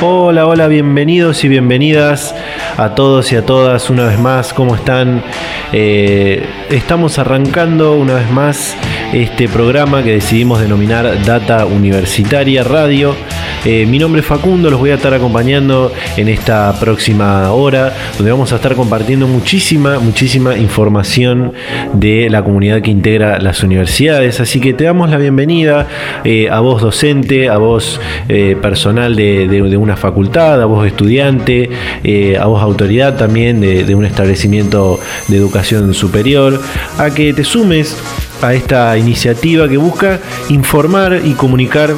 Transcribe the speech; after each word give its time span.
Hola, 0.00 0.46
hola, 0.46 0.68
bienvenidos 0.68 1.42
y 1.42 1.48
bienvenidas 1.48 2.32
a 2.76 2.94
todos 2.94 3.32
y 3.32 3.36
a 3.36 3.44
todas 3.44 3.90
una 3.90 4.06
vez 4.06 4.16
más. 4.16 4.52
¿Cómo 4.52 4.76
están? 4.76 5.24
Eh, 5.72 6.48
estamos 6.70 7.18
arrancando 7.18 7.96
una 7.96 8.14
vez 8.14 8.30
más 8.30 8.76
este 9.12 9.48
programa 9.48 10.04
que 10.04 10.12
decidimos 10.12 10.60
denominar 10.60 11.20
Data 11.24 11.66
Universitaria 11.66 12.62
Radio. 12.62 13.16
Eh, 13.64 13.86
mi 13.86 13.98
nombre 13.98 14.20
es 14.20 14.26
Facundo, 14.26 14.70
los 14.70 14.78
voy 14.78 14.90
a 14.90 14.94
estar 14.94 15.12
acompañando 15.12 15.92
en 16.16 16.28
esta 16.28 16.78
próxima 16.78 17.50
hora, 17.50 17.92
donde 18.16 18.30
vamos 18.30 18.52
a 18.52 18.56
estar 18.56 18.74
compartiendo 18.76 19.26
muchísima, 19.26 19.98
muchísima 19.98 20.56
información 20.56 21.52
de 21.92 22.30
la 22.30 22.44
comunidad 22.44 22.80
que 22.82 22.90
integra 22.90 23.40
las 23.40 23.62
universidades. 23.64 24.40
Así 24.40 24.60
que 24.60 24.74
te 24.74 24.84
damos 24.84 25.10
la 25.10 25.16
bienvenida 25.16 25.88
eh, 26.24 26.48
a 26.50 26.60
vos 26.60 26.80
docente, 26.80 27.48
a 27.48 27.58
vos 27.58 28.00
personal 28.62 29.16
de, 29.16 29.48
de, 29.48 29.76
una 29.76 29.96
facultad, 29.96 30.60
a 30.62 30.66
vos 30.66 30.86
estudiante, 30.86 31.70
a 32.38 32.46
vos 32.46 32.62
autoridad 32.62 33.16
también 33.16 33.60
de, 33.60 33.94
un 33.94 34.04
establecimiento 34.04 35.00
de 35.28 35.36
educación 35.36 35.92
superior, 35.94 36.60
a 36.98 37.10
que 37.10 37.32
te 37.32 37.44
sumes 37.44 37.96
a 38.42 38.54
esta 38.54 38.96
iniciativa 38.96 39.68
que 39.68 39.76
busca 39.76 40.20
informar 40.48 41.20
y 41.24 41.32
comunicar 41.32 41.94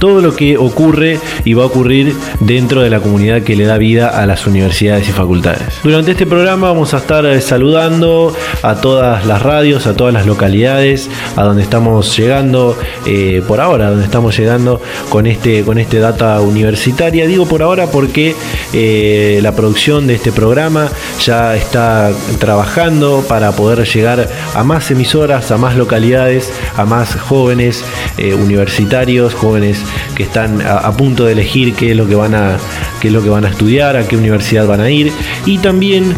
todo 0.00 0.20
lo 0.20 0.34
que 0.34 0.56
ocurre 0.56 1.20
y 1.44 1.54
va 1.54 1.62
a 1.62 1.66
ocurrir 1.66 2.16
dentro 2.40 2.80
de 2.80 2.90
la 2.90 3.00
comunidad 3.00 3.42
que 3.42 3.54
le 3.54 3.66
da 3.66 3.78
vida 3.78 4.08
a 4.08 4.26
las 4.26 4.46
universidades 4.46 5.08
y 5.08 5.12
facultades. 5.12 5.78
Durante 5.84 6.12
este 6.12 6.26
programa 6.26 6.68
vamos 6.68 6.94
a 6.94 6.96
estar 6.96 7.24
eh, 7.26 7.40
saludando 7.40 8.34
a 8.62 8.76
todas 8.76 9.26
las 9.26 9.42
radios, 9.42 9.86
a 9.86 9.94
todas 9.94 10.12
las 10.12 10.26
localidades, 10.26 11.08
a 11.36 11.44
donde 11.44 11.62
estamos 11.62 12.16
llegando 12.16 12.76
eh, 13.06 13.42
por 13.46 13.60
ahora, 13.60 13.90
donde 13.90 14.04
estamos 14.04 14.36
llegando 14.36 14.80
con 15.10 15.26
este, 15.26 15.62
con 15.62 15.78
este 15.78 15.98
data 15.98 16.40
universitaria. 16.40 17.26
Digo 17.26 17.46
por 17.46 17.62
ahora 17.62 17.86
porque 17.88 18.34
eh, 18.72 19.38
la 19.42 19.54
producción 19.54 20.06
de 20.06 20.14
este 20.14 20.32
programa 20.32 20.88
ya 21.22 21.54
está 21.54 22.10
trabajando 22.38 23.22
para 23.28 23.52
poder 23.52 23.86
llegar 23.86 24.28
a 24.54 24.64
más 24.64 24.90
emisoras, 24.90 25.50
a 25.50 25.58
más 25.58 25.76
localidades, 25.76 26.50
a 26.76 26.86
más 26.86 27.16
jóvenes 27.16 27.84
universitarios, 28.18 29.34
jóvenes 29.34 29.82
que 30.14 30.22
están 30.22 30.60
a, 30.62 30.90
punto 30.92 31.24
de 31.24 31.32
elegir 31.32 31.74
qué 31.74 31.92
es 31.92 31.96
lo 31.96 32.06
que 32.06 32.14
van 32.14 32.34
a 32.34 32.58
qué 33.00 33.08
es 33.08 33.14
lo 33.14 33.22
que 33.22 33.30
van 33.30 33.44
a 33.44 33.48
estudiar, 33.48 33.96
a 33.96 34.06
qué 34.06 34.16
universidad 34.16 34.66
van 34.66 34.80
a 34.80 34.90
ir. 34.90 35.12
Y 35.46 35.58
también 35.58 36.14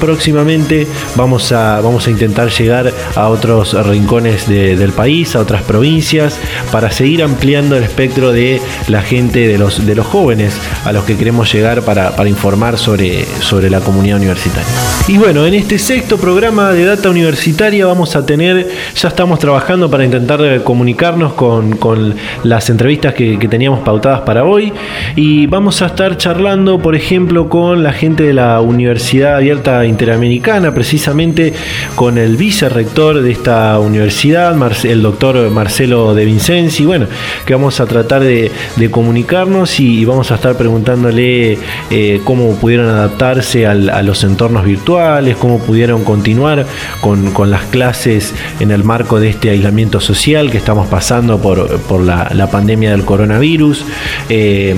próximamente 0.00 0.86
vamos 1.16 1.52
a, 1.52 1.80
vamos 1.80 2.06
a 2.06 2.10
intentar 2.10 2.50
llegar 2.50 2.92
a 3.14 3.28
otros 3.28 3.74
rincones 3.86 4.48
del 4.48 4.92
país, 4.92 5.34
a 5.36 5.40
otras 5.40 5.62
provincias, 5.62 6.38
para 6.70 6.90
seguir 6.90 7.22
ampliando 7.22 7.76
el 7.76 7.84
espectro 7.84 8.32
de 8.32 8.60
la 8.88 9.02
gente, 9.02 9.48
de 9.48 9.58
los, 9.58 9.86
de 9.86 9.94
los 9.94 10.06
jóvenes 10.06 10.54
a 10.84 10.92
los 10.92 11.04
que 11.04 11.16
queremos 11.16 11.52
llegar 11.52 11.82
para, 11.82 12.12
informar 12.28 12.78
sobre, 12.78 13.24
sobre 13.40 13.70
la 13.70 13.80
comunidad 13.80 14.16
universitaria. 14.18 14.68
Y 15.08 15.18
bueno, 15.18 15.44
en 15.46 15.54
este 15.54 15.78
sexto 15.78 16.16
programa 16.16 16.72
de 16.72 16.84
Data 16.84 17.10
Universitaria 17.10 17.86
vamos 17.86 18.16
a 18.16 18.24
tener, 18.24 18.68
ya 18.94 19.08
estamos 19.08 19.38
trabajando 19.38 19.90
para 19.90 20.04
intentar 20.04 20.62
comunicarnos 20.62 21.34
con, 21.34 21.76
con 21.76 22.14
las 22.42 22.70
entrevistas 22.70 23.14
que, 23.14 23.44
teníamos 23.44 23.80
pautadas 23.80 24.22
para 24.22 24.44
hoy 24.44 24.72
y 25.16 25.46
vamos 25.46 25.82
a 25.82 25.86
estar 25.86 26.16
charlando, 26.16 26.78
por 26.78 26.94
ejemplo, 26.94 27.48
con 27.48 27.82
la 27.82 27.92
gente 27.92 28.22
de 28.22 28.32
la 28.32 28.60
Universidad 28.60 29.40
Interamericana, 29.86 30.74
precisamente 30.74 31.52
con 31.94 32.18
el 32.18 32.36
vicerrector 32.36 33.22
de 33.22 33.32
esta 33.32 33.78
universidad, 33.78 34.56
el 34.84 35.02
doctor 35.02 35.50
Marcelo 35.50 36.14
de 36.14 36.24
Vincenzi, 36.24 36.84
bueno, 36.84 37.06
que 37.46 37.54
vamos 37.54 37.80
a 37.80 37.86
tratar 37.86 38.22
de, 38.22 38.50
comunicarnos 38.90 39.80
y, 39.80 40.04
vamos 40.04 40.30
a 40.30 40.34
estar 40.34 40.56
preguntándole 40.56 41.58
eh, 41.90 42.20
cómo 42.24 42.54
pudieron 42.56 42.88
adaptarse 42.88 43.66
a 43.66 43.74
los 43.74 44.24
entornos 44.24 44.64
virtuales, 44.64 45.36
cómo 45.36 45.58
pudieron 45.58 46.04
continuar 46.04 46.66
con, 47.00 47.32
las 47.50 47.62
clases 47.64 48.34
en 48.60 48.70
el 48.70 48.84
marco 48.84 49.20
de 49.20 49.28
este 49.28 49.50
aislamiento 49.50 50.00
social 50.00 50.50
que 50.50 50.58
estamos 50.58 50.88
pasando 50.88 51.40
por, 51.40 52.00
la, 52.00 52.48
pandemia 52.50 52.90
del 52.90 53.04
coronavirus. 53.04 53.84
Eh, 54.28 54.74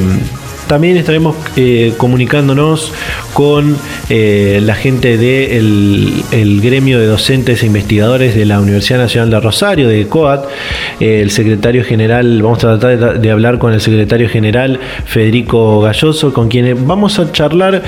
también 0.66 0.96
estaremos 0.96 1.36
eh, 1.56 1.94
comunicándonos 1.96 2.92
con 3.32 3.76
eh, 4.10 4.60
la 4.62 4.74
gente 4.74 5.16
del 5.16 6.24
el 6.32 6.60
gremio 6.60 6.98
de 6.98 7.06
docentes 7.06 7.62
e 7.62 7.66
investigadores 7.66 8.34
de 8.34 8.44
la 8.46 8.60
Universidad 8.60 8.98
Nacional 8.98 9.30
de 9.30 9.40
Rosario, 9.40 9.88
de 9.88 10.06
COAT. 10.08 10.46
Eh, 11.00 11.20
el 11.22 11.30
secretario 11.30 11.84
general, 11.84 12.42
vamos 12.42 12.64
a 12.64 12.78
tratar 12.78 13.20
de, 13.20 13.30
hablar 13.30 13.58
con 13.58 13.72
el 13.72 13.80
secretario 13.80 14.28
general 14.28 14.80
Federico 15.04 15.80
Galloso, 15.80 16.32
con 16.32 16.48
quien 16.48 16.86
vamos 16.86 17.18
a 17.18 17.30
charlar 17.32 17.82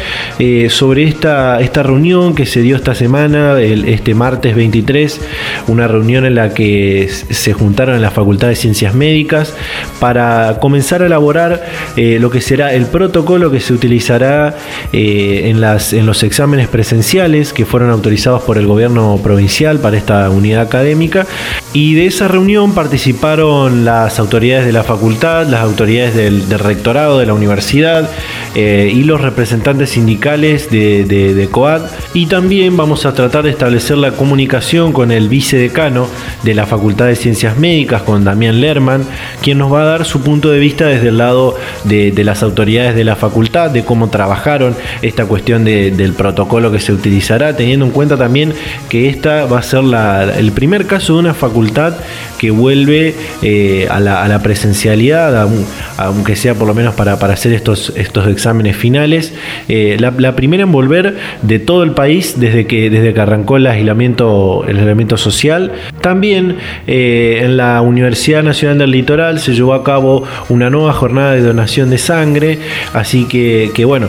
sobre 0.68 1.04
esta, 1.04 1.60
esta 1.60 1.82
reunión 1.82 2.34
que 2.34 2.46
se 2.46 2.60
dio 2.60 2.76
esta 2.76 2.94
semana, 2.94 3.60
este 3.60 4.14
martes 4.14 4.54
23, 4.54 5.20
una 5.68 5.88
reunión 5.88 6.26
en 6.26 6.34
la 6.34 6.54
que 6.54 7.08
se 7.08 7.52
juntaron 7.52 7.96
en 7.96 8.02
la 8.02 8.10
Facultad 8.10 8.48
de 8.48 8.56
Ciencias 8.56 8.94
Médicas 8.94 9.54
para 10.00 10.58
comenzar 10.60 11.02
a 11.02 11.06
elaborar 11.06 11.64
lo 11.96 12.30
que 12.30 12.40
será 12.40 12.67
el 12.72 12.86
protocolo 12.86 13.50
que 13.50 13.60
se 13.60 13.72
utilizará 13.72 14.56
eh, 14.92 15.42
en, 15.44 15.60
las, 15.60 15.92
en 15.92 16.06
los 16.06 16.22
exámenes 16.22 16.68
presenciales 16.68 17.52
que 17.52 17.64
fueron 17.64 17.90
autorizados 17.90 18.42
por 18.42 18.58
el 18.58 18.66
gobierno 18.66 19.20
provincial 19.22 19.78
para 19.78 19.96
esta 19.96 20.30
unidad 20.30 20.62
académica. 20.62 21.26
Y 21.80 21.94
de 21.94 22.06
esa 22.06 22.26
reunión 22.26 22.74
participaron 22.74 23.84
las 23.84 24.18
autoridades 24.18 24.66
de 24.66 24.72
la 24.72 24.82
facultad, 24.82 25.46
las 25.46 25.60
autoridades 25.60 26.12
del, 26.12 26.42
rectorado 26.58 27.20
de 27.20 27.26
la 27.26 27.34
universidad 27.34 28.10
eh, 28.56 28.90
y 28.92 29.04
los 29.04 29.20
representantes 29.20 29.90
sindicales 29.90 30.70
de, 30.70 31.48
COAD. 31.52 31.82
Y 32.14 32.26
también 32.26 32.76
vamos 32.76 33.06
a 33.06 33.14
tratar 33.14 33.44
de 33.44 33.50
establecer 33.50 33.96
la 33.96 34.10
comunicación 34.10 34.92
con 34.92 35.12
el 35.12 35.28
vicedecano 35.28 36.08
de 36.42 36.54
la 36.54 36.66
Facultad 36.66 37.06
de 37.06 37.14
Ciencias 37.14 37.56
Médicas, 37.58 38.02
con 38.02 38.24
Damián 38.24 38.60
Lerman, 38.60 39.04
quien 39.40 39.58
nos 39.58 39.72
va 39.72 39.82
a 39.82 39.84
dar 39.84 40.04
su 40.04 40.20
punto 40.22 40.50
de 40.50 40.58
vista 40.58 40.86
desde 40.86 41.10
el 41.10 41.18
lado 41.18 41.54
de, 41.84 42.12
las 42.24 42.42
autoridades 42.42 42.58
autoridades 42.58 42.96
de 42.96 43.04
la 43.04 43.14
facultad, 43.14 43.70
de 43.70 43.84
cómo 43.84 44.08
trabajaron 44.08 44.74
esta 45.00 45.26
cuestión 45.26 45.64
del 45.64 46.12
protocolo 46.14 46.72
que 46.72 46.80
se 46.80 46.92
utilizará, 46.92 47.54
teniendo 47.54 47.86
en 47.86 47.92
cuenta 47.92 48.16
también 48.16 48.52
que 48.88 49.08
esta 49.08 49.46
va 49.46 49.60
a 49.60 49.62
ser 49.62 49.84
el 50.36 50.50
primer 50.50 50.88
caso 50.88 51.12
de 51.12 51.20
una 51.20 51.34
facultad 51.34 51.67
que 52.38 52.50
vuelve 52.50 53.14
eh, 53.42 53.88
a, 53.90 54.00
la, 54.00 54.38
presencialidad, 54.42 55.48
aunque 55.96 56.36
sea 56.36 56.54
por 56.54 56.68
lo 56.68 56.74
menos 56.74 56.94
para, 56.94 57.14
hacer 57.14 57.52
estos, 57.52 57.92
exámenes 57.96 58.76
finales. 58.76 59.34
Eh, 59.68 59.96
la, 59.98 60.36
primera 60.36 60.62
en 60.62 60.72
volver 60.72 61.16
de 61.42 61.58
todo 61.58 61.82
el 61.82 61.92
país 61.92 62.38
desde 62.38 62.66
que, 62.66 62.90
desde 62.90 63.12
que 63.12 63.20
arrancó 63.20 63.56
el 63.56 63.66
aislamiento, 63.66 64.64
el 64.66 64.78
aislamiento 64.78 65.16
social. 65.16 65.72
También 66.00 66.56
eh, 66.86 67.40
en 67.42 67.56
la 67.56 67.80
Universidad 67.80 68.42
Nacional 68.42 68.78
del 68.78 68.92
Litoral 68.92 69.40
se 69.40 69.54
llevó 69.54 69.74
a 69.74 69.82
cabo 69.82 70.24
una 70.48 70.70
nueva 70.70 70.92
jornada 70.92 71.32
de 71.32 71.42
donación 71.42 71.90
de 71.90 71.98
sangre 71.98 72.58
así 72.94 73.24
que, 73.24 73.84
bueno, 73.84 74.08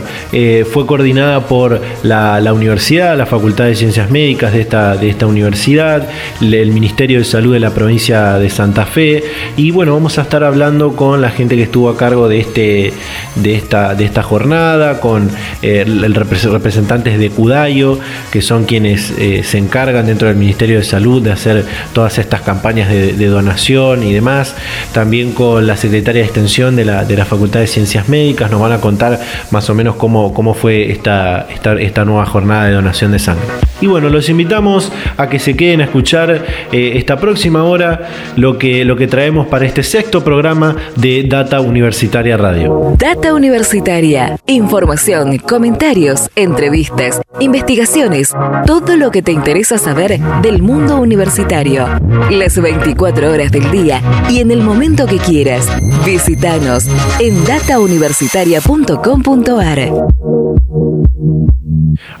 fue 0.70 0.86
coordinada 0.86 1.40
por 1.40 1.80
la, 2.04 2.52
universidad, 2.52 3.16
la 3.18 3.26
Facultad 3.26 3.64
de 3.64 3.74
Ciencias 3.74 4.10
Médicas 4.10 4.52
de 4.52 4.60
esta, 4.60 4.96
de 4.96 5.08
esta 5.08 5.26
universidad, 5.26 6.08
el 6.40 6.70
Ministerio 6.72 7.18
de 7.18 7.24
Salud 7.24 7.39
de 7.48 7.60
la 7.60 7.70
provincia 7.70 8.38
de 8.38 8.50
Santa 8.50 8.84
Fe, 8.84 9.24
y 9.56 9.70
bueno, 9.70 9.94
vamos 9.94 10.18
a 10.18 10.22
estar 10.22 10.44
hablando 10.44 10.94
con 10.94 11.22
la 11.22 11.30
gente 11.30 11.56
que 11.56 11.62
estuvo 11.62 11.88
a 11.88 11.96
cargo 11.96 12.28
de, 12.28 12.40
este, 12.40 12.92
de, 13.36 13.54
esta, 13.54 13.94
de 13.94 14.04
esta 14.04 14.22
jornada, 14.22 15.00
con 15.00 15.30
eh, 15.62 15.84
el 15.86 16.14
representantes 16.14 17.18
de 17.18 17.30
Cudayo, 17.30 17.98
que 18.30 18.42
son 18.42 18.64
quienes 18.64 19.12
eh, 19.18 19.42
se 19.42 19.58
encargan 19.58 20.06
dentro 20.06 20.28
del 20.28 20.36
Ministerio 20.36 20.76
de 20.76 20.84
Salud 20.84 21.22
de 21.22 21.32
hacer 21.32 21.64
todas 21.94 22.18
estas 22.18 22.42
campañas 22.42 22.90
de, 22.90 23.30
donación 23.30 24.02
y 24.02 24.12
demás, 24.12 24.54
también 24.92 25.32
con 25.32 25.66
la 25.66 25.76
secretaria 25.76 26.20
de 26.20 26.26
Extensión 26.26 26.76
de 26.76 26.84
la, 26.84 27.04
de 27.04 27.16
la 27.16 27.24
Facultad 27.24 27.60
de 27.60 27.66
Ciencias 27.66 28.08
Médicas, 28.08 28.50
nos 28.50 28.60
van 28.60 28.72
a 28.72 28.80
contar 28.80 29.18
más 29.50 29.70
o 29.70 29.74
menos 29.74 29.96
cómo, 29.96 30.34
cómo 30.34 30.52
fue 30.52 30.90
esta, 30.90 31.46
esta, 31.50 31.72
esta 31.80 32.04
nueva 32.04 32.26
jornada 32.26 32.66
de 32.66 32.72
donación 32.72 33.12
de 33.12 33.18
sangre. 33.18 33.46
Y 33.80 33.86
bueno, 33.86 34.10
los 34.10 34.28
invitamos 34.28 34.92
a 35.16 35.28
que 35.28 35.38
se 35.38 35.56
queden 35.56 35.80
a 35.80 35.84
escuchar 35.84 36.44
eh, 36.70 36.92
esta 36.96 37.16
próxima 37.16 37.29
próxima 37.30 37.62
hora 37.62 38.10
lo 38.34 38.58
que, 38.58 38.84
lo 38.84 38.96
que 38.96 39.06
traemos 39.06 39.46
para 39.46 39.64
este 39.64 39.84
sexto 39.84 40.24
programa 40.24 40.74
de 40.96 41.22
Data 41.22 41.60
Universitaria 41.60 42.36
Radio. 42.36 42.94
Data 42.98 43.34
Universitaria. 43.34 44.36
Información, 44.48 45.38
comentarios, 45.38 46.28
entrevistas, 46.34 47.20
investigaciones, 47.38 48.34
todo 48.66 48.96
lo 48.96 49.12
que 49.12 49.22
te 49.22 49.30
interesa 49.30 49.78
saber 49.78 50.18
del 50.42 50.60
mundo 50.60 50.96
universitario. 50.96 51.86
Las 52.32 52.60
24 52.60 53.30
horas 53.30 53.52
del 53.52 53.70
día 53.70 54.02
y 54.28 54.40
en 54.40 54.50
el 54.50 54.64
momento 54.64 55.06
que 55.06 55.18
quieras. 55.18 55.68
Visítanos 56.04 56.88
en 57.20 57.44
datauniversitaria.com.ar. 57.44 59.92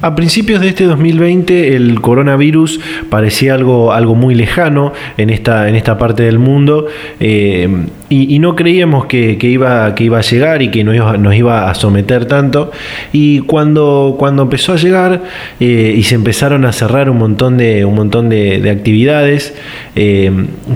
A 0.02 0.14
principios 0.14 0.62
de 0.62 0.68
este 0.68 0.84
2020 0.84 1.76
el 1.76 2.00
coronavirus 2.00 2.80
parecía 3.10 3.52
algo, 3.52 3.92
algo 3.92 4.14
muy 4.14 4.34
lejano 4.34 4.94
en 5.18 5.28
esta, 5.28 5.68
en 5.68 5.74
esta 5.74 5.98
parte 5.98 6.22
del 6.22 6.38
mundo 6.38 6.86
eh, 7.18 7.68
y, 8.12 8.40
no 8.40 8.56
creíamos 8.56 9.06
que, 9.06 9.38
iba, 9.40 9.94
que 9.94 10.02
iba 10.02 10.18
a 10.18 10.22
llegar 10.22 10.62
y 10.62 10.70
que 10.72 10.82
nos 10.82 10.96
iba, 10.96 11.16
nos 11.16 11.32
iba 11.32 11.70
a 11.70 11.74
someter 11.76 12.26
tanto. 12.26 12.72
Y 13.12 13.38
cuando, 13.40 14.16
cuando 14.18 14.42
empezó 14.42 14.72
a 14.72 14.76
llegar 14.76 15.22
eh, 15.60 15.94
y 15.96 16.02
se 16.02 16.16
empezaron 16.16 16.64
a 16.64 16.72
cerrar 16.72 17.08
un 17.08 17.18
montón 17.18 17.56
de, 17.56 17.84
un 17.84 17.94
montón 17.94 18.28
de, 18.28 18.68
actividades, 18.68 19.54
eh, 19.94 20.32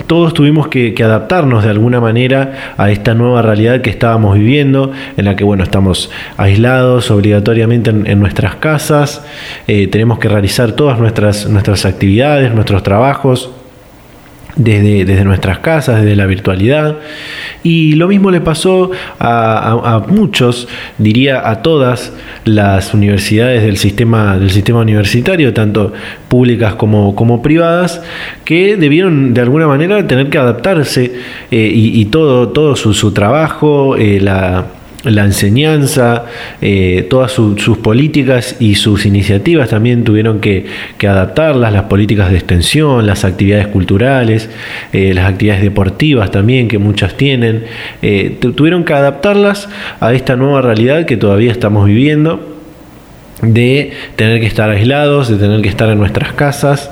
todos 0.07 0.33
tuvimos 0.33 0.69
que, 0.69 0.95
adaptarnos 1.03 1.65
de 1.65 1.71
alguna 1.71 1.99
manera 1.99 2.73
a 2.77 2.89
esta 2.89 3.13
nueva 3.13 3.41
realidad 3.41 3.81
que 3.81 3.89
estábamos 3.89 4.37
viviendo, 4.37 4.93
en 5.17 5.25
la 5.25 5.35
que 5.35 5.43
bueno, 5.43 5.63
estamos 5.63 6.09
aislados 6.37 7.11
obligatoriamente 7.11 7.89
en, 7.89 8.19
nuestras 8.19 8.55
casas, 8.55 9.14
eh, 9.67 9.87
tenemos 9.87 10.19
que 10.19 10.29
realizar 10.29 10.73
todas 10.73 10.99
nuestras, 10.99 11.47
nuestras 11.49 11.85
actividades, 11.85 12.53
nuestros 12.53 12.83
trabajos 12.83 13.49
desde, 14.55 15.23
nuestras 15.25 15.59
casas, 15.59 16.01
desde 16.01 16.15
la 16.15 16.25
virtualidad. 16.25 16.97
Y 17.63 17.93
lo 17.93 18.07
mismo 18.07 18.31
le 18.31 18.41
pasó 18.41 18.91
a, 19.19 20.03
muchos, 20.07 20.67
diría 20.97 21.49
a 21.49 21.61
todas 21.61 22.13
las 22.45 22.93
universidades 22.93 23.63
del 23.63 23.77
sistema, 23.77 24.37
del 24.37 24.51
sistema 24.51 24.79
universitario, 24.79 25.53
tanto 25.53 25.93
públicas 26.27 26.75
como, 26.75 27.15
como 27.15 27.41
privadas, 27.41 28.01
que 28.43 28.77
debieron 28.77 29.33
de 29.33 29.41
alguna 29.41 29.67
manera 29.67 30.05
tener 30.07 30.29
que 30.29 30.37
adaptarse 30.37 31.13
eh, 31.51 31.71
y, 31.73 32.05
todo, 32.05 32.49
todo 32.49 32.75
su, 32.75 32.93
su 32.93 33.11
trabajo, 33.11 33.95
eh, 33.97 34.19
la 34.21 34.65
la 35.05 35.23
enseñanza, 35.23 36.25
eh, 36.61 37.05
todas 37.09 37.31
sus 37.31 37.77
políticas 37.77 38.57
y 38.59 38.75
sus 38.75 39.05
iniciativas 39.05 39.69
también 39.69 40.03
tuvieron 40.03 40.39
que, 40.39 40.65
adaptarlas, 41.05 41.71
las 41.71 41.83
políticas 41.83 42.31
de 42.31 42.37
extensión, 42.37 43.05
las 43.05 43.25
actividades 43.25 43.67
culturales, 43.67 44.49
eh, 44.91 45.13
las 45.13 45.29
actividades 45.29 45.61
deportivas 45.61 46.31
también, 46.31 46.67
que 46.67 46.79
muchas 46.79 47.15
tienen, 47.15 47.65
eh, 48.01 48.37
tuvieron 48.55 48.83
que 48.83 48.93
adaptarlas 48.93 49.69
a 49.99 50.13
esta 50.13 50.35
nueva 50.35 50.61
realidad 50.61 51.05
que 51.05 51.17
todavía 51.17 51.51
estamos 51.51 51.85
viviendo 51.85 52.54
de 53.53 53.91
tener 54.15 54.39
que 54.39 54.45
estar 54.47 54.69
aislados, 54.69 55.29
de 55.29 55.37
tener 55.37 55.61
que 55.61 55.69
estar 55.69 55.89
en 55.89 55.97
nuestras 55.97 56.33
casas. 56.33 56.91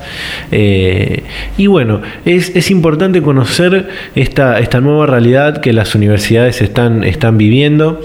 Eh, 0.52 1.22
y 1.56 1.66
bueno, 1.66 2.02
es, 2.24 2.70
importante 2.70 3.22
conocer 3.22 3.88
esta, 4.14 4.58
esta 4.58 4.80
nueva 4.80 5.06
realidad 5.06 5.60
que 5.60 5.72
las 5.72 5.94
universidades 5.94 6.62
están, 6.62 7.04
están 7.04 7.38
viviendo. 7.38 8.00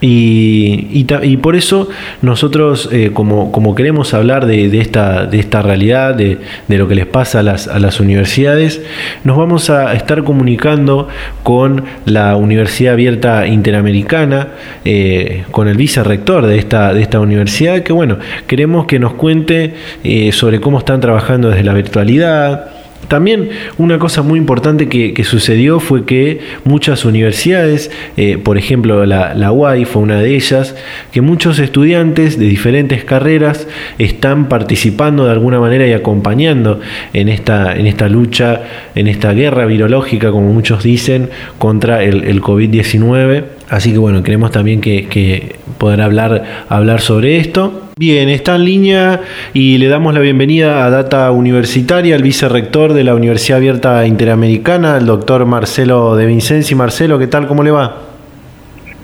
Y, 0.00 1.04
y, 1.22 1.36
por 1.36 1.56
eso 1.56 1.88
nosotros, 2.22 2.88
eh, 2.90 3.10
como, 3.12 3.52
como, 3.52 3.74
queremos 3.74 4.14
hablar 4.14 4.46
de, 4.46 4.80
esta, 4.80 5.26
de 5.26 5.38
esta 5.38 5.60
realidad, 5.60 6.14
de, 6.14 6.38
lo 6.68 6.88
que 6.88 6.94
les 6.94 7.04
pasa 7.04 7.40
a 7.40 7.42
las, 7.42 7.68
a 7.68 7.78
las, 7.78 8.00
universidades, 8.00 8.80
nos 9.24 9.36
vamos 9.36 9.68
a 9.68 9.92
estar 9.92 10.24
comunicando 10.24 11.08
con 11.42 11.84
la 12.06 12.36
Universidad 12.36 12.94
Abierta 12.94 13.46
Interamericana, 13.46 14.48
eh, 14.86 15.44
con 15.50 15.68
el 15.68 15.76
vicerrector 15.76 16.46
de 16.46 16.58
esta, 16.58 16.94
de 16.94 17.02
esta 17.02 17.20
universidad, 17.20 17.82
que 17.82 17.92
bueno, 17.92 18.18
queremos 18.46 18.86
que 18.86 18.98
nos 18.98 19.12
cuente 19.14 19.74
eh, 20.02 20.32
sobre 20.32 20.60
cómo 20.60 20.78
están 20.78 21.00
trabajando 21.00 21.50
desde 21.50 21.64
la 21.64 21.74
virtualidad, 21.74 22.79
también 23.10 23.50
una 23.76 23.98
cosa 23.98 24.22
muy 24.22 24.38
importante 24.38 24.88
que, 24.88 25.24
sucedió 25.24 25.80
fue 25.80 26.04
que 26.04 26.38
muchas 26.62 27.04
universidades, 27.04 27.90
eh, 28.16 28.38
por 28.38 28.56
ejemplo 28.56 29.04
la, 29.04 29.34
la 29.34 29.50
UAI 29.50 29.84
fue 29.84 30.00
una 30.00 30.20
de 30.20 30.36
ellas, 30.36 30.76
que 31.10 31.20
muchos 31.20 31.58
estudiantes 31.58 32.38
de 32.38 32.46
diferentes 32.46 33.02
carreras 33.02 33.66
están 33.98 34.48
participando 34.48 35.24
de 35.24 35.32
alguna 35.32 35.58
manera 35.58 35.88
y 35.88 35.92
acompañando 35.92 36.78
en 37.12 37.28
esta, 37.28 37.74
en 37.74 37.88
esta 37.88 38.08
lucha, 38.08 38.62
en 38.94 39.08
esta 39.08 39.32
guerra 39.32 39.66
virológica, 39.66 40.30
como 40.30 40.52
muchos 40.52 40.84
dicen, 40.84 41.30
contra 41.58 42.04
el, 42.04 42.22
el 42.22 42.40
COVID-19. 42.40 43.59
Así 43.70 43.92
que 43.92 43.98
bueno, 43.98 44.24
queremos 44.24 44.50
también 44.50 44.80
que, 44.80 45.56
poder 45.78 46.00
hablar, 46.00 46.42
hablar 46.68 47.00
sobre 47.00 47.36
esto. 47.36 47.82
Bien, 47.96 48.28
está 48.28 48.56
en 48.56 48.64
línea 48.64 49.20
y 49.54 49.78
le 49.78 49.86
damos 49.86 50.12
la 50.12 50.18
bienvenida 50.18 50.84
a 50.84 50.90
Data 50.90 51.30
Universitaria, 51.30 52.16
al 52.16 52.22
vicerrector 52.22 52.94
de 52.94 53.04
la 53.04 53.14
Universidad 53.14 53.58
Abierta 53.58 54.04
Interamericana, 54.06 54.96
el 54.96 55.06
doctor 55.06 55.46
Marcelo 55.46 56.16
de 56.16 56.26
Vincenzi. 56.26 56.74
Marcelo, 56.74 57.16
¿qué 57.20 57.28
tal? 57.28 57.46
¿Cómo 57.46 57.62
le 57.62 57.70
va? 57.70 57.94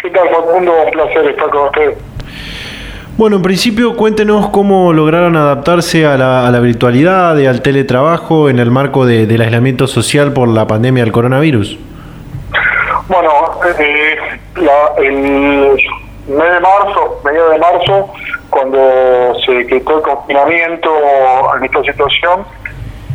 ¿Qué 0.02 0.10
tal, 0.10 0.28
Facundo? 0.30 0.72
Un 0.84 0.90
placer 0.90 1.26
estar 1.28 1.48
con 1.48 1.66
usted. 1.66 1.94
Bueno, 3.16 3.36
en 3.36 3.42
principio 3.42 3.94
cuéntenos 3.94 4.48
cómo 4.48 4.92
lograron 4.92 5.36
adaptarse 5.36 6.06
a 6.06 6.18
la, 6.18 6.60
virtualidad 6.60 7.38
y 7.38 7.46
al 7.46 7.62
teletrabajo 7.62 8.50
en 8.50 8.58
el 8.58 8.72
marco 8.72 9.06
del 9.06 9.40
aislamiento 9.40 9.86
social 9.86 10.32
por 10.32 10.48
la 10.48 10.66
pandemia 10.66 11.04
del 11.04 11.12
coronavirus. 11.12 11.78
Bueno, 13.08 13.30
eh, 13.78 14.18
el 14.98 15.12
mes 16.26 16.52
de 16.52 16.60
marzo, 16.60 17.20
medio 17.24 17.50
de 17.50 17.58
marzo, 17.58 18.12
cuando 18.50 19.34
se 19.44 19.52
decretó 19.52 19.98
el 19.98 20.02
confinamiento 20.02 20.90
en 21.56 21.64
esta 21.64 21.82
situación, 21.84 22.44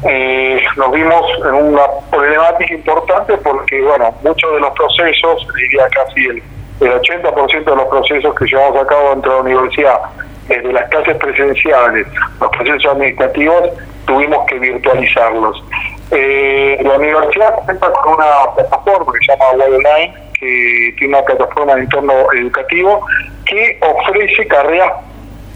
eh, 0.07 0.61
nos 0.77 0.91
vimos 0.91 1.21
en 1.45 1.53
una 1.53 1.83
problemática 2.09 2.73
importante 2.73 3.38
porque, 3.38 3.81
bueno, 3.81 4.15
muchos 4.23 4.53
de 4.53 4.59
los 4.61 4.73
procesos, 4.73 5.47
diría 5.57 5.88
casi 5.89 6.25
el, 6.25 6.44
el 6.79 7.01
80% 7.01 7.63
de 7.65 7.75
los 7.75 7.85
procesos 7.87 8.33
que 8.35 8.45
llevamos 8.45 8.81
a 8.81 8.87
cabo 8.87 9.09
dentro 9.09 9.31
de 9.31 9.37
la 9.37 9.44
universidad, 9.44 9.99
desde 10.47 10.71
las 10.71 10.89
clases 10.89 11.17
presenciales, 11.17 12.07
los 12.39 12.49
procesos 12.49 12.85
administrativos, 12.94 13.69
tuvimos 14.05 14.45
que 14.47 14.57
virtualizarlos. 14.57 15.63
Eh, 16.11 16.77
la 16.83 16.95
universidad 16.95 17.55
cuenta 17.65 17.89
con 17.91 18.15
una 18.15 18.53
plataforma 18.55 19.13
que 19.13 19.25
se 19.25 19.31
llama 19.31 19.51
Web 19.51 19.75
Online, 19.75 20.13
que 20.37 20.93
tiene 20.97 21.17
una 21.17 21.25
plataforma 21.25 21.75
de 21.75 21.81
entorno 21.81 22.13
educativo 22.33 23.05
que 23.45 23.79
ofrece 23.81 24.47
carreras 24.47 24.91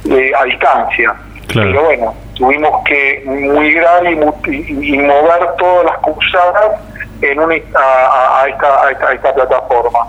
eh, 0.10 0.32
a 0.38 0.44
distancia. 0.46 1.16
Pero 1.54 1.84
bueno, 1.84 2.14
tuvimos 2.36 2.84
que 2.86 3.24
migrar 3.26 4.06
y, 4.06 4.16
mover 4.16 5.56
todas 5.58 5.86
las 5.86 5.98
cursadas 6.00 6.82
en 7.22 7.40
una, 7.40 7.56
a, 7.56 8.46
esta, 8.48 9.14
esta, 9.14 9.34
plataforma. 9.34 10.00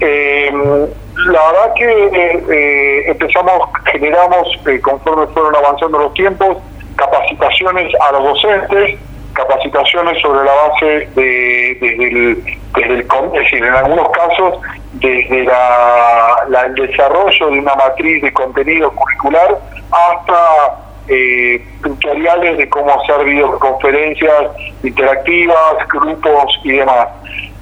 Em, 0.00 0.86
la 1.16 1.52
verdad 1.52 1.74
que 1.76 2.10
eh, 2.50 3.10
empezamos, 3.10 3.68
generamos, 3.86 4.48
eh, 4.66 4.80
conforme 4.80 5.26
fueron 5.28 5.54
avanzando 5.56 5.98
los 5.98 6.14
tiempos, 6.14 6.58
capacitaciones 6.96 7.92
a 8.00 8.12
los 8.12 8.24
docentes, 8.24 8.98
capacitaciones 9.34 10.20
sobre 10.22 10.44
la 10.44 10.52
base 10.52 11.08
de, 11.14 11.78
desde 11.80 12.08
el, 12.08 12.44
desde 12.74 12.94
el, 12.94 13.00
es 13.00 13.32
decir, 13.32 13.64
en 13.64 13.74
algunos 13.74 14.08
casos 14.10 14.58
desde 14.94 15.44
la, 15.44 16.64
el 16.66 16.74
desarrollo 16.74 17.50
de 17.50 17.58
una 17.58 17.74
matriz 17.74 18.22
de 18.22 18.32
contenido 18.32 18.90
curricular 18.92 19.58
hasta 19.90 20.84
eh, 21.08 21.62
tutoriales 21.82 22.58
de 22.58 22.68
cómo 22.68 22.90
hacer 23.00 23.24
videoconferencias 23.24 24.46
interactivas, 24.82 25.88
grupos 25.92 26.60
y 26.62 26.72
demás. 26.72 27.08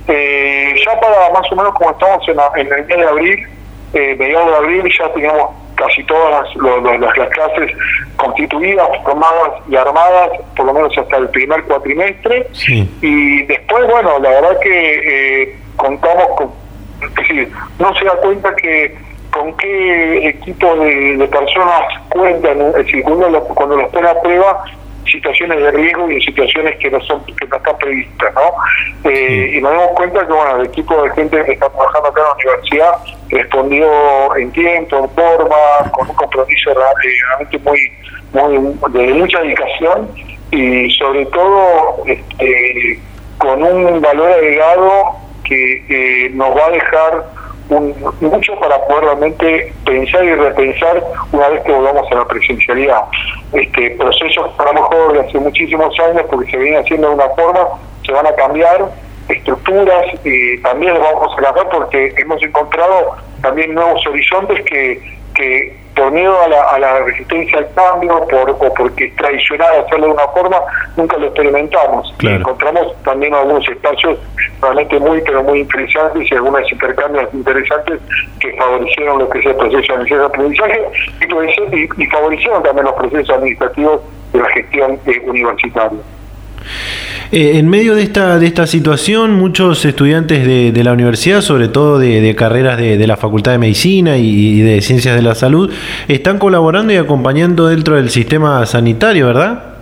Eh, 0.08 0.74
ya 0.84 1.00
para 1.00 1.30
más 1.32 1.50
o 1.50 1.56
menos 1.56 1.74
como 1.74 1.90
estamos 1.90 2.28
en, 2.28 2.60
en 2.60 2.72
el 2.72 2.86
mes 2.86 2.96
de 2.98 3.06
abril, 3.06 3.46
eh, 3.94 4.16
mediados 4.18 4.46
de 4.48 4.56
abril 4.56 4.92
ya 4.98 5.12
teníamos 5.12 5.62
casi 5.82 6.02
todas 6.04 6.46
las, 6.54 7.00
las, 7.00 7.28
clases 7.30 7.76
constituidas, 8.16 8.88
formadas 9.04 9.60
y 9.68 9.76
armadas, 9.76 10.30
por 10.56 10.66
lo 10.66 10.74
menos 10.74 10.96
hasta 10.96 11.16
el 11.16 11.28
primer 11.30 11.62
cuatrimestre. 11.64 12.46
Y 13.00 13.42
después, 13.44 13.86
bueno, 13.90 14.18
la 14.20 14.30
verdad 14.30 14.60
que 14.60 15.42
eh, 15.42 15.56
contamos 15.76 16.26
con, 16.36 16.50
es 17.02 17.14
decir, 17.14 17.52
no 17.78 17.94
se 17.94 18.04
da 18.04 18.12
cuenta 18.16 18.54
que 18.56 18.96
con 19.32 19.56
qué 19.56 20.28
equipo 20.28 20.74
de, 20.76 21.26
personas 21.30 21.82
cuentan, 22.10 22.60
es 22.60 22.74
decir, 22.74 23.02
cuando, 23.02 23.40
cuando 23.44 23.76
los 23.76 23.90
pone 23.90 24.08
a 24.08 24.20
prueba 24.20 24.64
situaciones 25.11 25.59
de 25.59 25.71
riesgo 25.73 26.11
y 26.11 26.14
en 26.14 26.21
situaciones 26.21 26.76
que 26.78 26.90
no 26.90 27.00
son 27.02 27.25
que 27.25 27.47
no 27.47 27.56
están 27.56 27.78
previstas, 27.78 28.35
¿no? 28.35 29.11
Eh, 29.11 29.54
y 29.56 29.61
nos 29.61 29.73
damos 29.73 29.90
cuenta 29.92 30.26
que 30.26 30.32
bueno 30.32 30.56
el 30.61 30.66
equipo 30.66 31.02
de 31.02 31.11
gente 31.11 31.44
que 31.44 31.52
está 31.52 31.68
trabajando 31.71 32.09
acá 32.09 32.21
en 32.21 32.26
la 32.26 32.35
universidad 32.35 32.92
respondió 33.30 34.37
en 34.37 34.52
tiempo, 34.52 34.97
en 34.99 35.11
forma, 35.11 35.90
con 35.92 36.09
un 36.09 36.16
compromiso 36.16 36.75
realmente 36.75 37.59
muy, 37.59 37.92
muy 38.32 38.75
de 38.92 39.14
mucha 39.14 39.40
dedicación 39.40 40.09
y 40.50 40.90
sobre 40.92 41.26
todo 41.26 42.02
este, 42.06 43.00
con 43.38 43.62
un 43.62 44.00
valor 44.00 44.30
agregado 44.30 45.16
que 45.44 46.30
nos 46.35 46.56
va 46.56 46.66
a 46.66 46.71
dejar 46.71 47.25
un, 47.69 47.95
mucho 48.21 48.59
para 48.59 48.78
poder 48.87 49.04
realmente 49.04 49.73
pensar 49.85 50.25
y 50.25 50.35
repensar 50.35 51.02
una 51.33 51.49
vez 51.49 51.62
que 51.62 51.73
volvamos 51.73 52.11
a 52.11 52.14
la 52.14 52.25
presencialidad. 52.26 53.02
Este 53.52 53.90
procesos 53.90 54.50
a 54.59 54.64
lo 54.64 54.73
mejor 54.75 55.12
de 55.12 55.21
hace 55.21 55.38
muchísimos 55.38 55.99
años, 56.00 56.23
porque 56.31 56.50
se 56.50 56.57
viene 56.57 56.78
haciendo 56.78 57.09
de 57.09 57.14
una 57.14 57.28
forma, 57.31 57.69
se 58.04 58.12
van 58.12 58.26
a 58.26 58.35
cambiar 58.35 58.90
estructuras 59.28 60.07
y 60.25 60.59
también 60.62 60.95
vamos 60.95 61.33
a 61.38 61.42
cambiar 61.42 61.69
porque 61.71 62.14
hemos 62.16 62.42
encontrado 62.42 63.16
también 63.40 63.75
nuevos 63.75 64.04
horizontes 64.07 64.64
que, 64.64 65.00
que 65.35 65.81
por 65.94 66.11
miedo 66.11 66.40
a 66.42 66.49
la, 66.49 66.62
a 66.62 66.78
la 66.78 67.00
resistencia 67.00 67.58
al 67.58 67.72
cambio 67.75 68.26
por, 68.28 68.50
o 68.50 68.75
porque 68.75 69.06
es 69.06 69.16
tradicional 69.16 69.84
hacerlo 69.84 70.06
de 70.06 70.12
una 70.12 70.28
forma, 70.28 70.56
nunca 70.96 71.16
lo 71.18 71.26
experimentamos. 71.26 72.14
encontramos 72.20 72.94
también 73.02 73.34
algunos 73.34 73.68
espacios 73.68 74.18
realmente 74.61 74.99
muy, 74.99 75.20
pero 75.22 75.42
muy 75.42 75.61
interesantes 75.61 76.30
y 76.30 76.34
algunos 76.34 76.70
intercambios 76.70 77.32
interesantes 77.34 78.00
que 78.40 78.52
favorecieron 78.56 79.18
lo 79.18 79.28
que 79.28 79.38
es 79.40 79.46
el 79.46 79.56
proceso 79.56 79.96
de 79.99 80.25
aprendizaje 80.25 80.82
y, 81.20 82.02
y, 82.02 82.06
favorecieron 82.06 82.62
también 82.62 82.87
los 82.87 82.94
procesos 82.94 83.30
administrativos 83.30 84.00
de 84.32 84.38
la 84.40 84.49
gestión 84.50 84.99
eh, 85.06 85.22
universitaria. 85.26 85.99
Eh, 87.33 87.59
en 87.59 87.69
medio 87.69 87.95
de 87.95 88.02
esta, 88.02 88.38
de 88.38 88.47
esta 88.47 88.66
situación, 88.66 89.35
muchos 89.35 89.85
estudiantes 89.85 90.47
de, 90.47 90.85
la 90.85 90.92
universidad, 90.92 91.40
sobre 91.40 91.69
todo 91.69 91.99
de, 91.99 92.35
carreras 92.37 92.76
de, 92.76 93.07
la 93.07 93.16
Facultad 93.16 93.52
de 93.52 93.59
Medicina 93.59 94.16
y, 94.16 94.61
de 94.61 94.81
Ciencias 94.83 95.16
de 95.16 95.23
la 95.23 95.35
Salud, 95.35 95.73
están 96.09 96.38
colaborando 96.38 96.92
y 96.92 96.97
acompañando 96.97 97.69
dentro 97.69 97.97
del 97.97 98.11
sistema 98.11 98.66
sanitario, 98.66 99.28
¿verdad? 99.28 99.76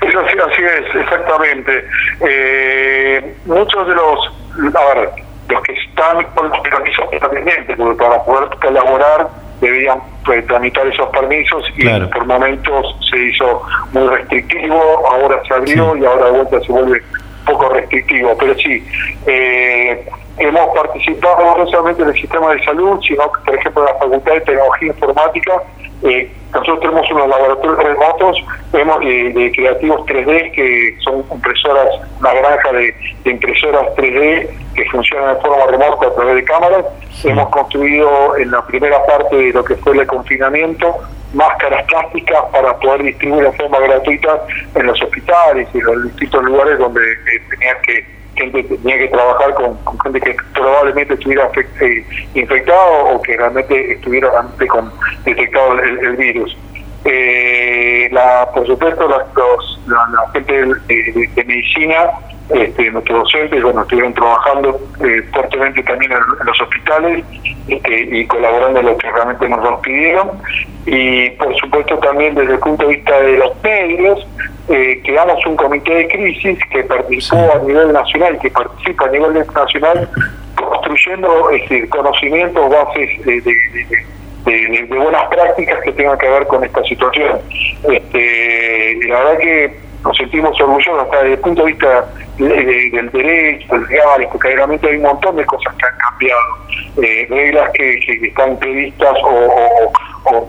Eso 0.00 0.20
sí, 0.30 0.38
así 0.38 0.62
es, 0.62 1.02
exactamente. 1.02 1.84
Eh, 2.26 3.34
muchos 3.46 3.86
de 3.86 3.94
los, 3.94 4.74
a 4.74 4.94
ver, 4.94 5.10
los 5.48 5.62
que 5.62 5.72
están 5.74 6.24
con 6.34 6.48
los 6.48 6.58
permisos 6.60 7.04
porque 7.20 7.94
para 7.98 8.24
poder 8.24 8.48
colaborar 8.60 9.28
debían 9.62 10.00
pues, 10.24 10.44
tramitar 10.46 10.86
esos 10.88 11.08
permisos 11.10 11.64
y 11.76 11.86
por 11.86 12.26
momentos 12.26 12.96
se 13.08 13.16
hizo 13.16 13.62
muy 13.92 14.08
restrictivo, 14.08 14.76
ahora 15.08 15.40
se 15.46 15.54
abrió 15.54 15.96
y 15.96 16.04
ahora 16.04 16.26
de 16.26 16.30
vuelta 16.32 16.60
se 16.60 16.72
vuelve 16.72 17.02
poco 17.46 17.68
restrictivo, 17.68 18.36
pero 18.38 18.54
sí, 18.56 18.84
eh, 19.26 20.04
hemos 20.38 20.74
participado 20.74 21.58
no 21.58 21.66
solamente 21.68 22.02
en 22.02 22.08
el 22.08 22.14
sistema 22.14 22.52
de 22.52 22.64
salud, 22.64 23.00
sino 23.06 23.30
que, 23.32 23.40
por 23.44 23.54
ejemplo, 23.54 23.82
en 23.82 23.94
la 23.94 23.98
Facultad 24.00 24.32
de 24.32 24.40
Tecnología 24.40 24.88
Informática, 24.88 25.62
eh, 26.02 26.30
nosotros 26.52 26.80
tenemos 26.80 27.10
unos 27.10 27.28
laboratorios 27.28 27.78
remotos 27.82 28.36
de, 28.72 29.52
creativos 29.54 30.00
3D, 30.02 30.52
que 30.52 30.96
son 31.02 31.24
impresoras, 31.32 31.88
una 32.20 32.32
granja 32.34 32.72
de, 32.72 32.94
impresoras 33.24 33.86
3D 33.96 34.50
que 34.74 34.84
funcionan 34.90 35.34
de 35.34 35.40
forma 35.40 35.66
remota 35.66 36.06
a 36.08 36.14
través 36.14 36.34
de 36.36 36.44
cámaras. 36.44 36.84
Hemos 37.24 37.48
construido 37.48 38.36
en 38.36 38.50
la 38.50 38.66
primera 38.66 39.02
parte 39.06 39.34
de 39.34 39.52
lo 39.52 39.64
que 39.64 39.76
fue 39.76 39.96
el 39.96 40.06
confinamiento 40.06 40.94
máscaras 41.32 41.86
plásticas 41.86 42.44
para 42.52 42.78
poder 42.78 43.04
distribuir 43.04 43.44
de 43.44 43.52
forma 43.52 43.78
gratuita 43.80 44.44
en 44.74 44.86
los 44.86 45.00
hospitales 45.00 45.66
y 45.72 45.78
en 45.78 45.84
los 45.84 46.04
distintos 46.04 46.44
lugares 46.44 46.78
donde 46.78 47.00
eh, 47.00 47.42
tenía 47.48 47.78
que 47.80 48.04
gente 48.42 48.62
tenía 48.64 48.98
que 48.98 49.08
trabajar 49.08 49.54
con, 49.54 49.78
gente 50.02 50.20
que 50.20 50.36
probablemente 50.54 51.14
estuviera 51.14 51.50
eh, 51.80 52.04
infectado 52.34 53.14
o 53.14 53.22
que 53.22 53.36
realmente 53.36 53.92
estuviera 53.92 54.30
realmente 54.30 54.66
con 54.66 54.92
detectado 55.24 55.78
el, 55.80 56.16
virus. 56.16 56.56
Eh, 57.04 58.08
la, 58.12 58.48
por 58.54 58.66
supuesto, 58.66 59.08
la, 59.08 59.26
la, 59.86 60.30
gente 60.32 60.52
de, 60.52 61.44
medicina, 61.44 62.10
este, 62.50 62.90
nuestros 62.90 63.22
docentes, 63.24 63.62
bueno, 63.62 63.82
estuvieron 63.82 64.14
trabajando 64.14 64.80
eh, 65.04 65.22
fuertemente 65.32 65.82
también 65.82 66.12
en, 66.12 66.46
los 66.46 66.60
hospitales 66.60 67.24
este, 67.68 68.00
y 68.00 68.26
colaborando 68.26 68.80
en 68.80 68.86
lo 68.86 68.96
que 68.98 69.10
realmente 69.10 69.48
nos 69.48 69.80
pidieron. 69.80 70.30
Y 70.86 71.30
por 71.30 71.54
supuesto 71.56 71.98
también 71.98 72.34
desde 72.34 72.54
el 72.54 72.58
punto 72.60 72.86
de 72.86 72.96
vista 72.96 73.20
de 73.20 73.36
los 73.38 73.62
medios, 73.62 74.26
eh, 74.72 75.02
creamos 75.04 75.44
un 75.44 75.54
comité 75.54 75.94
de 75.94 76.08
crisis 76.08 76.58
que 76.70 76.82
participó 76.84 77.36
a 77.36 77.58
nivel 77.58 77.92
nacional, 77.92 78.38
que 78.40 78.50
participa 78.50 79.04
a 79.04 79.10
nivel 79.10 79.44
nacional, 79.54 80.08
construyendo 80.56 81.50
este, 81.50 81.86
conocimientos, 81.90 82.70
bases 82.70 83.24
de, 83.26 83.40
de, 83.42 84.84
buenas 84.88 85.24
prácticas 85.28 85.78
que 85.84 85.92
tengan 85.92 86.16
que 86.16 86.28
ver 86.28 86.46
con 86.46 86.64
esta 86.64 86.82
situación. 86.84 87.38
Este, 87.84 88.98
la 89.08 89.18
verdad 89.18 89.38
que 89.38 89.76
nos 90.04 90.16
sentimos 90.16 90.60
orgullosos 90.60 91.02
hasta 91.02 91.18
desde 91.18 91.34
el 91.34 91.40
punto 91.40 91.64
de 91.64 91.72
vista 91.72 92.06
del 92.38 93.10
derecho, 93.12 93.74
del 93.74 93.86
legal, 93.86 94.28
porque 94.30 94.54
realmente 94.54 94.88
hay 94.88 94.96
un 94.96 95.02
montón 95.02 95.36
de 95.36 95.44
cosas 95.46 95.74
que 95.76 95.86
han 95.86 95.96
cambiado, 95.98 96.40
eh, 97.02 97.26
reglas 97.28 97.70
que, 97.74 98.26
están 98.26 98.58
previstas 98.58 99.16
o, 99.24 99.92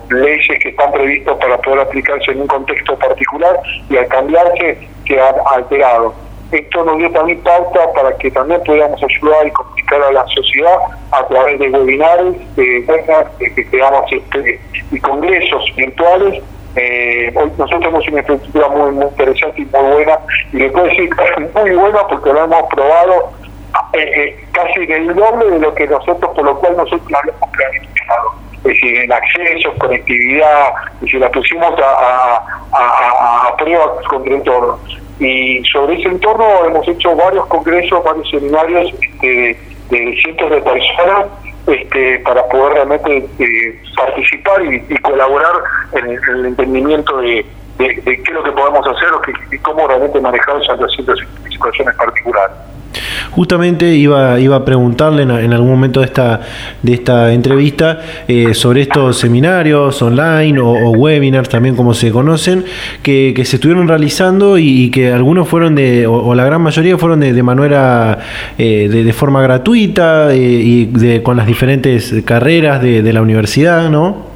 leyes 0.10 0.60
que 0.60 0.70
están 0.70 0.92
previstas 0.92 1.36
para 1.38 1.58
poder 1.58 1.80
aplicarse 1.80 2.32
en 2.32 2.42
un 2.42 2.48
contexto 2.48 2.98
particular 2.98 3.60
y 3.90 3.98
al 3.98 4.08
cambiarse 4.08 4.88
que 5.06 5.20
han 5.20 5.36
alterado. 5.52 6.14
Esto 6.52 6.84
nos 6.84 6.98
dio 6.98 7.12
también 7.12 7.42
pauta 7.42 7.92
para 7.94 8.16
que 8.18 8.30
también 8.30 8.62
podamos 8.64 9.02
ayudar 9.02 9.48
y 9.48 9.52
comunicar 9.52 10.02
a 10.04 10.12
la 10.12 10.26
sociedad 10.28 10.78
a 11.12 11.28
través 11.28 11.58
de 11.60 11.70
webinars, 11.70 12.56
de, 12.56 12.86
que 13.40 13.70
creamos 13.70 14.12
este, 14.12 14.60
y 14.92 15.00
congresos 15.00 15.76
virtuales 15.76 16.44
eh, 16.76 17.32
nosotros 17.34 17.70
tenemos 17.70 18.08
una 18.08 18.20
infraestructura 18.20 18.68
muy, 18.70 18.92
muy 18.92 19.06
interesante 19.06 19.62
y 19.62 19.66
muy 19.66 19.94
buena, 19.94 20.20
y 20.52 20.58
le 20.58 20.70
puedo 20.72 20.86
decir 20.86 21.10
es 21.10 21.54
muy 21.54 21.72
buena 21.72 22.08
porque 22.08 22.34
lo 22.34 22.44
hemos 22.44 22.64
probado 22.70 23.32
eh, 23.94 24.00
eh, 24.00 24.46
casi 24.52 24.86
del 24.86 25.14
doble 25.14 25.52
de 25.52 25.60
lo 25.60 25.74
que 25.76 25.88
nosotros, 25.88 26.32
por 26.36 26.44
lo 26.44 26.58
cual 26.60 26.78
nosotros 26.78 27.12
lo 27.12 27.20
hemos 27.20 27.50
planificado. 27.50 28.34
Es 28.58 28.64
decir, 28.64 28.98
en 28.98 29.12
acceso, 29.12 29.74
conectividad, 29.78 30.74
y 31.02 31.10
si 31.10 31.20
la 31.20 31.30
pusimos 31.30 31.74
a, 31.80 32.44
a, 32.72 33.48
a, 33.50 33.58
prueba 33.58 34.02
contra 34.10 34.34
entorno. 34.34 34.80
Y 35.20 35.62
sobre 35.66 36.00
ese 36.00 36.08
entorno 36.08 36.66
hemos 36.66 36.88
hecho 36.88 37.16
varios 37.16 37.46
congresos, 37.48 38.04
varios 38.04 38.30
seminarios 38.30 38.94
este, 39.02 39.60
de 39.90 40.18
cientos 40.24 40.50
de 40.50 40.62
personas 40.62 41.28
este, 41.68 42.20
para 42.20 42.46
poder 42.50 42.74
realmente 42.74 43.30
eh, 43.40 43.82
participar 43.96 44.62
y, 44.66 44.98
colaborar 45.00 45.54
en, 45.94 46.20
el 46.36 46.46
entendimiento 46.46 47.18
de, 47.18 47.46
qué 47.78 48.02
es 48.06 48.34
lo 48.34 48.44
que 48.44 48.52
podemos 48.52 48.86
hacer 48.88 49.10
o 49.14 49.22
y 49.52 49.58
cómo 49.60 49.88
realmente 49.88 50.20
manejar 50.20 50.62
esas 50.62 50.80
situaciones 51.50 51.96
particulares. 51.96 52.56
Justamente 53.32 53.96
iba, 53.96 54.40
iba 54.40 54.56
a 54.58 54.66
preguntarle 54.66 55.24
en, 55.24 55.54
algún 55.54 55.70
momento 55.70 56.00
de 56.02 56.06
esta, 56.06 56.42
de 56.82 56.94
esta 56.94 57.34
entrevista 57.34 58.02
eh, 58.28 58.54
sobre 58.54 58.82
estos 58.82 59.18
seminarios 59.18 60.02
online 60.02 60.60
o, 60.60 60.92
webinars, 60.92 61.50
también 61.50 61.76
como 61.76 61.94
se 61.94 62.12
conocen, 62.12 62.66
que, 63.02 63.34
se 63.44 63.56
estuvieron 63.58 63.88
realizando 63.88 64.58
y, 64.58 64.90
que 64.90 65.12
algunos 65.12 65.48
fueron 65.48 65.76
de, 65.76 66.08
o, 66.08 66.34
la 66.36 66.46
gran 66.46 66.62
mayoría 66.62 66.98
fueron 66.98 67.20
de, 67.20 67.34
de 67.34 67.44
manera, 67.44 68.20
eh, 68.58 68.88
de, 68.90 69.14
forma 69.14 69.42
gratuita 69.42 70.34
eh, 70.34 70.38
y 70.38 70.86
de, 70.86 71.22
con 71.24 71.38
las 71.38 71.48
diferentes 71.48 72.16
carreras 72.26 72.82
de, 72.82 73.14
la 73.14 73.22
universidad, 73.22 73.90
¿no? 73.90 74.33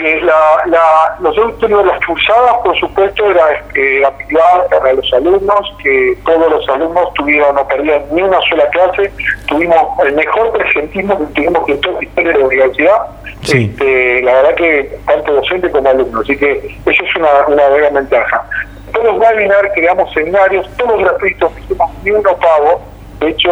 Mire, 0.00 0.22
la, 0.22 0.62
la, 0.66 1.16
nosotros 1.20 1.84
las 1.84 2.06
cursadas, 2.06 2.54
por 2.64 2.78
supuesto, 2.78 3.30
era 3.30 3.62
eh, 3.74 4.02
para 4.70 4.92
los 4.94 5.12
alumnos, 5.12 5.74
que 5.82 6.16
todos 6.24 6.50
los 6.50 6.66
alumnos 6.70 7.12
tuvieron, 7.14 7.54
no 7.54 7.68
perdían 7.68 8.02
ni 8.12 8.22
una 8.22 8.40
sola 8.48 8.66
clase, 8.70 9.12
tuvimos 9.46 9.76
el 10.06 10.14
mejor 10.14 10.52
presentismo 10.52 11.18
que 11.18 11.24
tuvimos 11.34 11.68
en 11.68 11.80
toda 11.82 11.96
la 11.96 12.04
historia 12.04 12.32
de 12.32 12.38
la 12.38 12.46
universidad, 12.46 13.06
este, 13.42 14.22
la 14.22 14.32
verdad 14.36 14.54
que 14.54 14.98
tanto 15.06 15.34
docente 15.34 15.70
como 15.70 15.88
alumno, 15.90 16.20
así 16.20 16.34
que 16.34 16.78
eso 16.86 17.04
es 17.04 17.16
una, 17.16 17.46
una 17.48 17.68
gran 17.68 17.94
ventaja. 17.94 18.42
Todos 18.92 19.04
los 19.04 19.18
webinars, 19.18 19.70
creamos 19.74 20.10
seminarios, 20.14 20.66
todos 20.78 20.98
gratuitos, 20.98 21.52
no 21.52 21.58
hicimos 21.58 21.90
ni 22.04 22.10
uno 22.10 22.36
pago, 22.38 22.80
de 23.20 23.28
hecho, 23.28 23.50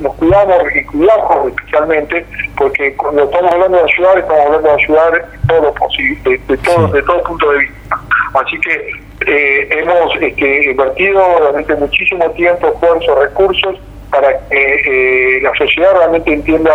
nos 0.00 0.14
cuidamos 0.16 0.58
y 0.74 0.84
cuidamos 0.84 1.48
especialmente 1.48 2.26
porque 2.56 2.94
cuando 2.96 3.24
estamos 3.24 3.52
hablando 3.52 3.78
de 3.78 3.84
ayudar, 3.84 4.18
estamos 4.18 4.46
hablando 4.46 4.68
de 4.68 4.82
ayudar 4.82 5.12
de 5.12 5.38
todo, 5.48 5.74
posible, 5.74 6.40
de, 6.46 6.56
todo, 6.58 6.88
de 6.88 7.02
todo 7.02 7.22
punto 7.22 7.50
de 7.52 7.58
vista. 7.58 8.00
Así 8.34 8.60
que 8.60 8.90
eh, 9.26 9.68
hemos 9.70 10.14
este, 10.20 10.70
invertido 10.70 11.22
realmente 11.40 11.74
muchísimo 11.76 12.30
tiempo, 12.32 12.68
esfuerzo, 12.68 13.14
recursos 13.14 13.76
para 14.10 14.38
que 14.48 15.36
eh, 15.36 15.40
la 15.40 15.54
sociedad 15.54 15.92
realmente 15.96 16.32
entienda 16.32 16.72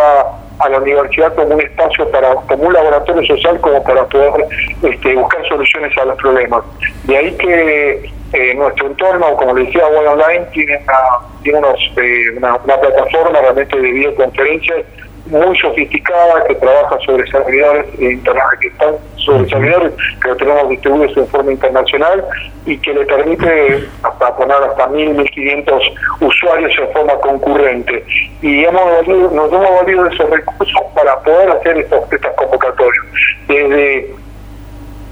a 0.59 0.69
la 0.69 0.79
universidad 0.79 1.33
como 1.35 1.55
un 1.55 1.61
espacio 1.61 2.09
para 2.11 2.35
como 2.35 2.63
un 2.63 2.73
laboratorio 2.73 3.25
social 3.25 3.59
como 3.59 3.83
para 3.83 4.05
poder 4.05 4.45
este, 4.83 5.15
buscar 5.15 5.47
soluciones 5.47 5.97
a 5.97 6.05
los 6.05 6.17
problemas. 6.17 6.63
De 7.05 7.17
ahí 7.17 7.35
que 7.37 8.09
eh, 8.33 8.55
nuestro 8.55 8.87
entorno 8.87 9.35
como 9.35 9.53
le 9.53 9.65
decía 9.65 9.87
Web 9.87 10.11
Online 10.13 10.45
tiene 10.53 10.77
una 10.77 11.33
tiene 11.43 11.59
unos, 11.59 11.79
eh, 11.97 12.37
una, 12.37 12.57
plataforma 12.57 13.41
realmente 13.41 13.79
de 13.79 13.91
videoconferencias 13.91 14.85
muy 15.25 15.57
sofisticada 15.57 16.43
que 16.47 16.55
trabaja 16.55 16.97
sobre 17.05 17.25
servidores 17.29 17.85
internacionales, 17.99 18.59
que 18.59 18.67
están 18.67 18.95
sobre 19.17 19.49
servidores 19.49 19.93
que 20.21 20.29
lo 20.29 20.35
tenemos 20.35 20.69
distribuidos 20.69 21.17
en 21.17 21.27
forma 21.27 21.51
internacional 21.51 22.25
y 22.65 22.77
que 22.77 22.93
le 22.93 23.05
permite 23.05 23.87
hasta 24.03 24.35
poner 24.35 24.57
hasta 24.57 24.89
1.000, 24.89 25.15
1.500 25.15 25.93
usuarios 26.21 26.71
en 26.77 26.91
forma 26.91 27.13
concurrente. 27.15 28.03
Y 28.41 28.65
hemos 28.65 29.07
nos 29.07 29.51
hemos 29.51 29.75
valido 29.81 30.07
esos 30.07 30.29
recursos 30.29 30.81
para 30.93 31.19
poder 31.21 31.51
hacer 31.51 31.77
estos, 31.77 32.11
estas 32.11 32.33
convocatorias. 32.35 33.05
Desde 33.47 34.13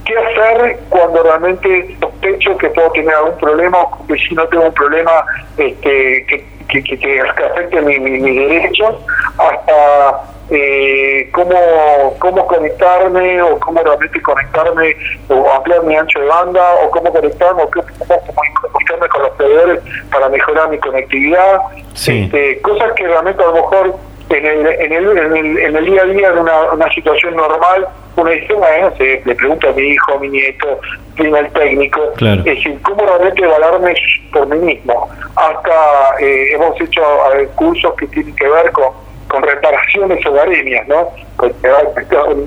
qué 0.05 0.17
hacer 0.17 0.79
cuando 0.89 1.23
realmente 1.23 1.95
sospecho 2.01 2.57
que 2.57 2.69
puedo 2.69 2.91
tener 2.91 3.13
algún 3.13 3.37
problema 3.37 3.77
o 3.79 4.07
que 4.07 4.17
si 4.17 4.35
no 4.35 4.45
tengo 4.47 4.65
un 4.65 4.73
problema 4.73 5.11
este, 5.57 6.25
que, 6.27 6.45
que, 6.71 6.97
que, 6.97 7.21
afecte 7.21 7.81
mi, 7.81 7.99
mi, 7.99 8.19
mis 8.19 8.35
derechos, 8.35 8.95
hasta 9.37 10.21
eh, 10.49 11.29
cómo, 11.33 12.15
cómo 12.19 12.47
conectarme 12.47 13.41
o 13.41 13.59
cómo 13.59 13.81
realmente 13.81 14.21
conectarme 14.21 14.95
o 15.29 15.51
ampliar 15.51 15.83
mi 15.83 15.95
ancho 15.95 16.19
de 16.19 16.27
banda 16.27 16.61
o 16.83 16.91
cómo 16.91 17.11
conectarme 17.11 17.63
o 17.63 17.69
cómo, 17.69 17.85
comunicarme 18.61 19.07
con 19.07 19.21
los 19.21 19.31
proveedores 19.31 19.81
para 20.11 20.29
mejorar 20.29 20.69
mi 20.69 20.77
conectividad. 20.79 21.61
Este, 21.93 22.61
cosas 22.61 22.93
que 22.93 23.07
realmente 23.07 23.43
a 23.43 23.47
lo 23.47 23.53
mejor 23.53 23.95
en 24.38 24.45
el, 24.45 24.67
en 24.67 24.91
el, 24.93 25.17
en 25.17 25.38
el, 25.38 25.57
en 25.57 25.75
el 25.75 25.85
día 25.85 26.01
a 26.01 26.05
día 26.05 26.31
de 26.31 26.39
una, 26.39 26.71
una 26.71 26.91
situación 26.93 27.35
normal 27.35 27.88
uno 28.15 28.29
dice, 28.29 28.53
bueno, 28.53 28.91
se, 28.97 29.21
le 29.25 29.35
pregunto 29.35 29.69
a 29.69 29.73
mi 29.73 29.83
hijo, 29.83 30.13
a 30.13 30.19
mi 30.19 30.29
nieto, 30.29 30.79
tiene 31.15 31.39
el 31.39 31.51
técnico, 31.53 32.01
es 32.19 32.43
decir, 32.43 32.77
cómo 32.81 33.05
realmente 33.05 33.43
evaluarme 33.43 33.93
por 34.33 34.47
mí 34.47 34.57
mismo. 34.57 35.09
Hasta 35.35 36.19
eh, 36.19 36.53
hemos 36.53 36.79
hecho 36.81 37.01
cursos 37.55 37.93
que 37.97 38.07
tienen 38.07 38.35
que 38.35 38.50
ver 38.50 38.71
con 38.71 38.91
con 39.31 39.41
reparaciones 39.43 40.25
hogareñas, 40.25 40.85
¿no? 40.89 41.09
Porque 41.38 41.55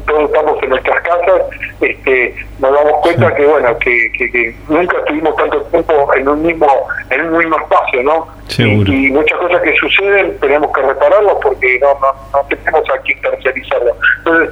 todos 0.07 0.25
estamos 0.31 0.63
en 0.63 0.69
nuestras 0.69 1.03
casas, 1.03 1.43
este, 1.81 2.35
nos 2.59 2.73
damos 2.73 3.01
cuenta 3.03 3.35
que 3.35 3.47
bueno, 3.47 3.79
que, 3.79 4.13
que, 4.13 4.55
nunca 4.69 4.99
estuvimos 4.99 5.35
tanto 5.37 5.63
tiempo 5.63 6.15
en 6.15 6.29
un 6.29 6.43
mismo, 6.43 6.69
en 7.09 7.23
un 7.23 7.39
mismo 7.39 7.57
espacio, 7.57 8.03
¿no? 8.03 8.29
Y, 8.59 9.11
muchas 9.11 9.39
cosas 9.39 9.63
que 9.63 9.75
suceden 9.77 10.39
tenemos 10.41 10.71
que 10.73 10.83
repararlas 10.83 11.37
porque 11.43 11.79
no, 11.81 11.95
no, 12.01 12.13
no 12.33 12.49
tenemos 12.49 12.83
a 12.91 13.31
tercerizarlo. 13.31 13.97
Entonces, 14.19 14.51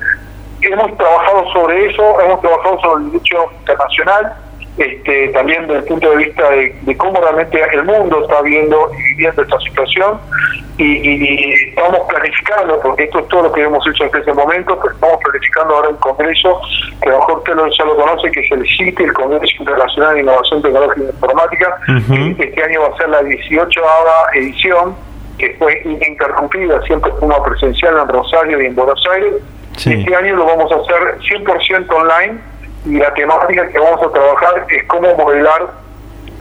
hemos 0.63 0.97
trabajado 0.97 1.53
sobre 1.53 1.91
eso, 1.91 2.21
hemos 2.23 2.41
trabajado 2.41 2.81
sobre 2.81 3.05
el 3.05 3.13
derecho 3.13 3.51
internacional, 3.61 4.33
este, 4.79 5.29
también 5.29 5.67
desde 5.67 5.81
el 5.81 5.85
punto 5.85 6.11
de 6.11 6.17
vista 6.17 6.49
de, 6.51 6.97
cómo 6.97 7.21
realmente 7.21 7.61
el 7.73 7.85
mundo 7.85 8.23
está 8.23 8.41
viendo 8.41 8.91
y 8.99 9.03
viviendo 9.15 9.43
esta 9.43 9.61
situación 9.61 10.19
y, 10.79 11.53
estamos 11.69 12.01
planificando, 12.09 12.81
porque 12.81 13.05
esto 13.05 13.19
es 13.21 13.29
todo 13.29 13.43
lo 13.43 13.53
que 13.53 13.63
hemos 13.63 13.87
hecho 13.87 14.05
hasta 14.05 14.19
ese 14.19 14.33
momento, 14.33 14.79
pero 14.81 14.95
estamos 14.95 15.19
planificando 15.23 15.77
ahora 15.77 15.89
un 15.91 15.97
congreso 15.97 16.61
que 17.03 17.09
a 17.09 17.13
lo 17.13 17.19
mejor 17.19 17.39
usted 17.39 17.53
ya 17.79 17.85
lo 17.85 17.97
conoce, 17.97 18.31
que 18.31 18.41
es 18.41 18.53
el 18.53 18.67
CITE, 18.67 19.05
el 19.05 19.13
Congreso 19.13 19.57
Internacional 19.59 20.15
de 20.15 20.21
Innovación 20.23 20.63
Tecnológica 20.63 21.03
e 21.03 21.11
Informática, 21.13 21.79
este 22.39 22.65
año 22.65 22.81
va 22.81 22.95
a 22.95 22.97
ser 22.97 23.09
la 23.11 23.23
18 23.23 23.81
edición, 24.35 24.95
que 25.39 25.55
fue 25.59 25.83
interrumpida, 25.85 26.81
siempre 26.83 27.11
como 27.21 27.43
presencial 27.43 27.99
en 27.99 28.09
Rosario 28.09 28.63
y 28.63 28.67
en 28.67 28.75
Buenos 28.75 29.05
Aires, 29.13 29.35
este 29.77 30.15
año 30.15 30.37
lo 30.37 30.47
vamos 30.47 30.73
a 30.73 30.77
hacer 30.77 31.19
100% 31.21 31.91
online 31.91 32.52
y 32.85 32.99
la 32.99 33.13
temática 33.15 33.69
que 33.69 33.79
vamos 33.79 34.03
a 34.03 34.11
trabajar 34.11 34.67
es 34.69 34.83
cómo 34.89 35.15
modelar 35.15 35.71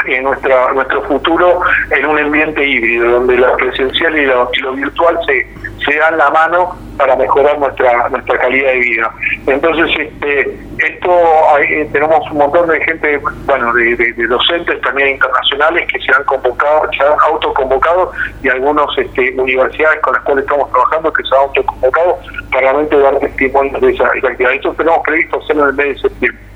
en 0.07 0.23
nuestra 0.23 0.71
nuestro 0.73 1.01
futuro 1.03 1.61
en 1.91 2.05
un 2.05 2.17
ambiente 2.17 2.65
híbrido 2.65 3.11
donde 3.11 3.37
la 3.37 3.55
presencial 3.55 4.17
y 4.17 4.25
lo, 4.25 4.73
virtual 4.73 5.19
se, 5.25 5.47
se 5.85 5.97
dan 5.97 6.17
la 6.17 6.29
mano 6.31 6.75
para 6.97 7.15
mejorar 7.15 7.59
nuestra 7.59 8.09
nuestra 8.09 8.39
calidad 8.39 8.71
de 8.71 8.79
vida. 8.79 9.11
Entonces 9.47 9.89
este 9.97 10.57
esto 10.79 11.11
hay, 11.53 11.85
tenemos 11.91 12.19
un 12.31 12.37
montón 12.37 12.69
de 12.69 12.79
gente 12.83 13.19
bueno 13.45 13.73
de, 13.73 14.13
docentes 14.27 14.81
también 14.81 15.09
internacionales 15.09 15.87
que 15.91 15.99
se 15.99 16.11
han 16.13 16.23
convocado 16.23 16.89
se 16.97 17.03
han 17.03 17.13
autoconvocado 17.27 18.11
y 18.43 18.49
algunos 18.49 18.97
este, 18.97 19.33
universidades 19.37 19.99
con 20.01 20.13
las 20.13 20.23
cuales 20.23 20.45
estamos 20.45 20.69
trabajando 20.71 21.13
que 21.13 21.23
se 21.23 21.35
han 21.35 21.41
autoconvocado 21.41 22.19
para 22.51 22.61
realmente 22.61 22.97
dar 22.97 23.19
testimonio 23.19 23.79
de 23.79 23.91
esa, 23.91 24.05
actividad 24.05 24.53
esto 24.53 24.73
tenemos 24.73 24.99
previsto 25.03 25.39
hacerlo 25.39 25.63
en 25.63 25.69
el 25.69 25.75
mes 25.75 25.87
de 25.87 26.09
septiembre 26.09 26.50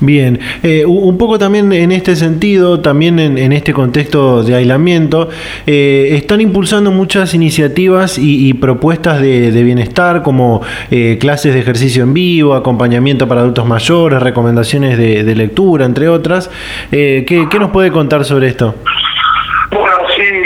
Bien, 0.00 0.38
eh, 0.62 0.84
un 0.84 1.16
poco 1.16 1.38
también 1.38 1.72
en 1.72 1.92
este 1.92 2.16
sentido, 2.16 2.80
también 2.80 3.18
en, 3.18 3.52
este 3.52 3.72
contexto 3.72 4.42
de 4.42 4.54
aislamiento, 4.54 5.28
eh, 5.66 6.10
están 6.12 6.40
impulsando 6.40 6.90
muchas 6.90 7.34
iniciativas 7.34 8.18
y, 8.18 8.52
propuestas 8.54 9.20
de, 9.20 9.62
bienestar 9.66 10.22
como 10.22 10.62
eh, 10.90 11.16
clases 11.18 11.54
de 11.54 11.60
ejercicio 11.60 12.02
en 12.04 12.14
vivo, 12.14 12.54
acompañamiento 12.54 13.26
para 13.26 13.40
adultos 13.40 13.66
mayores, 13.66 14.22
recomendaciones 14.22 14.98
de, 14.98 15.34
lectura, 15.36 15.84
entre 15.84 16.08
otras. 16.08 16.50
¿qué, 16.90 17.24
¿Qué 17.50 17.58
nos 17.58 17.70
puede 17.70 17.90
contar 17.90 18.24
sobre 18.24 18.48
esto? 18.48 18.74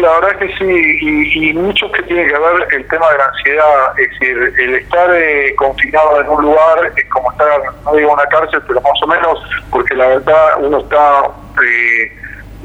La 0.01 0.19
verdad 0.21 0.39
que 0.39 0.49
sí, 0.57 1.51
y, 1.51 1.53
mucho 1.53 1.91
que 1.93 2.03
tiene 2.05 2.27
que 2.27 2.33
ver 2.33 2.67
el 2.73 2.89
tema 2.89 3.11
de 3.11 3.19
la 3.19 3.25
ansiedad, 3.27 3.99
es 3.99 4.11
decir, 4.11 4.55
el 4.59 4.75
estar 4.77 5.11
eh, 5.15 5.55
confinado 5.57 6.21
en 6.21 6.29
un 6.29 6.43
lugar 6.43 6.93
es 6.97 7.09
como 7.11 7.31
estar, 7.33 7.61
no 7.85 7.95
digo 7.95 8.13
una 8.13 8.25
cárcel, 8.27 8.63
pero 8.67 8.81
más 8.81 9.03
o 9.03 9.07
menos, 9.07 9.39
porque 9.71 9.95
la 9.95 10.09
verdad 10.09 10.49
uno 10.61 10.79
está, 10.79 11.25
eh, 11.63 12.13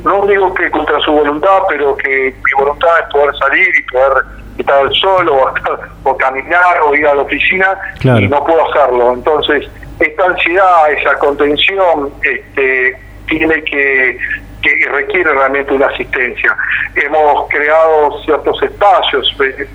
no 0.04 0.26
digo 0.28 0.54
que 0.54 0.72
contra 0.72 1.00
su 1.02 1.12
voluntad, 1.12 1.64
pero 1.68 1.98
que 1.98 2.34
mi 2.34 2.64
voluntad 2.64 2.90
es 3.02 3.14
poder 3.14 3.36
salir 3.38 3.68
y 3.80 3.92
poder 3.92 4.24
estar 4.58 4.94
solo 4.96 5.52
o, 6.04 6.18
caminar 6.18 6.82
o 6.86 6.96
ir 6.96 7.06
a 7.06 7.16
la 7.16 7.22
oficina 7.24 7.78
y 8.02 8.28
no 8.28 8.46
puedo 8.46 8.70
hacerlo. 8.70 9.14
Entonces, 9.14 9.70
esta 10.00 10.26
ansiedad, 10.26 10.92
esa 10.92 11.16
contención, 11.20 12.14
este, 12.22 12.98
tiene 13.28 13.64
que 13.64 14.18
que 14.66 14.90
requiere 14.90 15.32
realmente 15.32 15.74
una 15.74 15.88
asistencia. 15.88 16.56
Hemos 16.96 17.48
creado 17.50 18.24
ciertos 18.24 18.62
espacios, 18.64 19.36
eh, 19.42 19.68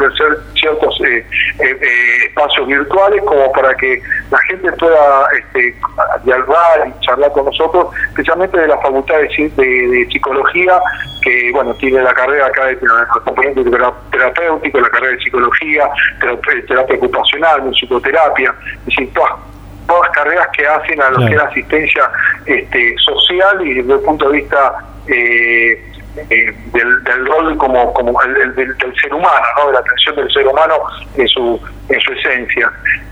ciertos 0.54 1.00
eh, 1.02 1.24
eh, 1.60 2.24
espacios 2.26 2.66
virtuales 2.66 3.22
como 3.22 3.52
para 3.52 3.74
que 3.76 4.02
la 4.30 4.38
gente 4.48 4.72
pueda 4.72 5.28
este, 5.38 5.74
dialogar 6.24 6.88
y 6.88 7.04
charlar 7.04 7.30
con 7.32 7.44
nosotros, 7.46 7.94
especialmente 8.08 8.58
de 8.58 8.66
la 8.66 8.78
Facultad 8.78 9.18
de, 9.18 10.08
Psicología, 10.10 10.80
que 11.22 11.50
bueno 11.52 11.74
tiene 11.74 12.02
la 12.02 12.12
carrera 12.12 12.46
acá 12.46 12.66
de 12.66 12.78
componente 13.24 13.62
terapéutico, 14.10 14.80
la 14.80 14.88
carrera 14.88 15.12
de 15.12 15.22
Psicología, 15.22 15.88
terapia, 16.66 16.96
ocupacional, 16.96 17.62
musicoterapia, 17.62 18.54
es 18.80 18.86
decir, 18.86 19.10
todas 19.86 20.10
carreras 20.10 20.48
que 20.56 20.66
hacen 20.66 21.00
a 21.02 21.10
lo 21.10 21.18
que 21.18 21.32
es 21.32 21.36
la 21.36 21.44
asistencia 21.44 22.10
este, 22.46 22.94
social 22.98 23.66
y 23.66 23.74
desde 23.74 23.92
el 23.94 24.00
punto 24.00 24.28
de 24.30 24.38
vista 24.38 24.74
eh, 25.06 25.92
eh, 26.16 26.54
del, 26.72 27.26
rol 27.26 27.56
como, 27.56 27.92
como 27.94 28.20
el, 28.22 28.54
del, 28.54 28.76
ser 29.00 29.14
humano, 29.14 29.46
¿no? 29.58 29.66
de 29.68 29.72
la 29.74 29.78
atención 29.78 30.16
del 30.16 30.30
ser 30.32 30.46
humano 30.46 30.74
en 31.16 31.28
su, 31.28 31.60
en 31.88 32.00
su 32.00 32.12
esencia. 32.12 32.70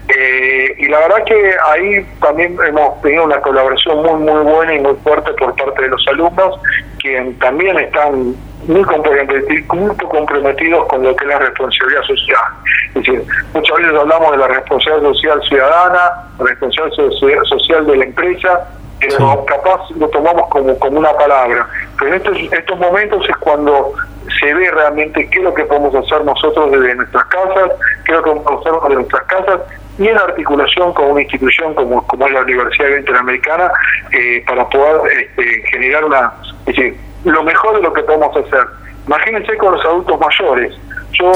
Eh, 0.09 0.75
y 0.79 0.89
la 0.89 0.99
verdad 1.01 1.25
que 1.25 1.55
ahí 1.71 2.07
también 2.21 2.57
hemos 2.67 3.01
tenido 3.03 3.25
una 3.25 3.41
colaboración 3.41 4.03
muy 4.03 4.33
muy 4.33 4.53
buena 4.53 4.75
y 4.75 4.81
muy 4.81 4.95
fuerte 5.05 5.33
por 5.35 5.55
parte 5.55 5.83
de 5.83 5.89
los 5.89 6.07
alumnos, 6.09 6.61
que 6.99 7.35
también 7.41 7.79
están 7.79 8.35
muy 8.67 8.83
comprometidos, 8.83 10.87
con 10.87 11.03
lo 11.03 11.15
que 11.15 11.25
es 11.25 11.29
la 11.29 11.39
responsabilidad 11.39 12.03
social. 12.03 12.41
Es 12.89 12.95
decir, 12.95 13.23
muchas 13.55 13.77
veces 13.77 13.95
hablamos 13.95 14.33
de 14.33 14.37
la 14.39 14.49
responsabilidad 14.49 15.13
social 15.13 15.43
ciudadana, 15.49 16.11
responsabilidad 16.39 17.45
social 17.45 17.87
de 17.87 17.97
la 17.97 18.05
empresa, 18.05 18.69
pero 19.01 19.45
capaz 19.47 19.91
lo 19.97 20.09
tomamos 20.09 20.49
como, 20.49 20.79
como 20.79 20.99
una 20.99 21.13
palabra. 21.13 21.67
Pero 21.99 22.15
en 22.15 22.17
estos, 22.17 22.37
estos 22.53 22.79
momentos 22.79 23.29
es 23.29 23.37
cuando 23.39 23.93
se 24.41 24.55
ve 24.55 24.71
realmente 24.71 25.29
qué 25.31 25.39
es 25.39 25.45
lo 25.45 25.55
que 25.55 25.65
podemos 25.65 25.95
hacer 25.95 26.25
nosotros 26.25 26.71
desde 26.73 26.95
nuestras 26.95 27.25
casas, 27.27 27.71
qué 28.05 28.13
es 28.13 28.19
lo 28.19 28.23
que 28.23 28.31
podemos 28.31 28.61
hacer 28.61 28.73
desde 28.83 28.95
nuestras 28.95 29.23
casas 29.25 29.61
y 29.99 30.07
en 30.07 30.17
articulación 30.17 30.93
con 30.95 31.11
una 31.11 31.23
institución 31.23 31.75
como, 31.75 32.07
como 32.07 32.27
es 32.27 32.33
la 32.33 32.43
Universidad 32.43 32.97
Interamericana 32.97 33.73
eh, 34.13 34.45
para 34.47 34.69
poder 34.69 35.01
este, 35.19 35.63
generar 35.73 36.05
una, 36.05 36.33
es 36.67 36.77
decir, 36.77 36.97
lo 37.25 37.43
mejor 37.43 37.77
de 37.77 37.83
lo 37.83 37.93
que 37.93 38.03
podemos 38.03 38.37
hacer. 38.37 38.65
Imagínense 39.07 39.57
con 39.57 39.75
los 39.75 39.85
adultos 39.85 40.21
mayores. 40.21 40.75
Yo 41.13 41.33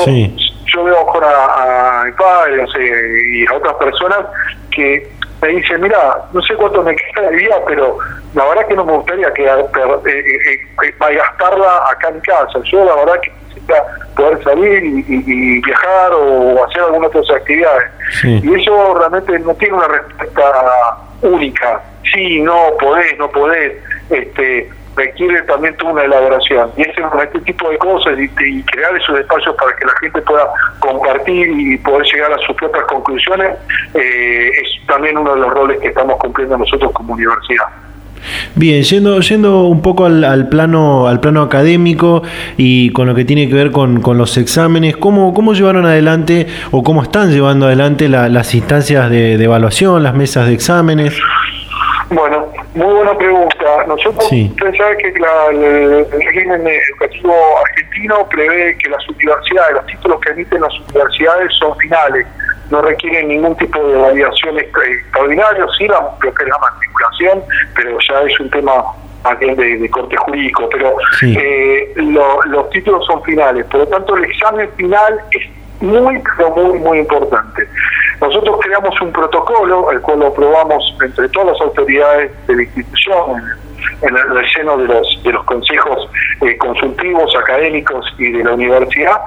yo 0.73 0.85
veo 0.85 0.97
ahora 0.97 2.01
a, 2.01 2.05
mi 2.05 2.13
padre 2.13 2.65
y 3.31 3.47
a 3.47 3.55
otras 3.55 3.75
personas 3.75 4.21
que 4.71 5.12
me 5.43 5.49
dicen, 5.49 5.81
mira, 5.81 6.23
no 6.33 6.41
sé 6.43 6.55
cuánto 6.55 6.83
me 6.83 6.95
queda 6.95 7.29
de 7.29 7.37
vida, 7.37 7.57
pero 7.67 7.99
la 8.35 8.47
verdad 8.47 8.67
que 8.69 8.77
no 8.77 8.85
me 8.85 8.93
gustaría 8.93 9.33
quedar, 9.35 9.59
eh, 9.59 10.13
eh, 10.15 10.61
eh, 10.85 10.95
gastarla 11.17 11.91
acá 11.91 12.11
en 12.11 12.21
casa. 12.21 12.61
Yo 12.71 12.85
la 12.85 12.95
verdad 12.95 13.21
que 13.21 13.33
necesita 13.49 13.85
poder 14.17 14.43
salir 14.45 14.85
y, 14.85 15.61
viajar 15.61 16.13
o 16.15 16.65
hacer 16.65 16.83
algunas 16.83 17.09
otras 17.09 17.31
actividades. 17.37 17.91
Y 18.23 18.55
eso 18.55 18.95
realmente 18.95 19.37
no 19.41 19.55
tiene 19.55 19.75
una 19.75 19.89
respuesta 19.89 20.99
única. 21.23 21.81
Sí, 22.13 22.41
no, 22.41 22.77
podés, 22.79 23.19
no 23.19 23.29
podés. 23.31 23.75
Este, 24.11 24.71
requiere 24.97 25.43
también 25.43 25.77
toda 25.77 25.93
una 25.93 26.05
elaboración. 26.05 26.71
Y 26.77 26.83
este, 26.83 27.03
este 27.23 27.41
tipo 27.41 27.71
de 27.71 27.79
cosas 27.79 28.19
y, 28.19 28.29
crear 28.29 28.97
esos 28.97 29.19
espacios 29.19 29.55
para 29.57 29.75
que 29.77 29.85
la 29.85 29.93
gente 30.01 30.23
pueda 30.23 30.49
compartir 30.79 31.49
y 31.49 31.77
poder 31.79 32.07
llegar 32.13 32.33
a 32.33 32.39
sus 32.39 32.57
propias 32.57 32.85
conclusiones 32.85 33.57
eh, 33.95 34.51
es 34.63 34.87
también 34.87 35.19
uno 35.19 35.35
de 35.35 35.41
los 35.41 35.51
roles 35.51 35.81
que 35.81 35.89
estamos 35.89 36.17
cumpliendo 36.19 36.59
nosotros 36.59 36.93
como 36.93 37.15
universidad. 37.15 37.67
Bien, 38.55 38.83
yendo, 38.83 39.21
yendo 39.21 39.63
un 39.65 39.83
poco 39.83 40.05
al, 40.07 40.49
plano, 40.49 41.09
al 41.09 41.21
plano 41.21 41.43
académico 41.43 42.23
y 42.57 42.91
con 42.93 43.07
lo 43.07 43.15
que 43.15 43.25
tiene 43.25 43.49
que 43.49 43.55
ver 43.55 43.71
con, 43.71 44.03
los 44.17 44.37
exámenes, 44.37 44.97
¿cómo, 44.97 45.35
¿cómo 45.35 45.55
llevaron 45.55 45.87
adelante 45.87 46.47
o 46.71 46.83
cómo 46.83 47.03
están 47.03 47.33
llevando 47.33 47.67
adelante 47.67 48.09
las 48.09 48.55
instancias 48.55 49.11
de, 49.11 49.43
evaluación, 49.43 50.03
las 50.03 50.15
mesas 50.15 50.47
de 50.47 50.55
exámenes? 50.55 51.19
Bueno, 52.11 52.47
muy 52.75 52.95
buena 52.95 53.17
pregunta. 53.17 53.85
Nosotros, 53.87 54.25
usted 54.33 54.75
sabe 54.77 54.97
que 54.99 55.09
el, 55.09 56.07
régimen 56.11 56.67
educativo 56.67 57.35
argentino 57.59 58.29
prevé 58.29 58.77
que 58.79 58.89
las 58.89 59.07
universidades, 59.09 59.75
los 59.75 59.87
títulos 59.87 60.21
que 60.21 60.31
emiten 60.31 60.61
las 60.61 60.79
universidades 60.81 61.53
son 61.59 61.77
finales. 61.79 62.27
No 62.71 62.81
requieren 62.81 63.29
ningún 63.29 63.55
tipo 63.57 63.79
de 63.83 63.97
validación 63.97 64.59
extraordinaria, 64.59 65.67
sí 65.77 65.87
la, 65.87 66.01
lo 66.01 66.35
que 66.35 66.43
es 66.43 66.49
la 66.49 66.59
matriculación, 66.59 67.43
pero 67.75 67.99
ya 68.09 68.23
es 68.23 68.41
un 68.41 68.51
tema 68.51 68.85
más 69.23 69.39
bien 69.39 69.55
de, 69.57 69.91
corte 69.91 70.17
jurídico, 70.17 70.69
pero 70.71 70.97
eh, 71.23 71.93
los 71.97 72.71
títulos 72.71 73.05
son 73.07 73.23
finales, 73.23 73.65
por 73.67 73.81
lo 73.81 73.89
tanto 73.89 74.17
el 74.17 74.25
examen 74.25 74.69
final 74.77 75.21
es 75.31 75.62
muy, 75.83 76.23
pero 76.37 76.51
muy, 76.51 76.79
muy 76.79 76.99
importante. 76.99 77.69
Nosotros 78.21 78.57
creamos 78.63 79.01
un 79.01 79.13
protocolo, 79.13 79.91
el 79.91 80.01
cual 80.01 80.21
lo 80.21 80.29
aprobamos 80.29 80.97
entre 81.03 81.29
todas 81.31 81.49
las 81.49 81.61
autoridades 81.61 82.31
de 82.47 82.57
la 82.57 82.63
institución, 82.63 83.43
en, 84.03 84.17
el 84.17 84.53
seno 84.55 84.79
de 84.79 84.87
los, 84.87 85.23
de 85.25 85.33
los 85.33 85.45
consejos 85.45 86.09
eh, 86.41 86.57
consultivos, 86.59 87.35
académicos 87.37 88.07
y 88.19 88.31
de 88.31 88.45
la 88.45 88.55
universidad, 88.55 89.21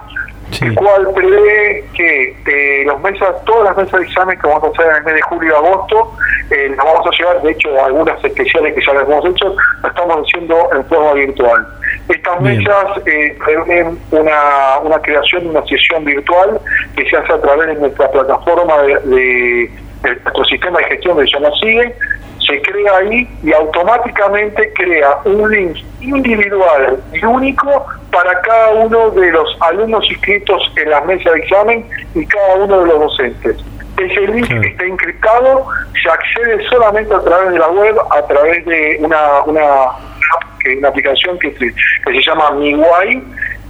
el 0.61 0.75
cual 0.75 1.09
prevé 1.13 1.85
que 1.93 2.37
eh, 2.45 2.85
los 2.85 2.99
mesas, 3.01 3.43
todas 3.45 3.65
las 3.65 3.77
mesas 3.77 3.99
de 3.99 4.05
examen 4.05 4.39
que 4.39 4.47
vamos 4.47 4.63
a 4.63 4.67
hacer 4.67 4.91
en 4.91 4.95
el 4.97 5.03
mes 5.03 5.15
de 5.15 5.21
julio 5.23 5.51
y 5.51 5.55
agosto, 5.55 6.13
eh, 6.51 6.69
las 6.69 6.85
vamos 6.85 7.07
a 7.07 7.17
llevar, 7.17 7.41
de 7.41 7.51
hecho, 7.51 7.83
algunas 7.83 8.23
especiales 8.23 8.75
que 8.75 8.81
ya 8.85 8.93
las 8.93 9.09
hemos 9.09 9.25
hecho, 9.25 9.55
las 9.81 9.91
estamos 9.91 10.25
haciendo 10.25 10.69
en 10.73 10.85
forma 10.85 11.13
virtual. 11.13 11.67
Estas 12.07 12.39
mesas 12.41 12.85
eh, 13.05 13.35
una, 14.11 14.79
una 14.83 14.99
creación 14.99 15.43
de 15.43 15.49
una 15.49 15.65
sesión 15.65 16.05
virtual 16.05 16.59
que 16.95 17.09
se 17.09 17.17
hace 17.17 17.33
a 17.33 17.41
través 17.41 17.67
de 17.67 17.75
nuestra 17.75 18.11
plataforma 18.11 18.77
de, 18.83 18.93
de, 19.05 19.71
nuestro 20.23 20.45
sistema 20.45 20.77
de 20.79 20.85
gestión 20.85 21.17
de 21.17 21.25
llama 21.25 21.49
Sigue, 21.59 21.95
se 22.45 22.61
crea 22.61 22.97
ahí 22.97 23.27
y 23.43 23.53
automáticamente 23.53 24.71
crea 24.73 25.17
un 25.25 25.49
link 25.49 25.77
individual 26.01 26.99
y 27.11 27.25
único 27.25 27.85
para 28.11 28.39
cada 28.41 28.69
uno 28.71 29.09
de 29.11 29.31
los 29.31 29.57
alumnos 29.61 30.09
inscritos 30.09 30.71
en 30.75 30.89
la 30.89 31.01
mesa 31.01 31.31
de 31.31 31.39
examen 31.39 31.85
y 32.13 32.25
cada 32.25 32.55
uno 32.55 32.81
de 32.81 32.85
los 32.85 32.99
docentes. 32.99 33.57
Ese 33.97 34.21
link 34.27 34.51
está 34.51 34.85
encriptado, 34.85 35.65
se 36.01 36.09
accede 36.09 36.67
solamente 36.69 37.13
a 37.13 37.21
través 37.21 37.51
de 37.53 37.59
la 37.59 37.67
web, 37.69 37.95
a 38.11 38.27
través 38.27 38.65
de 38.65 38.97
una, 38.99 39.41
una, 39.45 39.65
una 40.77 40.89
aplicación 40.89 41.37
que, 41.39 41.53
que 41.53 41.73
se 42.05 42.21
llama 42.21 42.51
MiWai, 42.51 43.21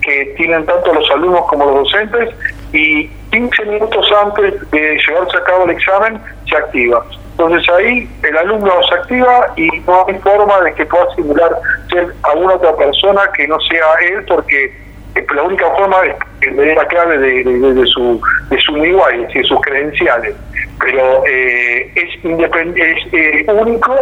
que 0.01 0.33
tienen 0.37 0.65
tanto 0.65 0.93
los 0.93 1.09
alumnos 1.11 1.45
como 1.47 1.65
los 1.65 1.75
docentes, 1.91 2.29
y 2.73 3.07
15 3.31 3.65
minutos 3.65 4.11
antes 4.23 4.71
de 4.71 4.97
llevarse 5.07 5.37
a 5.37 5.43
cabo 5.43 5.65
el 5.65 5.71
examen 5.71 6.19
se 6.49 6.57
activa. 6.57 7.05
Entonces 7.31 7.69
ahí 7.73 8.09
el 8.23 8.37
alumno 8.37 8.71
se 8.89 8.95
activa 8.95 9.53
y 9.57 9.67
no 9.85 10.05
hay 10.07 10.15
forma 10.19 10.61
de 10.61 10.73
que 10.73 10.85
pueda 10.85 11.13
simular 11.15 11.51
ser 11.89 12.13
alguna 12.23 12.53
otra 12.53 12.75
persona 12.77 13.21
que 13.35 13.47
no 13.47 13.57
sea 13.69 13.85
él 14.09 14.23
porque 14.25 14.84
la 15.33 15.43
única 15.43 15.69
forma 15.71 15.97
es 16.05 16.15
que 16.41 16.51
la 16.51 16.87
clave 16.87 17.17
de, 17.17 17.43
de, 17.43 17.85
su 17.87 18.21
de 18.49 18.57
su 18.59 18.75
es 18.75 19.21
decir, 19.27 19.45
sus 19.45 19.61
credenciales. 19.61 20.35
Pero 20.79 21.23
eh, 21.25 21.91
es, 21.95 22.25
es 22.25 23.13
eh, 23.13 23.45
único 23.51 23.95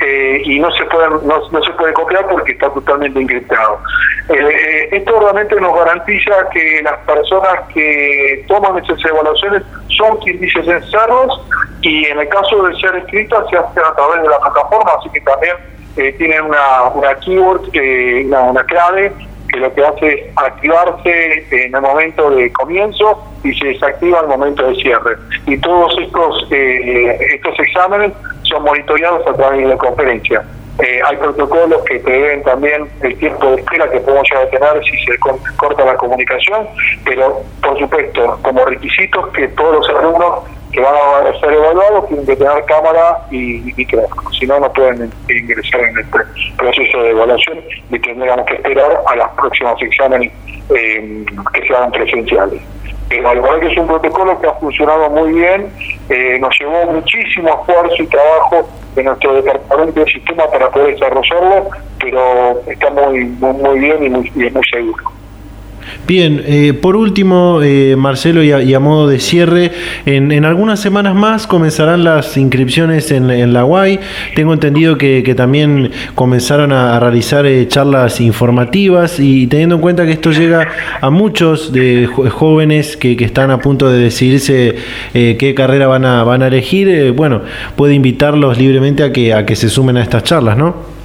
eh, 0.00 0.42
y 0.44 0.58
no 0.58 0.70
se 0.72 0.84
puede 0.84 1.08
no, 1.08 1.50
no, 1.50 1.62
se 1.62 1.72
puede 1.72 1.92
copiar 1.94 2.26
porque 2.28 2.52
está 2.52 2.68
totalmente 2.70 3.18
encriptado. 3.18 3.80
esto 4.90 5.20
realmente 5.20 5.58
nos 5.60 5.74
garantiza 5.74 6.32
que 6.52 6.82
las 6.82 6.98
personas 6.98 7.66
que 7.72 8.44
toman 8.46 8.82
esas 8.82 9.02
evaluaciones 9.04 9.62
son 9.96 10.18
quienes 10.18 10.42
dicen 10.42 10.82
serlos 10.90 11.40
y 11.80 12.06
en 12.06 12.18
el 12.18 12.28
caso 12.28 12.62
de 12.64 12.74
ser 12.76 12.96
escritas 12.96 13.44
se 13.50 13.56
hacen 13.56 13.82
a 13.84 13.94
través 13.94 14.22
de 14.22 14.28
la 14.28 14.38
plataforma, 14.38 14.92
así 14.98 15.08
que 15.10 15.20
también 15.20 15.56
eh, 15.96 16.12
tienen 16.18 16.42
una, 16.42 16.84
una 16.94 17.14
keyword, 17.16 17.70
eh, 17.72 18.22
una, 18.26 18.42
una 18.42 18.64
clave 18.64 19.12
que 19.48 19.60
lo 19.60 19.72
que 19.74 19.84
hace 19.84 20.12
es 20.12 20.20
activarse 20.36 21.44
en 21.50 21.74
el 21.74 21.80
momento 21.80 22.30
de 22.30 22.52
comienzo 22.52 23.24
y 23.44 23.54
se 23.54 23.68
desactiva 23.68 24.20
al 24.20 24.28
momento 24.28 24.66
de 24.66 24.74
cierre. 24.76 25.16
Y 25.46 25.58
todos 25.58 25.96
estos 25.98 26.46
eh, 26.50 27.18
estos 27.34 27.58
exámenes 27.60 28.12
son 28.42 28.62
monitoreados 28.62 29.26
a 29.26 29.34
través 29.34 29.60
de 29.60 29.66
la 29.66 29.76
conferencia. 29.76 30.44
Eh, 30.80 31.00
hay 31.04 31.16
protocolos 31.16 31.82
que 31.84 31.98
prevén 31.98 32.42
también 32.44 32.88
el 33.02 33.18
tiempo 33.18 33.50
de 33.50 33.56
espera 33.56 33.90
que 33.90 33.98
podemos 33.98 34.28
llegar 34.30 34.48
tener 34.48 34.84
si 34.84 34.96
se 35.04 35.18
corta 35.56 35.84
la 35.84 35.96
comunicación, 35.96 36.68
pero 37.04 37.40
por 37.60 37.76
supuesto, 37.80 38.38
como 38.42 38.64
requisitos 38.64 39.26
que 39.30 39.48
todos 39.48 39.74
los 39.74 39.88
alumnos 39.88 40.44
que 40.72 40.80
van 40.80 40.94
a 40.94 41.40
ser 41.40 41.52
evaluados 41.52 42.08
tienen 42.08 42.26
que 42.26 42.36
tener 42.36 42.64
cámara 42.66 43.18
y 43.30 43.72
micrófono, 43.76 44.30
si 44.32 44.46
no, 44.46 44.60
no 44.60 44.72
pueden 44.72 45.10
ingresar 45.28 45.80
en 45.80 45.98
el 45.98 46.06
proceso 46.56 47.02
de 47.02 47.10
evaluación 47.10 47.60
y 47.90 47.98
tendríamos 47.98 48.46
que 48.46 48.54
esperar 48.54 49.02
a 49.06 49.16
los 49.16 49.28
próximos 49.30 49.80
exámenes 49.82 50.32
eh, 50.74 51.24
que 51.54 51.66
se 51.66 51.74
hagan 51.74 51.90
presenciales. 51.92 52.60
Pero 53.08 53.22
la 53.22 53.40
verdad 53.40 53.60
que 53.60 53.72
es 53.72 53.78
un 53.78 53.86
protocolo 53.86 54.38
que 54.38 54.46
ha 54.46 54.54
funcionado 54.54 55.08
muy 55.08 55.32
bien, 55.32 55.72
eh, 56.10 56.38
nos 56.38 56.54
llevó 56.58 56.92
muchísimo 56.92 57.48
esfuerzo 57.48 58.02
y 58.02 58.06
trabajo 58.06 58.68
en 58.96 59.04
nuestro 59.06 59.34
departamento 59.34 60.00
de 60.00 60.12
sistema 60.12 60.46
para 60.50 60.70
poder 60.70 60.94
desarrollarlo, 60.94 61.70
pero 62.00 62.60
está 62.66 62.90
muy 62.90 63.24
muy, 63.24 63.78
bien 63.78 64.04
y 64.04 64.08
muy, 64.10 64.32
y 64.34 64.50
muy 64.50 64.62
seguro. 64.70 65.17
Bien, 66.06 66.42
eh, 66.46 66.72
por 66.72 66.96
último, 66.96 67.60
eh, 67.62 67.94
Marcelo, 67.96 68.42
y 68.42 68.52
a, 68.52 68.80
modo 68.80 69.08
de 69.08 69.18
cierre, 69.18 69.72
en, 70.06 70.44
algunas 70.44 70.80
semanas 70.80 71.14
más 71.14 71.46
comenzarán 71.46 72.04
las 72.04 72.36
inscripciones 72.36 73.10
en, 73.10 73.52
la 73.52 73.64
UAI. 73.64 74.00
Tengo 74.34 74.52
entendido 74.52 74.96
que, 74.96 75.34
también 75.36 75.90
comenzaron 76.14 76.72
a, 76.72 76.98
realizar 76.98 77.46
eh, 77.46 77.66
charlas 77.68 78.20
informativas 78.20 79.20
y 79.20 79.46
teniendo 79.46 79.76
en 79.76 79.80
cuenta 79.80 80.06
que 80.06 80.12
esto 80.12 80.30
llega 80.30 80.68
a 81.00 81.10
muchos 81.10 81.72
de 81.72 82.06
jóvenes 82.06 82.96
que, 82.96 83.16
están 83.18 83.50
a 83.50 83.58
punto 83.58 83.90
de 83.90 83.98
decidirse 83.98 84.76
qué 85.12 85.54
carrera 85.54 85.86
van 85.86 86.04
a, 86.04 86.24
van 86.24 86.42
a 86.42 86.46
elegir, 86.46 87.12
bueno, 87.12 87.42
puede 87.76 87.94
invitarlos 87.94 88.56
libremente 88.58 89.02
a 89.02 89.12
que, 89.12 89.34
a 89.34 89.44
que 89.44 89.56
se 89.56 89.68
sumen 89.68 89.96
a 89.96 90.02
estas 90.02 90.22
charlas, 90.22 90.56
¿no? 90.56 90.98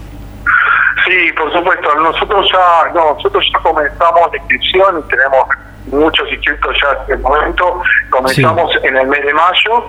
supuesto, 1.53 1.72
nosotros 2.13 2.47
ya, 2.51 2.91
no, 2.93 3.13
nosotros 3.15 3.43
ya 3.51 3.59
comenzamos 3.59 4.31
la 4.31 4.37
inscripción 4.37 4.99
y 4.99 5.09
tenemos 5.09 5.47
muchos 5.87 6.31
inscritos 6.31 6.75
ya 6.81 7.03
en 7.07 7.13
el 7.13 7.19
momento, 7.19 7.81
comenzamos 8.09 8.71
en 8.83 8.97
el 8.97 9.07
mes 9.07 9.25
de 9.25 9.33
mayo, 9.33 9.85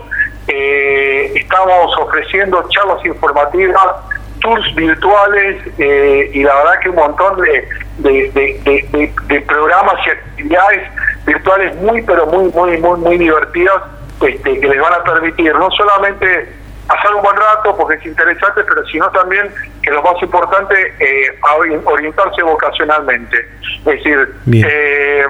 eh, 0.49 1.33
estamos 1.35 1.97
ofreciendo 1.99 2.67
charlas 2.71 3.05
informativas, 3.05 3.85
tours 4.41 4.75
virtuales 4.75 5.63
eh, 5.79 6.31
y 6.33 6.43
la 6.43 6.55
verdad 6.55 6.81
que 6.83 6.89
un 6.91 6.97
montón 6.97 7.41
de, 7.41 7.69
de, 7.99 9.45
programas 9.47 9.95
y 10.07 10.11
actividades 10.11 10.91
virtuales 11.25 11.77
muy 11.77 12.03
pero 12.03 12.27
muy 12.27 12.51
muy 12.53 12.77
muy 12.79 13.01
muy 13.01 13.19
divertidas 13.19 13.83
este, 14.21 14.61
que 14.61 14.69
les 14.69 14.81
van 14.81 14.93
a 14.93 15.03
permitir 15.03 15.55
no 15.55 15.71
solamente 15.71 16.53
pasar 16.87 17.15
un 17.15 17.23
buen 17.23 17.37
rato 17.37 17.77
porque 17.77 17.97
es 17.97 18.07
interesante, 18.07 18.63
pero 18.65 18.85
sino 18.87 19.11
también 19.11 19.53
que 19.83 19.91
lo 19.91 20.03
más 20.03 20.21
importante, 20.23 20.95
eh, 20.99 21.39
orientarse 21.85 22.43
vocacionalmente. 22.43 23.49
Es 23.79 23.85
decir, 23.85 24.35
eh, 24.53 25.27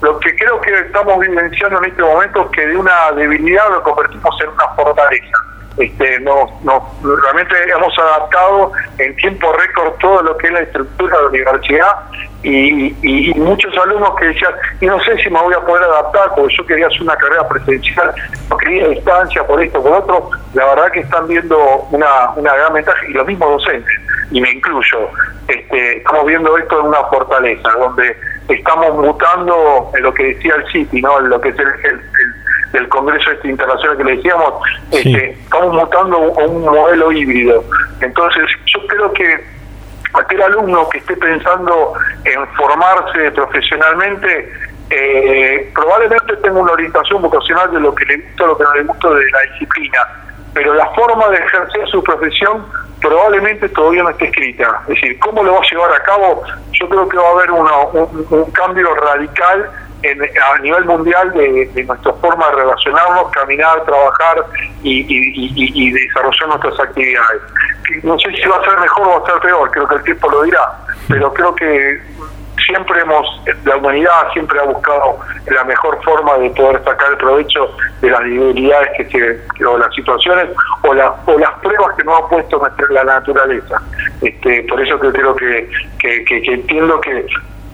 lo 0.00 0.18
que 0.20 0.36
creo 0.36 0.60
que 0.60 0.72
estamos 0.72 1.18
vivenciando 1.18 1.78
en 1.78 1.90
este 1.90 2.02
momento 2.02 2.42
es 2.44 2.50
que 2.56 2.66
de 2.66 2.76
una 2.76 3.12
debilidad 3.12 3.70
lo 3.70 3.82
convertimos 3.82 4.34
en 4.42 4.48
una 4.50 4.68
fortaleza. 4.76 5.38
Este, 5.76 6.20
no, 6.20 6.60
no, 6.62 6.94
realmente 7.02 7.54
hemos 7.68 7.98
adaptado 7.98 8.72
en 8.98 9.16
tiempo 9.16 9.52
récord 9.54 9.94
todo 9.98 10.22
lo 10.22 10.36
que 10.36 10.46
es 10.46 10.52
la 10.52 10.60
estructura 10.60 11.16
de 11.16 11.22
la 11.22 11.28
universidad 11.30 11.96
y, 12.44 13.32
muchos 13.36 13.76
alumnos 13.78 14.14
que 14.16 14.26
decían, 14.26 14.52
y 14.80 14.86
no 14.86 15.00
sé 15.02 15.16
si 15.18 15.30
me 15.30 15.40
voy 15.40 15.54
a 15.54 15.60
poder 15.60 15.84
adaptar 15.84 16.34
porque 16.36 16.54
yo 16.56 16.66
quería 16.66 16.86
hacer 16.86 17.02
una 17.02 17.16
carrera 17.16 17.48
presencial, 17.48 18.14
no 18.50 18.56
quería 18.58 18.88
distancia 18.88 19.46
por 19.46 19.62
esto, 19.62 19.82
por 19.82 19.92
otro, 19.92 20.30
la 20.52 20.66
verdad 20.66 20.92
que 20.92 21.00
están 21.00 21.26
viendo 21.26 21.58
una, 21.90 22.30
una 22.36 22.54
gran 22.54 22.74
ventaja 22.74 22.98
y 23.08 23.12
los 23.12 23.26
mismos 23.26 23.62
docentes, 23.62 24.00
y 24.30 24.40
me 24.40 24.50
incluyo, 24.50 25.08
este, 25.48 25.98
estamos 25.98 26.26
viendo 26.26 26.56
esto 26.58 26.80
en 26.80 26.86
una 26.86 27.04
fortaleza, 27.04 27.68
donde 27.78 28.16
estamos 28.48 28.94
mutando 28.96 29.90
en 29.96 30.02
lo 30.02 30.12
que 30.12 30.34
decía 30.34 30.54
el 30.56 30.72
City, 30.72 31.00
¿no? 31.00 31.18
en 31.20 31.30
lo 31.30 31.40
que 31.40 31.48
es 31.48 31.58
el, 31.58 32.00
del 32.72 32.88
Congreso 32.88 33.30
este 33.30 33.48
Internacional 33.48 33.96
que 33.96 34.04
le 34.04 34.16
decíamos, 34.16 34.54
este, 34.90 35.30
estamos 35.30 35.74
mutando 35.74 36.18
un 36.18 36.64
modelo 36.64 37.12
híbrido. 37.12 37.64
Entonces, 38.00 38.44
yo 38.66 38.86
creo 38.88 39.12
que 39.12 39.53
aquel 40.14 40.42
alumno 40.42 40.88
que 40.88 40.98
esté 40.98 41.16
pensando 41.16 41.94
en 42.24 42.46
formarse 42.54 43.30
profesionalmente, 43.32 44.52
eh, 44.90 45.70
probablemente 45.74 46.36
tenga 46.36 46.58
una 46.58 46.72
orientación 46.72 47.22
vocacional 47.22 47.70
de 47.72 47.80
lo 47.80 47.94
que 47.94 48.04
le 48.04 48.16
gusta 48.18 48.46
lo 48.46 48.56
que 48.56 48.64
no 48.64 48.74
le 48.74 48.82
gusta 48.84 49.10
de 49.10 49.30
la 49.30 49.40
disciplina, 49.52 49.98
pero 50.52 50.74
la 50.74 50.86
forma 50.90 51.28
de 51.28 51.36
ejercer 51.36 51.88
su 51.88 52.02
profesión 52.02 52.64
probablemente 53.00 53.68
todavía 53.68 54.02
no 54.02 54.10
esté 54.10 54.26
escrita. 54.26 54.80
Es 54.82 54.88
decir, 54.88 55.18
¿cómo 55.18 55.42
lo 55.42 55.54
va 55.54 55.60
a 55.60 55.70
llevar 55.70 55.92
a 55.92 56.02
cabo? 56.02 56.42
Yo 56.72 56.88
creo 56.88 57.08
que 57.08 57.16
va 57.18 57.28
a 57.28 57.32
haber 57.32 57.50
un, 57.50 58.50
cambio 58.52 58.94
radical 58.94 59.70
a 60.10 60.58
nivel 60.58 60.84
mundial 60.84 61.32
de, 61.32 61.84
nuestra 61.84 62.12
forma 62.14 62.48
de 62.48 62.56
relacionarnos, 62.56 63.30
caminar, 63.32 63.84
trabajar 63.84 64.44
y, 64.82 65.90
desarrollar 65.92 66.48
nuestras 66.48 66.80
actividades. 66.80 67.42
No 68.02 68.18
sé 68.18 68.30
si 68.32 68.48
va 68.48 68.56
a 68.56 68.64
ser 68.64 68.78
mejor 68.78 69.06
o 69.06 69.20
va 69.20 69.26
a 69.26 69.30
ser 69.30 69.40
peor, 69.40 69.70
creo 69.70 69.88
que 69.88 69.94
el 69.94 70.02
tiempo 70.02 70.30
lo 70.30 70.42
dirá, 70.42 70.72
pero 71.08 71.32
creo 71.32 71.54
que 71.54 72.00
siempre 72.66 73.00
hemos, 73.00 73.26
la 73.64 73.76
humanidad 73.76 74.32
siempre 74.32 74.58
ha 74.60 74.64
buscado 74.64 75.18
la 75.46 75.64
mejor 75.64 76.02
forma 76.02 76.38
de 76.38 76.50
poder 76.50 76.82
sacar 76.84 77.10
el 77.10 77.16
provecho 77.18 77.76
de 78.00 78.10
las 78.10 78.20
debilidades 78.20 78.88
que 78.96 79.04
se, 79.10 79.64
o 79.64 79.78
las 79.78 79.92
situaciones 79.94 80.48
o, 80.82 80.88
o 80.88 81.38
las 81.38 81.50
pruebas 81.62 81.96
que 81.96 82.04
nos 82.04 82.20
ha 82.20 82.28
puesto 82.28 82.62
la 82.90 83.04
naturaleza. 83.04 83.80
Este, 84.22 84.62
por 84.64 84.80
eso 84.80 84.98
que 85.00 85.12
creo 85.12 85.34
que, 85.36 85.68
entiendo 86.46 87.00
que 87.00 87.26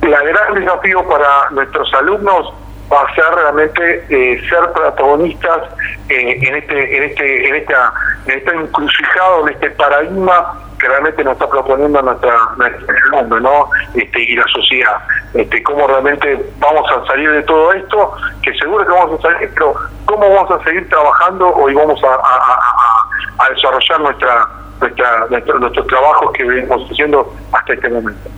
el 0.03 0.11
gran 0.11 0.55
desafío 0.55 1.07
para 1.09 1.51
nuestros 1.51 1.93
alumnos 1.95 2.53
va 2.93 3.03
a 3.03 3.15
ser 3.15 3.25
realmente 3.35 4.07
eh, 4.09 4.41
ser 4.49 4.73
protagonistas 4.73 5.69
eh, 6.09 6.39
en 6.43 6.57
este 6.57 6.97
en 6.97 7.03
este 7.05 7.49
en 7.49 7.55
esta 7.55 7.93
en 8.27 8.39
este 8.39 8.51
encrucijado 8.51 9.47
en 9.47 9.55
este 9.55 9.71
paradigma 9.71 10.55
que 10.81 10.89
realmente 10.89 11.23
nos 11.23 11.35
está 11.35 11.49
proponiendo 11.49 12.01
nuestra, 12.03 12.35
el 12.59 13.13
mundo 13.13 13.39
¿no? 13.39 13.69
este, 13.95 14.23
y 14.23 14.35
la 14.35 14.47
sociedad. 14.47 14.97
Este, 15.35 15.63
cómo 15.63 15.87
realmente 15.87 16.43
vamos 16.59 16.91
a 16.91 17.07
salir 17.07 17.31
de 17.31 17.43
todo 17.43 17.73
esto, 17.75 18.13
que 18.43 18.53
seguro 18.55 18.85
que 18.85 18.91
vamos 18.91 19.19
a 19.21 19.31
salir, 19.31 19.51
pero 19.55 19.75
cómo 20.07 20.35
vamos 20.35 20.51
a 20.51 20.65
seguir 20.65 20.89
trabajando 20.89 21.55
hoy 21.55 21.75
vamos 21.75 22.01
a, 22.03 23.51
desarrollar 23.55 24.01
nuestra, 24.01 24.49
nuestra, 25.29 25.55
nuestros 25.59 25.87
trabajos 25.87 26.33
que 26.33 26.45
venimos 26.45 26.91
haciendo 26.91 27.35
hasta 27.53 27.75
este 27.75 27.89
momento. 27.91 28.31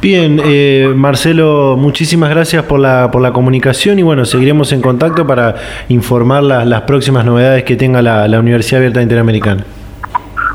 Bien, 0.00 0.40
eh, 0.44 0.92
Marcelo, 0.94 1.76
muchísimas 1.78 2.28
gracias 2.30 2.64
por 2.64 2.78
la, 2.78 3.10
por 3.10 3.22
la 3.22 3.32
comunicación 3.32 3.98
y 3.98 4.02
bueno, 4.02 4.24
seguiremos 4.24 4.72
en 4.72 4.82
contacto 4.82 5.26
para 5.26 5.54
informar 5.88 6.42
las 6.42 6.82
próximas 6.82 7.24
novedades 7.24 7.64
que 7.64 7.76
tenga 7.76 8.02
la, 8.02 8.28
la 8.28 8.38
Universidad 8.38 8.80
Abierta 8.80 9.00
Interamericana. 9.00 9.64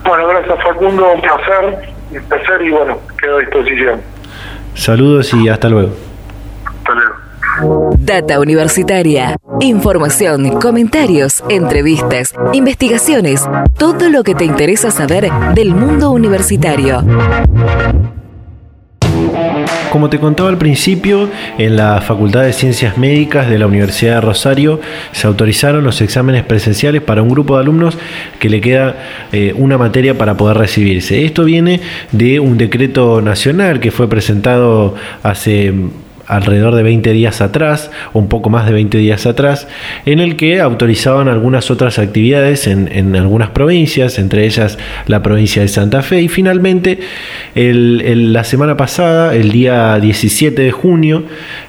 Bueno, 0.05 0.27
gracias 0.27 0.63
Facundo, 0.63 1.13
un 1.13 1.21
placer, 1.21 1.93
un 2.11 2.23
placer 2.23 2.61
y 2.61 2.69
bueno, 2.69 2.99
quedo 3.19 3.37
a 3.37 3.39
disposición. 3.39 4.01
Saludos 4.75 5.33
y 5.33 5.49
hasta 5.49 5.67
luego. 5.67 5.93
Hasta 6.65 6.93
luego. 6.93 7.29
Data 7.97 8.39
Universitaria. 8.39 9.35
Información, 9.59 10.59
comentarios, 10.59 11.43
entrevistas, 11.49 12.33
investigaciones, 12.53 13.47
todo 13.77 14.09
lo 14.09 14.23
que 14.23 14.35
te 14.35 14.45
interesa 14.45 14.91
saber 14.91 15.29
del 15.53 15.75
mundo 15.75 16.11
universitario. 16.11 17.03
Como 19.91 20.11
te 20.11 20.19
contaba 20.19 20.49
al 20.49 20.57
principio, 20.59 21.29
en 21.57 21.75
la 21.75 21.99
Facultad 22.01 22.43
de 22.43 22.53
Ciencias 22.53 22.99
Médicas 22.99 23.49
de 23.49 23.57
la 23.57 23.65
Universidad 23.65 24.15
de 24.15 24.21
Rosario 24.21 24.79
se 25.13 25.25
autorizaron 25.25 25.83
los 25.83 25.99
exámenes 26.01 26.43
presenciales 26.43 27.01
para 27.01 27.23
un 27.23 27.29
grupo 27.29 27.55
de 27.55 27.61
alumnos 27.61 27.97
que 28.39 28.49
le 28.49 28.61
queda 28.61 28.95
eh, 29.31 29.51
una 29.57 29.79
materia 29.79 30.15
para 30.15 30.37
poder 30.37 30.57
recibirse. 30.57 31.25
Esto 31.25 31.43
viene 31.43 31.81
de 32.11 32.39
un 32.39 32.59
decreto 32.59 33.19
nacional 33.21 33.79
que 33.79 33.89
fue 33.89 34.07
presentado 34.07 34.93
hace 35.23 35.73
alrededor 36.29 36.75
de 36.75 36.83
20 36.83 37.11
días 37.11 37.41
atrás, 37.41 37.89
un 38.13 38.29
poco 38.29 38.49
más 38.49 38.67
de 38.67 38.71
20 38.71 38.97
días 38.99 39.25
atrás, 39.25 39.67
en 40.05 40.19
el 40.19 40.35
que 40.35 40.61
autorizaban 40.61 41.27
algunas 41.27 41.71
otras 41.71 41.97
actividades 41.97 42.67
en, 42.67 43.15
algunas 43.15 43.49
provincias, 43.49 44.19
entre 44.19 44.45
ellas 44.45 44.77
la 45.07 45.23
provincia 45.23 45.63
de 45.63 45.67
Santa 45.67 46.03
Fe, 46.03 46.21
y 46.21 46.27
finalmente 46.27 46.99
la 47.55 48.43
semana 48.43 48.77
pasada, 48.77 49.35
el 49.35 49.51
día 49.51 49.99
17 49.99 50.61
de 50.61 50.71
junio, 50.71 51.23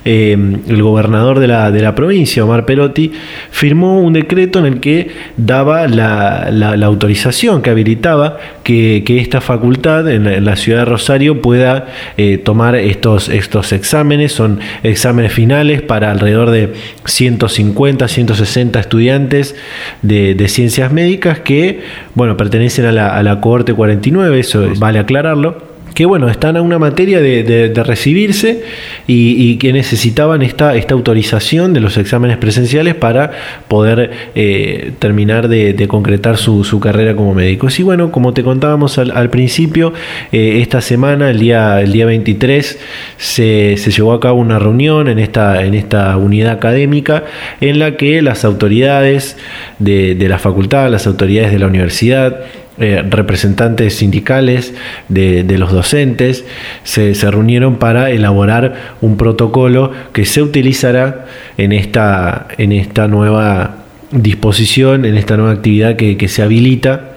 eh, 0.05 0.37
el 0.69 0.83
gobernador 0.83 1.41
de 1.41 1.49
la, 1.49 1.71
de 1.71 1.81
la 1.81 1.95
provincia, 1.95 2.45
Omar 2.45 2.67
Perotti, 2.67 3.13
firmó 3.51 4.01
un 4.01 4.13
decreto 4.13 4.59
en 4.59 4.67
el 4.67 4.81
que 4.81 5.09
daba 5.39 5.89
la, 5.89 6.51
la, 6.51 6.87
autorización 6.87 7.63
que 7.63 7.71
habilitaba 7.71 8.37
que, 8.63 9.03
que 9.05 9.19
esta 9.19 9.41
facultad 9.41 10.11
en, 10.11 10.45
la 10.45 10.57
ciudad 10.57 10.81
de 10.81 10.85
Rosario 10.87 11.41
pueda 11.41 11.87
eh, 12.17 12.39
tomar 12.39 12.75
estos, 12.75 13.29
estos 13.29 13.73
exámenes. 13.73 14.33
Son 14.33 14.61
exámenes 14.83 15.33
finales 15.33 15.83
para 15.83 16.11
alrededor 16.11 16.51
de 16.51 16.73
150, 17.05 18.09
160 18.09 18.81
estudiantes 18.81 19.55
de, 20.03 20.49
ciencias 20.49 20.93
médicas 20.93 21.41
que, 21.41 21.83
bueno, 22.15 22.37
pertenecen 22.37 22.87
a 22.87 22.93
la, 22.93 23.17
a 23.17 23.23
la 23.23 23.41
cohorte 23.41 23.73
49, 23.73 24.41
eso 24.41 24.73
vale 24.79 24.99
aclararlo 24.99 25.70
que 25.95 26.07
bueno, 26.07 26.29
están 26.29 26.57
a 26.57 26.63
una 26.63 26.79
materia 26.79 27.21
de, 27.21 27.73
recibirse 27.85 28.63
y, 29.07 29.57
que 29.57 29.73
necesitaban 29.73 30.43
esta, 30.43 30.77
esta 30.77 30.95
autorización 30.95 31.73
de 31.73 31.81
los 31.81 31.97
exámenes 31.97 32.37
presenciales 32.39 32.95
para 32.95 33.33
poder 33.69 34.11
eh, 34.35 34.93
terminar 34.99 35.49
de, 35.49 35.87
concretar 35.89 36.37
su, 36.37 36.81
carrera 36.81 37.15
como 37.17 37.35
médicos. 37.35 37.79
Y 37.81 37.83
bueno, 37.83 38.11
como 38.13 38.33
te 38.33 38.43
contábamos 38.43 38.99
al, 38.99 39.31
principio, 39.31 39.93
eh, 40.33 40.61
esta 40.61 40.81
semana, 40.81 41.31
el 41.31 41.39
día, 41.39 41.81
el 41.81 41.93
día 41.93 42.07
23, 42.07 42.79
se, 43.17 43.77
llevó 43.77 44.13
a 44.13 44.21
cabo 44.21 44.41
una 44.41 44.59
reunión 44.59 45.09
en 45.09 45.19
esta, 45.19 45.65
en 45.65 45.75
esta 45.75 46.17
unidad 46.17 46.53
académica 46.53 47.25
en 47.61 47.79
la 47.79 47.97
que 47.97 48.23
las 48.23 48.45
autoridades 48.45 49.37
de, 49.79 50.15
de 50.15 50.29
la 50.29 50.39
facultad, 50.39 50.91
las 50.91 51.07
autoridades 51.07 51.53
de 51.53 51.59
la 51.59 51.67
universidad, 51.67 52.41
eh, 52.83 53.03
representantes 53.07 53.97
sindicales 53.97 54.73
de, 55.11 55.45
los 55.59 55.71
docentes 55.71 56.47
se, 56.83 57.13
reunieron 57.31 57.77
para 57.77 58.11
elaborar 58.11 58.95
un 59.03 59.19
protocolo 59.19 59.93
que 60.15 60.25
se 60.25 60.41
utilizará 60.41 61.27
en 61.59 61.73
esta, 61.73 62.49
en 62.57 62.73
esta 62.73 63.07
nueva 63.07 63.85
disposición, 64.13 65.05
en 65.05 65.19
esta 65.19 65.37
nueva 65.37 65.53
actividad 65.53 65.97
que, 65.97 66.27
se 66.29 66.43
habilita. 66.43 67.17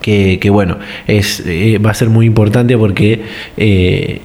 Que, 0.00 0.48
bueno, 0.50 0.78
es, 1.06 1.42
eh, 1.46 1.78
va 1.78 1.90
a 1.90 1.94
ser 1.94 2.08
muy 2.08 2.24
importante 2.24 2.78
porque 2.78 3.20
eh, 3.58 4.22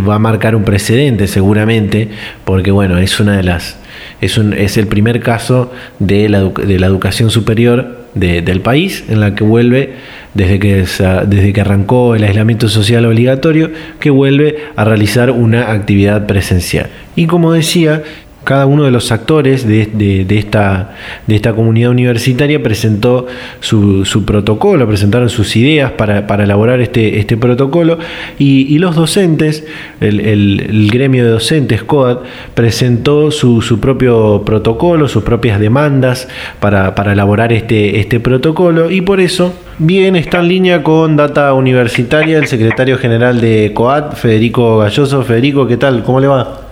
va 0.00 0.16
a 0.16 0.18
marcar 0.18 0.56
un 0.56 0.64
precedente 0.64 1.28
seguramente, 1.28 2.08
porque 2.44 2.72
bueno, 2.72 2.98
es 2.98 3.20
una 3.20 3.36
de 3.36 3.44
las, 3.44 3.78
es, 4.20 4.38
un, 4.38 4.54
es 4.54 4.76
el 4.76 4.88
primer 4.88 5.20
caso 5.20 5.70
de 6.00 6.28
la, 6.28 6.42
de 6.42 6.80
la 6.80 6.86
educación 6.88 7.30
superior 7.30 7.97
del 8.18 8.60
país, 8.60 9.04
en 9.08 9.20
la 9.20 9.34
que 9.34 9.44
vuelve, 9.44 9.94
desde 10.34 10.58
que, 10.58 10.76
desde 10.76 11.52
que 11.52 11.60
arrancó 11.60 12.14
el 12.14 12.24
aislamiento 12.24 12.68
social 12.68 13.06
obligatorio, 13.06 13.70
que 14.00 14.10
vuelve 14.10 14.56
a 14.76 14.84
realizar 14.84 15.30
una 15.30 15.72
actividad 15.72 16.26
presencial. 16.26 16.88
Y 17.16 17.26
como 17.26 17.52
decía, 17.52 18.02
cada 18.48 18.64
uno 18.64 18.84
de 18.84 18.90
los 18.90 19.12
actores 19.12 19.68
de, 19.68 19.82
esta, 20.30 20.94
de 21.26 21.36
esta 21.36 21.52
comunidad 21.52 21.90
universitaria 21.90 22.62
presentó 22.62 23.26
su, 23.60 24.24
protocolo, 24.24 24.86
presentaron 24.86 25.28
sus 25.28 25.54
ideas 25.54 25.92
para, 25.92 26.24
elaborar 26.42 26.80
este, 26.80 27.18
este 27.18 27.36
protocolo 27.36 27.98
y, 28.38 28.78
los 28.78 28.96
docentes, 28.96 29.66
el, 30.00 30.88
gremio 30.90 31.26
de 31.26 31.30
docentes, 31.32 31.82
COAD, 31.82 32.20
presentó 32.54 33.30
su, 33.30 33.80
propio 33.82 34.40
protocolo, 34.46 35.08
sus 35.08 35.24
propias 35.24 35.60
demandas 35.60 36.26
para, 36.58 36.94
elaborar 37.12 37.52
este, 37.52 38.00
este 38.00 38.18
protocolo 38.18 38.90
y 38.90 39.02
por 39.02 39.20
eso 39.20 39.52
Bien, 39.80 40.16
está 40.16 40.40
en 40.40 40.48
línea 40.48 40.82
con 40.82 41.16
Data 41.16 41.52
Universitaria 41.52 42.38
el 42.38 42.48
secretario 42.48 42.98
general 42.98 43.40
de 43.40 43.70
COAD, 43.72 44.14
Federico 44.14 44.78
Galloso. 44.78 45.22
Federico, 45.22 45.68
¿qué 45.68 45.76
tal? 45.76 46.02
¿Cómo 46.02 46.18
le 46.18 46.26
va? 46.26 46.67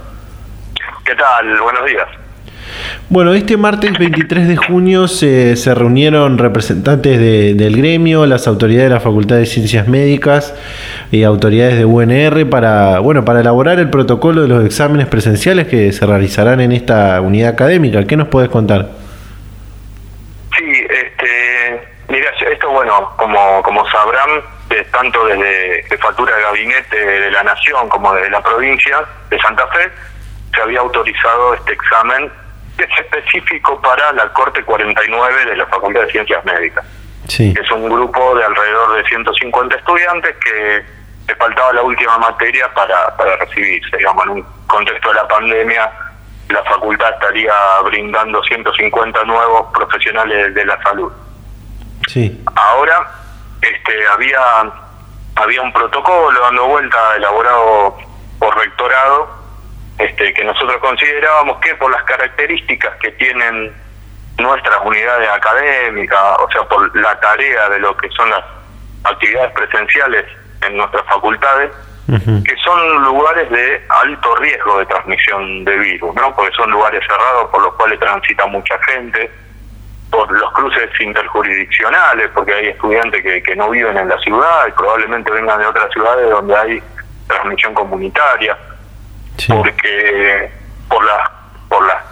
¿Qué 1.07 1.14
tal? 1.14 1.61
Buenos 1.61 1.85
días. 1.87 2.09
Bueno, 3.09 3.33
este 3.33 3.57
martes 3.57 3.97
23 3.97 4.49
de 4.49 4.57
junio 4.57 5.07
se, 5.07 5.55
se 5.55 5.73
reunieron 5.73 6.37
representantes 6.37 7.21
del 7.57 7.77
gremio, 7.77 8.27
las 8.27 8.49
autoridades 8.49 8.88
de 8.88 8.95
la 8.97 9.01
Facultad 9.01 9.37
de 9.37 9.47
Ciencias 9.47 9.87
Médicas 9.87 10.53
y 11.12 11.23
autoridades 11.23 11.79
de 11.79 11.85
UNR 11.85 12.51
para, 12.51 12.99
bueno, 12.99 13.25
para 13.25 13.38
elaborar 13.40 13.79
el 13.79 13.88
protocolo 13.88 14.42
de 14.42 14.49
los 14.49 14.64
exámenes 14.64 15.07
presenciales 15.07 15.69
que 15.69 15.92
se 15.92 16.05
realizarán 16.05 16.61
en 16.61 16.73
esta 16.73 17.21
unidad 17.21 17.51
académica. 17.51 18.05
¿Qué 18.05 18.16
nos 18.16 18.27
puedes 18.27 18.49
contar? 18.51 18.88
Sí, 20.59 20.87
este, 20.90 21.88
mira, 22.09 22.31
esto 22.51 22.69
bueno, 22.71 23.12
como, 23.16 23.62
como 23.62 23.88
sabrán, 23.90 24.42
tanto 24.90 25.25
desde 25.27 25.85
Jefatura 25.85 26.35
de 26.35 26.42
Gabinete 26.42 26.97
de 26.97 27.31
la 27.31 27.45
Nación 27.45 27.88
como 27.88 28.12
desde 28.12 28.31
la 28.31 28.42
provincia 28.42 29.05
de 29.31 29.38
Santa 29.38 29.69
Fe, 29.69 29.88
se 30.54 30.62
había 30.62 30.80
autorizado 30.80 31.54
este 31.54 31.72
examen 31.72 32.30
que 32.76 32.85
es 32.85 33.00
específico 33.00 33.80
para 33.80 34.12
la 34.12 34.32
Corte 34.32 34.62
49 34.62 35.44
de 35.46 35.56
la 35.56 35.66
Facultad 35.66 36.02
de 36.02 36.12
Ciencias 36.12 36.44
Médicas. 36.44 36.85
Sí. 37.28 37.54
Es 37.61 37.70
un 37.70 37.88
grupo 37.88 38.35
de 38.37 38.44
alrededor 38.44 38.96
de 38.96 39.04
150 39.09 39.76
estudiantes 39.76 40.37
que 40.37 40.85
le 41.26 41.35
faltaba 41.37 41.72
la 41.72 41.82
última 41.82 42.18
materia 42.18 42.72
para, 42.74 43.16
para 43.16 43.37
recibirse. 43.37 43.96
Digamos, 43.96 44.24
en 44.26 44.30
un 44.30 44.46
contexto 44.66 45.09
de 45.09 45.14
la 45.14 45.26
pandemia, 45.26 45.90
la 46.48 46.62
facultad 46.64 47.11
estaría 47.14 47.54
brindando 47.85 48.42
150 48.42 49.24
nuevos 49.24 49.66
profesionales 49.72 50.54
de 50.54 50.64
la 50.64 50.80
salud. 50.82 51.12
Sí. 52.06 52.44
Ahora 52.54 53.11
este, 53.61 54.06
había, 54.09 54.40
había 55.35 55.62
un 55.62 55.72
protocolo 55.72 56.40
dando 56.40 56.66
vuelta 56.66 57.16
elaborado 57.16 57.96
por 58.38 58.56
rectorado 58.56 59.45
este, 59.98 60.35
que 60.35 60.44
nosotros 60.44 60.76
considerábamos 60.78 61.59
que 61.61 61.74
por 61.76 61.90
las 61.90 62.02
características 62.04 62.96
que 62.96 63.12
tienen 63.12 63.72
nuestras 64.38 64.78
unidades 64.85 65.28
académicas, 65.30 66.20
o 66.38 66.50
sea, 66.50 66.62
por 66.64 66.94
la 66.96 67.18
tarea 67.20 67.68
de 67.70 67.78
lo 67.78 67.96
que 67.96 68.09
son 68.11 68.28
las 68.28 68.44
actividades 69.04 69.52
presenciales 69.52 70.24
en 70.66 70.76
nuestras 70.76 71.04
facultades, 71.06 71.70
que 72.06 72.56
son 72.64 73.02
lugares 73.02 73.50
de 73.50 73.85
alto 73.88 74.37
riesgo 74.37 74.78
de 74.78 74.87
transmisión 74.87 75.64
de 75.64 75.76
virus, 75.76 76.14
¿no? 76.14 76.37
Porque 76.37 76.54
son 76.54 76.70
lugares 76.70 77.02
cerrados 77.04 77.50
por 77.50 77.62
los 77.62 77.74
cuales 77.74 77.98
transita 77.98 78.46
mucha 78.46 78.78
gente, 78.85 79.28
por 80.11 80.30
los 80.30 80.52
cruces 80.52 80.88
interjurisdiccionales, 81.00 82.30
porque 82.32 82.52
hay 82.52 82.66
estudiantes 82.68 83.22
que, 83.22 83.42
que 83.42 83.56
no 83.56 83.70
viven 83.70 83.96
en 83.96 84.09
la 84.09 84.18
ciudad 84.18 84.68
y 84.68 84.72
probablemente 84.72 85.32
vengan 85.32 85.59
de 85.59 85.66
otras 85.66 85.90
ciudades 85.92 86.30
donde 86.30 86.54
hay 86.54 86.82
transmisión 87.26 87.74
comunitaria, 87.74 88.56
Sí. 89.38 89.53
porque 89.53 90.51
por 90.88 91.05
las 91.05 91.31
por 91.68 91.87
las 91.87 92.03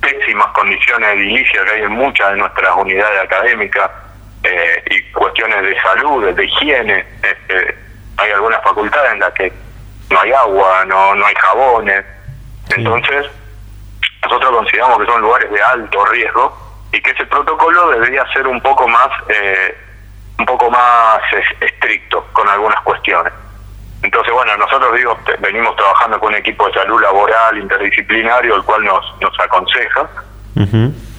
pésimas 0.00 0.46
condiciones 0.48 1.08
edilicias 1.14 1.64
que 1.64 1.70
hay 1.72 1.82
en 1.82 1.92
muchas 1.92 2.30
de 2.30 2.36
nuestras 2.36 2.76
unidades 2.76 3.20
académicas 3.22 3.90
eh, 4.44 4.82
y 4.90 5.02
cuestiones 5.12 5.60
de 5.62 5.80
salud, 5.80 6.32
de 6.32 6.44
higiene, 6.44 7.04
este, 7.22 7.76
hay 8.16 8.30
algunas 8.30 8.62
facultades 8.62 9.12
en 9.12 9.18
las 9.20 9.32
que 9.32 9.52
no 10.10 10.20
hay 10.20 10.32
agua, 10.32 10.84
no, 10.86 11.14
no 11.16 11.26
hay 11.26 11.34
jabones, 11.34 12.04
Sí. 12.68 12.74
entonces 12.78 13.26
nosotros 14.22 14.50
consideramos 14.56 14.98
que 14.98 15.06
son 15.06 15.20
lugares 15.20 15.50
de 15.50 15.62
alto 15.62 16.04
riesgo 16.06 16.56
y 16.92 17.00
que 17.00 17.10
ese 17.10 17.26
protocolo 17.26 17.90
debería 17.90 18.24
ser 18.32 18.46
un 18.46 18.60
poco 18.60 18.86
más 18.88 19.08
eh, 19.28 19.76
un 20.38 20.46
poco 20.46 20.70
más 20.70 21.20
es- 21.32 21.62
estricto 21.62 22.24
con 22.32 22.48
algunas 22.48 22.80
cuestiones. 22.82 23.32
Entonces, 24.06 24.32
bueno, 24.32 24.56
nosotros 24.56 24.94
digo, 24.94 25.18
venimos 25.40 25.74
trabajando 25.74 26.20
con 26.20 26.28
un 26.28 26.36
equipo 26.36 26.68
de 26.68 26.74
salud 26.74 27.02
laboral 27.02 27.58
interdisciplinario, 27.58 28.54
el 28.54 28.62
cual 28.62 28.84
nos, 28.84 29.04
nos 29.20 29.40
aconseja. 29.40 30.08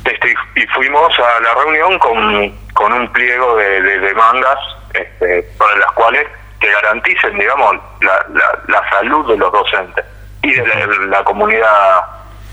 Este, 0.06 0.34
y 0.56 0.66
fuimos 0.68 1.12
a 1.20 1.40
la 1.42 1.54
reunión 1.56 2.00
con, 2.00 2.50
con 2.74 2.94
un 2.94 3.12
pliego 3.12 3.58
de, 3.58 3.82
de 3.82 4.00
demandas 4.00 4.58
este, 4.94 5.44
para 5.58 5.76
las 5.76 5.92
cuales 5.92 6.26
que 6.62 6.72
garanticen, 6.72 7.38
digamos, 7.38 7.76
la, 8.00 8.26
la, 8.34 8.60
la 8.68 8.90
salud 8.90 9.28
de 9.30 9.38
los 9.38 9.52
docentes 9.52 10.06
y 10.44 10.54
de 10.54 10.66
la, 10.66 10.86
la 11.18 11.24
comunidad 11.26 12.02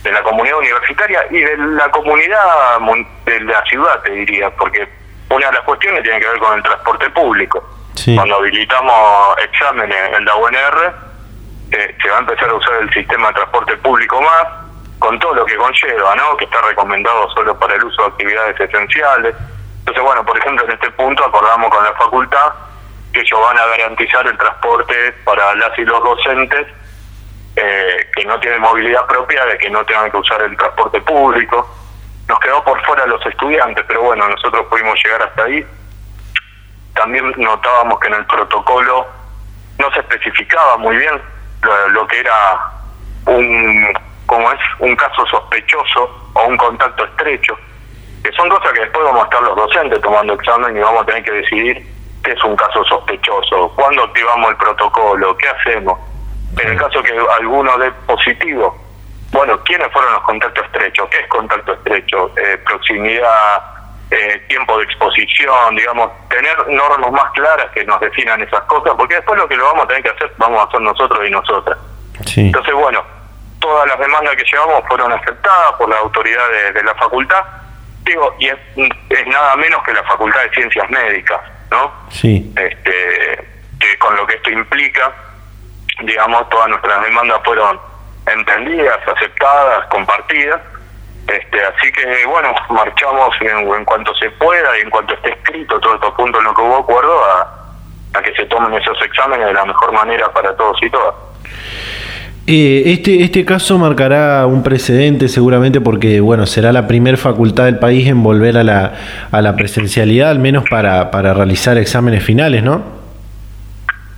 de 0.02 0.12
la 0.12 0.22
comunidad 0.24 0.58
universitaria 0.58 1.20
y 1.30 1.38
de 1.38 1.56
la 1.56 1.88
comunidad 1.92 2.78
mun- 2.80 3.06
de 3.24 3.40
la 3.40 3.62
ciudad, 3.66 4.02
te 4.02 4.10
diría, 4.10 4.50
porque 4.50 4.86
una 5.30 5.46
de 5.46 5.52
las 5.52 5.62
cuestiones 5.62 6.02
tiene 6.02 6.18
que 6.20 6.28
ver 6.28 6.38
con 6.40 6.56
el 6.58 6.62
transporte 6.62 7.08
público. 7.10 7.64
Cuando 8.16 8.36
habilitamos 8.36 9.38
exámenes 9.38 9.96
en 10.16 10.24
la 10.24 10.34
UNR, 10.36 10.94
eh, 11.70 11.96
se 12.02 12.08
va 12.10 12.16
a 12.16 12.20
empezar 12.20 12.48
a 12.48 12.54
usar 12.54 12.74
el 12.82 12.92
sistema 12.92 13.28
de 13.28 13.34
transporte 13.34 13.76
público 13.78 14.20
más, 14.20 14.46
con 14.98 15.18
todo 15.18 15.34
lo 15.34 15.44
que 15.44 15.56
conlleva, 15.56 16.14
¿no? 16.16 16.36
Que 16.36 16.44
está 16.44 16.60
recomendado 16.62 17.30
solo 17.30 17.58
para 17.58 17.74
el 17.74 17.84
uso 17.84 18.02
de 18.02 18.08
actividades 18.08 18.60
esenciales. 18.60 19.34
Entonces, 19.80 20.02
bueno, 20.02 20.24
por 20.24 20.38
ejemplo, 20.38 20.64
en 20.64 20.72
este 20.72 20.90
punto 20.92 21.24
acordamos 21.24 21.70
con 21.70 21.84
la 21.84 21.92
facultad 21.94 22.52
que 23.12 23.20
ellos 23.20 23.40
van 23.40 23.58
a 23.58 23.66
garantizar 23.66 24.26
el 24.26 24.36
transporte 24.36 25.12
para 25.24 25.54
las 25.54 25.78
y 25.78 25.84
los 25.84 26.02
docentes 26.02 26.66
eh, 27.56 28.10
que 28.14 28.24
no 28.24 28.40
tienen 28.40 28.60
movilidad 28.60 29.06
propia, 29.06 29.44
de 29.46 29.56
que 29.58 29.70
no 29.70 29.84
tengan 29.84 30.10
que 30.10 30.16
usar 30.16 30.42
el 30.42 30.56
transporte 30.56 31.00
público. 31.02 31.68
Nos 32.28 32.40
quedó 32.40 32.64
por 32.64 32.84
fuera 32.84 33.06
los 33.06 33.24
estudiantes, 33.24 33.84
pero 33.86 34.02
bueno, 34.02 34.28
nosotros 34.28 34.66
pudimos 34.66 34.98
llegar 35.04 35.22
hasta 35.22 35.44
ahí. 35.44 35.64
También 36.94 37.32
notábamos 37.36 37.98
que 38.00 38.08
en 38.08 38.14
el 38.14 38.26
protocolo 38.26 39.06
no 39.78 39.92
se 39.92 40.00
especificaba 40.00 40.76
muy 40.78 40.96
bien 40.96 41.20
lo, 41.92 42.06
que 42.06 42.20
era 42.20 42.60
un 43.26 43.92
como 44.26 44.50
es 44.52 44.60
un 44.78 44.94
caso 44.96 45.26
sospechoso 45.26 46.30
o 46.34 46.44
un 46.44 46.56
contacto 46.56 47.04
estrecho 47.04 47.56
que 48.22 48.32
son 48.32 48.48
cosas 48.48 48.72
que 48.72 48.80
después 48.80 49.04
vamos 49.04 49.22
a 49.22 49.24
estar 49.24 49.42
los 49.42 49.56
docentes 49.56 50.00
tomando 50.00 50.32
examen 50.32 50.76
y 50.76 50.80
vamos 50.80 51.02
a 51.02 51.06
tener 51.06 51.24
que 51.24 51.30
decidir 51.30 51.86
qué 52.24 52.32
es 52.32 52.42
un 52.42 52.56
caso 52.56 52.82
sospechoso, 52.84 53.70
cuándo 53.76 54.04
activamos 54.04 54.50
el 54.50 54.56
protocolo, 54.56 55.36
qué 55.36 55.48
hacemos. 55.48 55.98
En 56.58 56.68
el 56.70 56.78
caso 56.78 57.02
que 57.02 57.12
alguno 57.38 57.76
dé 57.76 57.90
positivo, 58.06 58.78
bueno, 59.30 59.58
¿quiénes 59.64 59.92
fueron 59.92 60.12
los 60.14 60.22
contactos 60.22 60.64
estrechos? 60.64 61.08
¿Qué 61.10 61.18
es 61.18 61.28
contacto 61.28 61.74
estrecho? 61.74 62.30
Eh, 62.36 62.56
proximidad, 62.64 63.73
eh, 64.14 64.38
tiempo 64.48 64.78
de 64.78 64.84
exposición, 64.84 65.76
digamos, 65.76 66.10
tener 66.28 66.68
normas 66.68 67.10
más 67.10 67.32
claras 67.32 67.70
que 67.72 67.84
nos 67.84 67.98
definan 68.00 68.40
esas 68.40 68.62
cosas, 68.62 68.94
porque 68.96 69.16
después 69.16 69.38
lo 69.38 69.48
que 69.48 69.56
lo 69.56 69.64
vamos 69.64 69.84
a 69.84 69.88
tener 69.88 70.02
que 70.02 70.10
hacer, 70.10 70.32
vamos 70.38 70.60
a 70.60 70.64
hacer 70.68 70.80
nosotros 70.80 71.26
y 71.26 71.30
nosotras. 71.30 71.78
Sí. 72.26 72.46
Entonces, 72.46 72.74
bueno, 72.74 73.02
todas 73.60 73.88
las 73.88 73.98
demandas 73.98 74.36
que 74.36 74.44
llevamos 74.44 74.84
fueron 74.86 75.12
aceptadas 75.12 75.72
por 75.78 75.88
la 75.88 75.98
autoridad 75.98 76.48
de, 76.50 76.72
de 76.72 76.82
la 76.84 76.94
facultad, 76.94 77.44
digo, 78.04 78.34
y 78.38 78.48
es, 78.48 78.58
es 78.76 79.26
nada 79.26 79.56
menos 79.56 79.82
que 79.82 79.92
la 79.92 80.02
Facultad 80.04 80.42
de 80.42 80.50
Ciencias 80.50 80.88
Médicas, 80.90 81.40
¿no? 81.70 81.92
Sí. 82.10 82.52
este, 82.56 83.48
que 83.80 83.98
con 83.98 84.14
lo 84.16 84.26
que 84.26 84.34
esto 84.34 84.50
implica, 84.50 85.12
digamos, 86.02 86.48
todas 86.50 86.68
nuestras 86.68 87.02
demandas 87.02 87.40
fueron 87.44 87.80
entendidas, 88.26 88.98
aceptadas, 89.08 89.86
compartidas. 89.86 90.60
Este, 91.26 91.58
así 91.64 91.90
que, 91.92 92.26
bueno, 92.26 92.54
marchamos 92.68 93.34
en, 93.40 93.66
en 93.72 93.84
cuanto 93.84 94.14
se 94.16 94.30
pueda 94.30 94.78
y 94.78 94.82
en 94.82 94.90
cuanto 94.90 95.14
esté 95.14 95.30
escrito 95.30 95.80
todos 95.80 95.94
estos 95.94 96.14
puntos 96.14 96.38
en 96.40 96.44
lo 96.44 96.54
que 96.54 96.62
hubo 96.62 96.76
acuerdo 96.76 97.24
a, 97.24 98.18
a 98.18 98.22
que 98.22 98.34
se 98.34 98.44
tomen 98.46 98.74
esos 98.74 99.00
exámenes 99.02 99.46
de 99.46 99.54
la 99.54 99.64
mejor 99.64 99.92
manera 99.92 100.30
para 100.32 100.54
todos 100.54 100.76
y 100.82 100.90
todas. 100.90 101.14
Eh, 102.46 102.82
este, 102.92 103.22
este 103.22 103.42
caso 103.46 103.78
marcará 103.78 104.44
un 104.44 104.62
precedente 104.62 105.28
seguramente 105.28 105.80
porque 105.80 106.20
bueno 106.20 106.44
será 106.44 106.72
la 106.72 106.86
primer 106.86 107.16
facultad 107.16 107.64
del 107.64 107.78
país 107.78 108.06
en 108.06 108.22
volver 108.22 108.58
a 108.58 108.62
la, 108.62 108.92
a 109.32 109.40
la 109.40 109.56
presencialidad, 109.56 110.28
al 110.28 110.40
menos 110.40 110.64
para, 110.68 111.10
para 111.10 111.32
realizar 111.32 111.78
exámenes 111.78 112.22
finales, 112.22 112.62
¿no? 112.62 112.82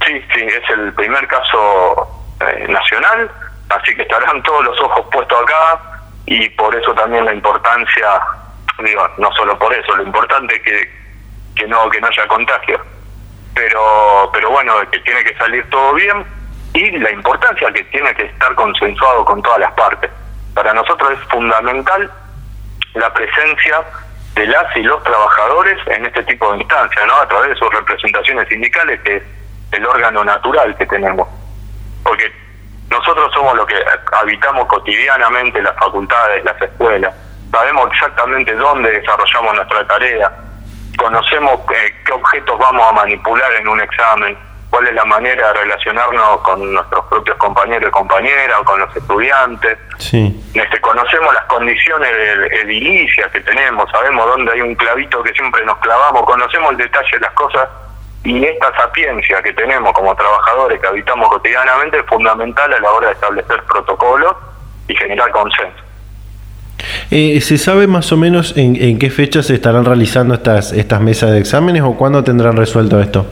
Sí, 0.04 0.20
sí, 0.34 0.40
es 0.40 0.70
el 0.76 0.92
primer 0.94 1.24
caso 1.28 2.34
eh, 2.40 2.66
nacional, 2.68 3.30
así 3.68 3.94
que 3.94 4.02
estarán 4.02 4.42
todos 4.42 4.64
los 4.64 4.80
ojos 4.80 5.06
puestos 5.12 5.40
acá 5.40 5.95
y 6.26 6.48
por 6.50 6.74
eso 6.74 6.92
también 6.94 7.24
la 7.24 7.32
importancia, 7.32 8.20
digo, 8.84 9.08
no 9.18 9.32
solo 9.32 9.58
por 9.58 9.72
eso, 9.72 9.96
lo 9.96 10.02
importante 10.02 10.56
es 10.56 10.62
que, 10.62 10.90
que 11.54 11.68
no 11.68 11.88
que 11.88 12.00
no 12.00 12.08
haya 12.08 12.26
contagio, 12.26 12.80
pero 13.54 14.30
pero 14.32 14.50
bueno, 14.50 14.74
que 14.90 14.98
tiene 15.00 15.24
que 15.24 15.34
salir 15.36 15.68
todo 15.70 15.94
bien 15.94 16.24
y 16.74 16.90
la 16.98 17.10
importancia 17.10 17.72
que 17.72 17.84
tiene 17.84 18.14
que 18.14 18.24
estar 18.24 18.54
consensuado 18.54 19.24
con 19.24 19.40
todas 19.42 19.60
las 19.60 19.72
partes. 19.72 20.10
Para 20.54 20.74
nosotros 20.74 21.12
es 21.12 21.28
fundamental 21.28 22.10
la 22.94 23.12
presencia 23.12 23.82
de 24.34 24.46
las 24.46 24.76
y 24.76 24.82
los 24.82 25.02
trabajadores 25.02 25.78
en 25.86 26.04
este 26.04 26.22
tipo 26.24 26.52
de 26.52 26.58
instancias, 26.58 27.06
¿no? 27.06 27.16
A 27.16 27.28
través 27.28 27.50
de 27.50 27.56
sus 27.56 27.72
representaciones 27.72 28.48
sindicales, 28.48 29.00
que 29.00 29.16
es 29.16 29.22
el 29.72 29.86
órgano 29.86 30.24
natural 30.24 30.76
que 30.76 30.86
tenemos. 30.86 31.28
Porque 32.02 32.30
nosotros 32.90 33.32
somos 33.32 33.56
los 33.56 33.66
que 33.66 33.76
habitamos 34.12 34.66
cotidianamente 34.66 35.60
las 35.60 35.74
facultades, 35.76 36.44
las 36.44 36.60
escuelas, 36.60 37.14
sabemos 37.50 37.88
exactamente 37.92 38.54
dónde 38.54 38.90
desarrollamos 38.90 39.54
nuestra 39.54 39.86
tarea, 39.86 40.32
conocemos 40.96 41.60
eh, 41.74 41.94
qué 42.04 42.12
objetos 42.12 42.58
vamos 42.58 42.88
a 42.88 42.92
manipular 42.92 43.52
en 43.54 43.68
un 43.68 43.80
examen, 43.80 44.38
cuál 44.70 44.86
es 44.86 44.94
la 44.94 45.04
manera 45.04 45.48
de 45.48 45.60
relacionarnos 45.60 46.40
con 46.42 46.74
nuestros 46.74 47.04
propios 47.06 47.36
compañeros 47.38 47.88
y 47.88 47.92
compañeras 47.92 48.58
o 48.60 48.64
con 48.64 48.80
los 48.80 48.94
estudiantes. 48.96 49.78
Sí. 49.98 50.38
Este, 50.54 50.80
conocemos 50.80 51.32
las 51.34 51.44
condiciones 51.44 52.10
edilicias 52.52 53.30
que 53.32 53.40
tenemos, 53.40 53.90
sabemos 53.90 54.26
dónde 54.26 54.52
hay 54.52 54.60
un 54.60 54.74
clavito 54.74 55.22
que 55.22 55.32
siempre 55.32 55.64
nos 55.64 55.78
clavamos, 55.78 56.24
conocemos 56.24 56.70
el 56.72 56.76
detalle 56.78 57.10
de 57.12 57.20
las 57.20 57.32
cosas 57.32 57.68
y 58.26 58.44
esta 58.44 58.76
sapiencia 58.76 59.40
que 59.40 59.52
tenemos 59.52 59.92
como 59.92 60.12
trabajadores 60.16 60.80
que 60.80 60.86
habitamos 60.88 61.28
cotidianamente 61.28 62.00
es 62.00 62.06
fundamental 62.06 62.72
a 62.72 62.80
la 62.80 62.90
hora 62.90 63.06
de 63.06 63.12
establecer 63.14 63.62
protocolos 63.62 64.34
y 64.88 64.96
generar 64.96 65.30
consenso. 65.30 65.80
Eh, 67.12 67.40
¿Se 67.40 67.56
sabe 67.56 67.86
más 67.86 68.10
o 68.10 68.16
menos 68.16 68.56
en, 68.56 68.74
en 68.82 68.98
qué 68.98 69.10
fecha 69.10 69.44
se 69.44 69.54
estarán 69.54 69.84
realizando 69.84 70.34
estas, 70.34 70.72
estas 70.72 71.00
mesas 71.00 71.30
de 71.30 71.38
exámenes 71.38 71.82
o 71.82 71.96
cuándo 71.96 72.24
tendrán 72.24 72.56
resuelto 72.56 73.00
esto? 73.00 73.26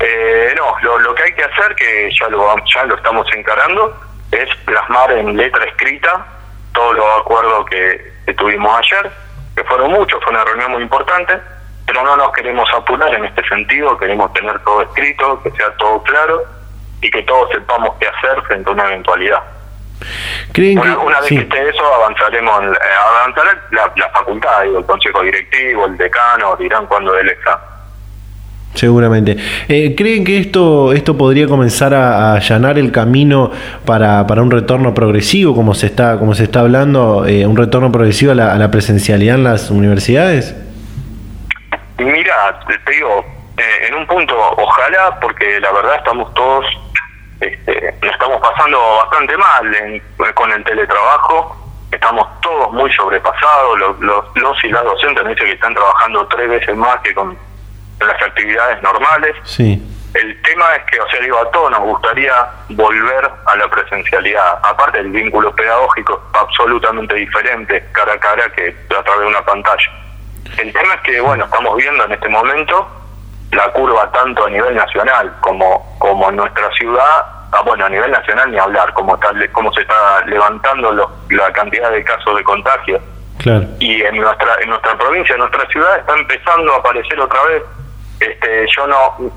Eh, 0.00 0.52
no, 0.56 0.74
lo, 0.82 0.98
lo 0.98 1.14
que 1.14 1.22
hay 1.22 1.32
que 1.34 1.44
hacer, 1.44 1.72
que 1.76 2.10
ya 2.18 2.28
lo, 2.28 2.52
ya 2.74 2.84
lo 2.86 2.96
estamos 2.96 3.24
encarando, 3.36 3.96
es 4.32 4.48
plasmar 4.64 5.12
en 5.12 5.36
letra 5.36 5.64
escrita 5.66 6.26
todos 6.72 6.96
los 6.96 7.06
acuerdos 7.20 7.66
que, 7.66 8.14
que 8.26 8.34
tuvimos 8.34 8.76
ayer, 8.78 9.12
que 9.54 9.62
fueron 9.62 9.92
muchos, 9.92 10.20
fue 10.24 10.32
una 10.32 10.44
reunión 10.44 10.72
muy 10.72 10.82
importante, 10.82 11.34
pero 11.90 12.04
no 12.04 12.16
nos 12.16 12.32
queremos 12.32 12.68
apurar 12.72 13.12
en 13.14 13.24
este 13.24 13.42
sentido, 13.48 13.98
queremos 13.98 14.32
tener 14.32 14.56
todo 14.60 14.82
escrito, 14.82 15.40
que 15.42 15.50
sea 15.50 15.70
todo 15.76 16.00
claro 16.04 16.40
y 17.02 17.10
que 17.10 17.20
todos 17.24 17.50
sepamos 17.50 17.96
qué 17.98 18.06
hacer 18.06 18.40
frente 18.42 18.70
a 18.70 18.72
una 18.72 18.86
eventualidad. 18.86 19.42
una, 20.56 20.98
una 20.98 21.20
vez 21.20 21.28
que 21.28 21.38
esté 21.38 21.68
eso, 21.68 21.94
avanzaremos, 21.94 22.62
eh, 22.62 22.78
avanzará 23.22 23.60
la, 23.72 23.92
la 23.96 24.08
facultad, 24.10 24.66
el 24.66 24.84
consejo 24.84 25.20
directivo, 25.22 25.86
el 25.86 25.96
decano, 25.96 26.54
dirán 26.56 26.86
cuándo 26.86 27.18
el 27.18 27.28
examen. 27.28 27.64
Seguramente. 28.74 29.36
Eh, 29.66 29.96
¿Creen 29.96 30.22
que 30.22 30.38
esto, 30.38 30.92
esto 30.92 31.18
podría 31.18 31.48
comenzar 31.48 31.92
a, 31.92 32.34
allanar 32.34 32.78
el 32.78 32.92
camino 32.92 33.50
para, 33.84 34.28
para, 34.28 34.42
un 34.42 34.52
retorno 34.52 34.94
progresivo, 34.94 35.56
como 35.56 35.74
se 35.74 35.86
está, 35.86 36.20
como 36.20 36.36
se 36.36 36.44
está 36.44 36.60
hablando, 36.60 37.26
eh, 37.26 37.48
un 37.48 37.56
retorno 37.56 37.90
progresivo 37.90 38.30
a 38.30 38.36
la, 38.36 38.52
a 38.52 38.58
la, 38.58 38.70
presencialidad 38.70 39.34
en 39.34 39.42
las 39.42 39.72
universidades? 39.72 40.54
Mira, 42.04 42.58
te 42.66 42.92
digo, 42.92 43.24
eh, 43.56 43.86
en 43.88 43.94
un 43.94 44.06
punto, 44.06 44.34
ojalá, 44.56 45.18
porque 45.20 45.60
la 45.60 45.70
verdad 45.72 45.96
estamos 45.96 46.32
todos, 46.34 46.64
este, 47.40 47.94
estamos 48.02 48.40
pasando 48.40 48.80
bastante 49.04 49.36
mal 49.36 50.02
con 50.34 50.50
el 50.50 50.64
teletrabajo, 50.64 51.56
estamos 51.92 52.26
todos 52.40 52.72
muy 52.72 52.90
sobrepasados, 52.94 53.78
los, 53.78 54.00
los, 54.00 54.24
los 54.34 54.64
y 54.64 54.68
las 54.68 54.82
docentes 54.84 55.24
me 55.24 55.30
dicen 55.30 55.46
que 55.46 55.52
están 55.52 55.74
trabajando 55.74 56.26
tres 56.28 56.48
veces 56.48 56.76
más 56.76 57.00
que 57.00 57.14
con 57.14 57.36
las 58.00 58.22
actividades 58.22 58.82
normales. 58.82 59.36
Sí. 59.44 59.82
El 60.14 60.42
tema 60.42 60.74
es 60.74 60.84
que, 60.90 61.00
o 61.00 61.08
sea, 61.08 61.20
digo, 61.20 61.38
a 61.38 61.50
todos 61.50 61.70
nos 61.70 61.80
gustaría 61.80 62.34
volver 62.70 63.30
a 63.46 63.56
la 63.56 63.68
presencialidad. 63.68 64.58
Aparte, 64.62 64.98
el 65.00 65.10
vínculo 65.10 65.54
pedagógico 65.54 66.20
absolutamente 66.32 67.14
diferente 67.14 67.84
cara 67.92 68.14
a 68.14 68.18
cara 68.18 68.50
que 68.52 68.74
a 68.88 69.02
través 69.02 69.20
de 69.20 69.26
una 69.26 69.42
pantalla. 69.44 69.99
El 70.60 70.72
tema 70.72 70.94
es 70.94 71.00
que, 71.00 71.20
bueno, 71.20 71.44
estamos 71.44 71.76
viendo 71.76 72.04
en 72.04 72.12
este 72.12 72.28
momento 72.28 72.86
la 73.52 73.72
curva 73.72 74.10
tanto 74.12 74.44
a 74.44 74.50
nivel 74.50 74.74
nacional 74.74 75.32
como, 75.40 75.96
como 75.98 76.28
en 76.28 76.36
nuestra 76.36 76.70
ciudad, 76.72 77.26
ah, 77.52 77.62
bueno, 77.64 77.86
a 77.86 77.88
nivel 77.88 78.10
nacional 78.10 78.50
ni 78.50 78.58
hablar, 78.58 78.92
como, 78.92 79.14
está, 79.14 79.32
cómo 79.52 79.72
se 79.72 79.80
está 79.80 80.24
levantando 80.26 80.92
la 81.30 81.52
cantidad 81.52 81.90
de 81.90 82.04
casos 82.04 82.36
de 82.36 82.44
contagio. 82.44 83.00
Claro. 83.38 83.66
Y 83.78 84.02
en 84.02 84.16
nuestra, 84.16 84.54
en 84.60 84.68
nuestra 84.68 84.96
provincia, 84.98 85.32
en 85.34 85.40
nuestra 85.40 85.66
ciudad, 85.68 85.98
está 85.98 86.14
empezando 86.14 86.74
a 86.74 86.76
aparecer 86.76 87.18
otra 87.18 87.42
vez 87.44 87.62
este, 88.20 88.66
yo 88.76 88.86
no, 88.86 89.32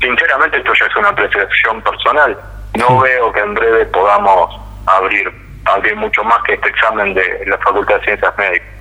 sinceramente 0.00 0.56
esto 0.56 0.72
ya 0.80 0.86
es 0.86 0.96
una 0.96 1.10
apreciación 1.10 1.82
personal, 1.82 2.38
no 2.78 3.00
veo 3.00 3.30
que 3.32 3.40
en 3.40 3.54
breve 3.54 3.84
podamos 3.86 4.58
abrir, 4.86 5.30
abrir 5.66 5.94
mucho 5.96 6.24
más 6.24 6.42
que 6.44 6.54
este 6.54 6.70
examen 6.70 7.12
de 7.12 7.44
la 7.46 7.58
Facultad 7.58 7.96
de 7.96 8.04
Ciencias 8.04 8.38
Médicas. 8.38 8.73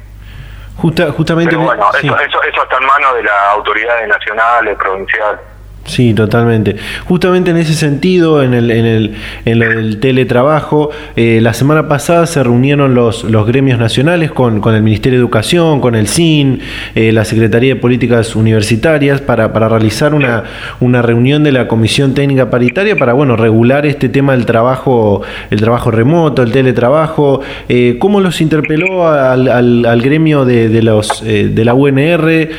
Justa, 0.77 1.11
justamente. 1.11 1.51
Pero 1.51 1.63
bueno, 1.63 1.89
eso, 1.93 2.19
eso, 2.19 2.43
eso 2.43 2.63
está 2.63 2.77
en 2.77 2.85
manos 2.85 3.15
de 3.15 3.23
las 3.23 3.41
autoridades 3.53 4.07
nacionales, 4.07 4.77
provinciales. 4.77 5.39
Sí, 5.85 6.13
totalmente. 6.13 6.77
Justamente 7.05 7.51
en 7.51 7.57
ese 7.57 7.73
sentido, 7.73 8.41
en 8.41 8.53
el, 8.53 8.71
en 8.71 8.85
el, 8.85 9.15
en 9.43 9.61
el 9.61 9.99
teletrabajo, 9.99 10.91
eh, 11.17 11.39
la 11.41 11.53
semana 11.53 11.89
pasada 11.89 12.25
se 12.25 12.41
reunieron 12.41 12.95
los, 12.95 13.25
los 13.25 13.45
gremios 13.45 13.79
nacionales 13.79 14.31
con, 14.31 14.61
con 14.61 14.75
el 14.75 14.81
Ministerio 14.81 15.19
de 15.19 15.23
Educación, 15.23 15.81
con 15.81 15.95
el 15.95 16.07
CIN, 16.07 16.61
eh, 16.95 17.11
la 17.11 17.25
Secretaría 17.25 17.75
de 17.75 17.81
Políticas 17.81 18.33
Universitarias, 18.37 19.19
para, 19.19 19.51
para 19.51 19.67
realizar 19.67 20.13
una, 20.13 20.45
una 20.79 21.01
reunión 21.01 21.43
de 21.43 21.51
la 21.51 21.67
Comisión 21.67 22.13
Técnica 22.13 22.49
Paritaria 22.49 22.95
para 22.95 23.11
bueno, 23.11 23.35
regular 23.35 23.85
este 23.85 24.07
tema 24.07 24.31
del 24.31 24.45
trabajo, 24.45 25.21
el 25.51 25.59
trabajo 25.59 25.91
remoto, 25.91 26.43
el 26.43 26.53
teletrabajo. 26.53 27.41
Eh, 27.67 27.97
¿Cómo 27.99 28.21
los 28.21 28.39
interpeló 28.39 29.09
al, 29.09 29.49
al, 29.49 29.85
al 29.85 30.01
gremio 30.01 30.45
de, 30.45 30.69
de, 30.69 30.81
los, 30.81 31.21
eh, 31.23 31.49
de 31.53 31.65
la 31.65 31.73
UNR? 31.73 32.49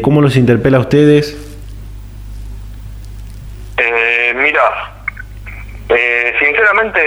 ¿Cómo 0.00 0.22
los 0.22 0.36
interpela 0.36 0.78
a 0.78 0.80
ustedes? 0.80 1.49
Mira, 4.50 4.90
eh, 5.88 6.34
sinceramente, 6.40 7.00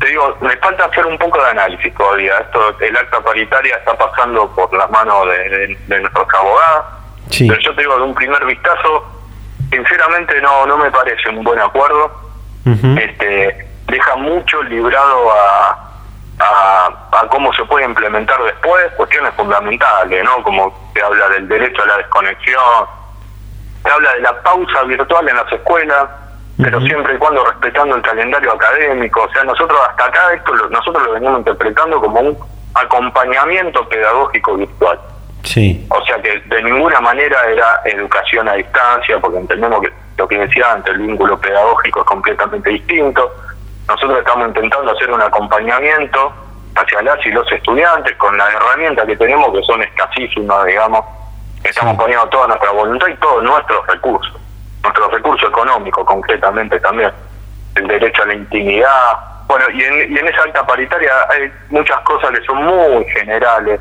te 0.00 0.06
digo, 0.06 0.36
me 0.40 0.56
falta 0.56 0.86
hacer 0.86 1.06
un 1.06 1.16
poco 1.16 1.40
de 1.42 1.50
análisis 1.50 1.94
todavía. 1.94 2.38
Esto, 2.38 2.76
el 2.80 2.96
acta 2.96 3.20
paritaria 3.20 3.76
está 3.76 3.96
pasando 3.96 4.50
por 4.54 4.76
las 4.76 4.90
manos 4.90 5.26
de, 5.28 5.76
de, 5.86 6.00
nuestros 6.00 6.26
abogados. 6.34 6.86
Sí. 7.30 7.46
Pero 7.48 7.60
yo 7.60 7.74
te 7.74 7.82
digo, 7.82 7.96
de 7.96 8.02
un 8.02 8.14
primer 8.14 8.44
vistazo, 8.44 9.04
sinceramente 9.70 10.40
no 10.40 10.66
no 10.66 10.76
me 10.78 10.90
parece 10.90 11.28
un 11.28 11.44
buen 11.44 11.60
acuerdo. 11.60 12.12
Uh 12.66 12.70
-huh. 12.70 12.98
Este 13.00 13.68
deja 13.86 14.16
mucho 14.16 14.62
librado 14.64 15.32
a, 15.32 15.90
a, 16.40 16.86
a, 17.12 17.28
cómo 17.28 17.52
se 17.52 17.64
puede 17.64 17.84
implementar 17.84 18.42
después 18.42 18.90
cuestiones 18.96 19.32
fundamentales, 19.34 20.24
¿no? 20.24 20.42
Como 20.42 20.90
se 20.94 21.02
habla 21.02 21.28
del 21.28 21.46
derecho 21.46 21.82
a 21.82 21.86
la 21.86 21.96
desconexión, 21.98 22.86
se 23.82 23.90
habla 23.90 24.14
de 24.14 24.20
la 24.20 24.42
pausa 24.42 24.82
virtual 24.84 25.28
en 25.28 25.36
las 25.36 25.52
escuelas, 25.52 26.08
pero 26.62 26.80
siempre 26.80 27.14
y 27.14 27.18
cuando 27.18 27.44
respetando 27.44 27.96
el 27.96 28.02
calendario 28.02 28.52
académico. 28.52 29.22
O 29.22 29.32
sea, 29.32 29.44
nosotros 29.44 29.78
hasta 29.88 30.06
acá 30.06 30.32
esto 30.34 30.54
lo, 30.54 30.68
nosotros 30.70 31.02
lo 31.06 31.12
venimos 31.12 31.38
interpretando 31.38 32.00
como 32.00 32.20
un 32.20 32.38
acompañamiento 32.74 33.88
pedagógico 33.88 34.56
virtual. 34.56 34.98
Sí. 35.42 35.86
O 35.90 36.04
sea 36.04 36.20
que 36.22 36.40
de 36.40 36.62
ninguna 36.62 37.00
manera 37.00 37.36
era 37.50 37.80
educación 37.84 38.48
a 38.48 38.54
distancia, 38.54 39.18
porque 39.20 39.38
entendemos 39.38 39.80
que 39.80 39.92
lo 40.16 40.28
que 40.28 40.38
decía 40.38 40.72
antes, 40.72 40.94
el 40.94 41.00
vínculo 41.00 41.38
pedagógico 41.40 42.00
es 42.00 42.06
completamente 42.06 42.70
distinto. 42.70 43.32
Nosotros 43.88 44.18
estamos 44.18 44.48
intentando 44.48 44.92
hacer 44.92 45.10
un 45.10 45.20
acompañamiento 45.20 46.32
hacia 46.74 47.02
las 47.02 47.26
y 47.26 47.30
los 47.30 47.50
estudiantes 47.50 48.16
con 48.16 48.36
las 48.36 48.54
herramientas 48.54 49.06
que 49.06 49.16
tenemos 49.16 49.52
que 49.52 49.62
son 49.62 49.82
escasísimas, 49.82 50.64
digamos. 50.66 51.04
Estamos 51.64 51.94
sí. 51.94 52.00
poniendo 52.00 52.28
toda 52.28 52.48
nuestra 52.48 52.70
voluntad 52.70 53.06
y 53.08 53.14
todos 53.16 53.42
nuestros 53.42 53.86
recursos, 53.86 54.34
nuestros 54.82 55.12
recursos 55.12 55.48
económicos 55.48 56.04
concretamente 56.04 56.78
también, 56.80 57.10
el 57.76 57.86
derecho 57.86 58.22
a 58.22 58.26
la 58.26 58.34
intimidad. 58.34 59.18
Bueno, 59.46 59.64
y 59.74 59.82
en, 59.82 60.12
y 60.12 60.18
en 60.18 60.28
esa 60.28 60.42
alta 60.42 60.66
paritaria 60.66 61.12
hay 61.28 61.52
muchas 61.70 62.00
cosas 62.00 62.30
que 62.30 62.44
son 62.44 62.64
muy 62.64 63.04
generales, 63.06 63.80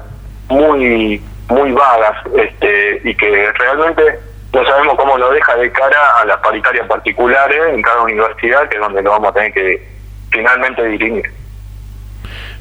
muy 0.50 1.22
muy 1.52 1.72
vagas 1.74 2.18
este 2.36 3.02
y 3.04 3.14
que 3.16 3.52
realmente 3.54 4.20
no 4.54 4.66
sabemos 4.66 4.96
cómo 4.96 5.18
lo 5.18 5.32
deja 5.32 5.56
de 5.56 5.72
cara 5.72 5.98
a 6.22 6.26
las 6.26 6.38
paritarias 6.38 6.88
particulares 6.88 7.60
en 7.74 7.82
cada 7.82 8.02
universidad, 8.02 8.68
que 8.70 8.76
es 8.76 8.82
donde 8.82 9.02
lo 9.02 9.12
vamos 9.12 9.30
a 9.30 9.34
tener 9.34 9.54
que 9.54 9.88
finalmente 10.32 10.84
dirimir. 10.88 11.26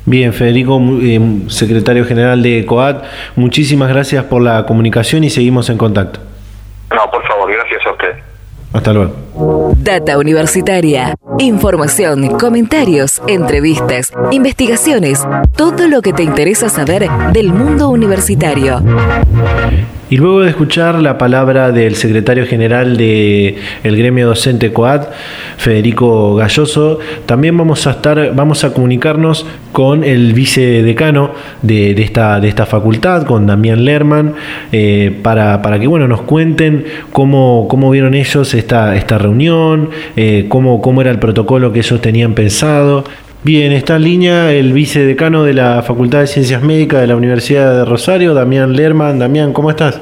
Bien, 0.07 0.33
Federico, 0.33 0.81
eh, 1.03 1.21
secretario 1.49 2.05
general 2.05 2.43
de 2.43 2.65
COAT, 2.65 3.05
muchísimas 3.37 3.89
gracias 3.89 4.25
por 4.25 4.43
la 4.43 4.65
comunicación 4.67 5.25
y 5.25 5.31
seguimos 5.31 5.69
en 5.69 5.79
contacto. 5.79 6.21
No, 6.95 7.11
por 7.11 7.27
favor, 7.27 7.53
gracias 7.53 7.85
a 7.87 7.91
usted. 7.91 8.30
Hasta 8.73 8.93
luego. 8.93 9.30
Data 9.83 10.19
Universitaria. 10.19 11.15
Información, 11.39 12.39
comentarios, 12.39 13.23
entrevistas, 13.27 14.13
investigaciones, 14.31 15.27
todo 15.57 15.89
lo 15.89 16.03
que 16.03 16.13
te 16.13 16.23
interesa 16.23 16.69
saber 16.69 17.09
del 17.33 17.53
mundo 17.53 17.89
universitario. 17.89 18.83
Y 20.11 20.17
luego 20.17 20.41
de 20.41 20.51
escuchar 20.51 20.97
la 20.97 21.19
palabra 21.19 21.71
del 21.71 21.95
secretario 21.95 22.45
general 22.45 22.97
del 22.97 23.55
el 23.85 23.97
gremio 23.97 24.27
docente 24.27 24.73
COAD, 24.73 25.03
Federico 25.57 26.35
Galloso, 26.35 26.99
también 27.27 27.57
vamos 27.57 27.87
a 27.87 27.93
estar, 27.93 28.35
vamos 28.35 28.65
a 28.65 28.75
comunicarnos 28.75 29.47
con 29.71 30.03
el 30.03 30.33
vicedecano 30.33 31.31
de, 31.63 31.95
de 31.95 32.03
esta, 32.03 32.41
de 32.41 32.49
esta 32.49 32.67
facultad, 32.67 33.25
con 33.25 33.47
Damián 33.47 33.85
Lerman, 33.85 34.35
eh, 34.73 35.17
para, 35.23 35.63
para 35.63 35.79
que 35.79 35.87
bueno, 35.87 36.09
nos 36.09 36.23
cuenten 36.23 36.87
cómo, 37.13 37.69
cómo 37.69 37.89
vieron 37.91 38.15
ellos 38.15 38.53
esta, 38.55 38.97
esta 38.97 39.17
reunión, 39.17 39.30
eh, 40.17 40.47
cómo, 40.49 40.81
cómo 40.81 41.01
era 41.01 41.11
el 41.11 41.19
protocolo 41.19 41.73
que 41.73 41.81
ellos 41.81 42.01
tenían 42.01 42.35
pensado. 42.35 43.05
Bien, 43.43 43.73
está 43.73 43.97
en 43.97 44.05
línea 44.05 44.53
el 44.53 44.73
vicedecano 44.73 45.45
de 45.45 45.55
la 45.55 45.83
Facultad 45.83 46.21
de 46.21 46.27
Ciencias 46.27 46.63
Médicas 46.63 47.01
de 47.01 47.07
la 47.07 47.17
Universidad 47.17 47.73
de 47.75 47.85
Rosario, 47.85 48.35
Damián 48.35 48.75
Lerman. 48.75 49.19
Damián, 49.19 49.53
¿cómo 49.53 49.71
estás? 49.71 50.01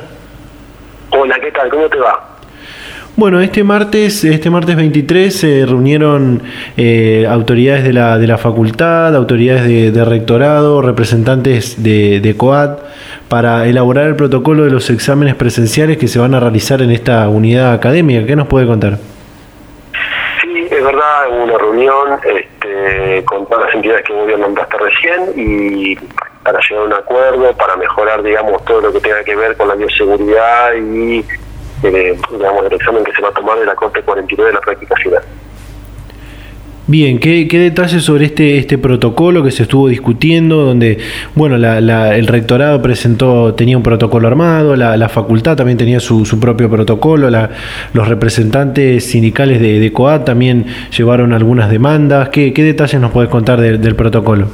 Hola, 1.11 1.37
¿qué 1.41 1.53
tal? 1.53 1.69
¿Cómo 1.71 1.89
te 1.89 1.99
va? 1.99 2.29
Bueno, 3.19 3.41
este 3.41 3.65
martes, 3.65 4.23
este 4.23 4.49
martes 4.49 4.77
23 4.77 5.35
se 5.35 5.67
reunieron 5.67 6.41
eh, 6.77 7.27
autoridades 7.29 7.83
de 7.83 7.93
la, 7.93 8.17
de 8.17 8.29
la 8.29 8.39
facultad, 8.39 9.15
autoridades 9.17 9.65
de, 9.65 9.91
de 9.91 10.05
rectorado, 10.05 10.83
representantes 10.83 11.83
de, 11.83 12.21
de, 12.21 12.37
COAT, 12.37 12.81
para 13.29 13.67
elaborar 13.67 14.07
el 14.07 14.15
protocolo 14.15 14.63
de 14.63 14.71
los 14.71 14.89
exámenes 14.91 15.35
presenciales 15.35 15.99
que 15.99 16.07
se 16.07 16.21
van 16.21 16.35
a 16.35 16.39
realizar 16.39 16.81
en 16.81 16.93
esta 16.93 17.29
unidad 17.29 17.73
académica. 17.73 18.25
¿Qué 18.25 18.37
nos 18.37 18.47
puede 18.47 18.69
contar? 18.69 18.99
Es 20.79 20.85
verdad, 20.85 21.29
hubo 21.29 21.43
una 21.43 21.59
reunión 21.59 22.21
este, 22.25 23.25
con 23.25 23.45
todas 23.47 23.65
las 23.65 23.75
entidades 23.75 24.05
que 24.05 24.13
vos 24.13 24.39
nombraste 24.39 24.79
recién 24.79 25.33
y 25.35 25.97
para 26.45 26.61
llegar 26.61 26.85
a 26.85 26.87
un 26.87 26.93
acuerdo, 26.93 27.53
para 27.57 27.75
mejorar, 27.75 28.23
digamos, 28.23 28.65
todo 28.65 28.83
lo 28.83 28.93
que 28.93 29.01
tenga 29.01 29.25
que 29.25 29.35
ver 29.35 29.57
con 29.57 29.67
la 29.67 29.75
bioseguridad 29.75 30.75
y, 30.75 31.27
eh, 31.83 32.17
digamos, 32.31 32.67
el 32.67 32.73
examen 32.75 33.03
que 33.03 33.11
se 33.11 33.21
va 33.21 33.31
a 33.31 33.33
tomar 33.33 33.59
de 33.59 33.67
la 33.67 33.75
Corte 33.75 34.01
49 34.03 34.51
de 34.51 34.55
la 34.55 34.61
práctica 34.61 34.95
final. 35.03 35.23
Bien, 36.91 37.19
¿qué, 37.19 37.47
detalles 37.47 38.03
sobre 38.03 38.25
este, 38.25 38.57
este 38.57 38.79
protocolo 38.79 39.43
que 39.43 39.51
se 39.51 39.65
estuvo 39.65 39.89
discutiendo, 39.89 40.65
donde, 40.65 40.97
bueno, 41.35 41.57
el 41.57 42.27
rectorado 42.27 42.81
presentó, 42.81 43.55
tenía 43.55 43.77
un 43.77 43.83
protocolo 43.83 44.27
armado, 44.27 44.75
la, 44.75 45.09
facultad 45.11 45.55
también 45.55 45.77
tenía 45.77 46.01
su, 46.01 46.25
propio 46.41 46.71
protocolo, 46.71 47.29
los 47.93 48.09
representantes 48.09 49.05
sindicales 49.05 49.61
de, 49.61 49.79
de, 49.81 49.93
también 50.25 50.65
llevaron 50.97 51.35
algunas 51.35 51.69
demandas. 51.69 52.31
¿Qué, 52.31 52.53
detalles 52.53 52.99
nos 52.99 53.11
puedes 53.13 53.29
contar 53.29 53.61
del 53.61 53.95
protocolo? 53.95 54.47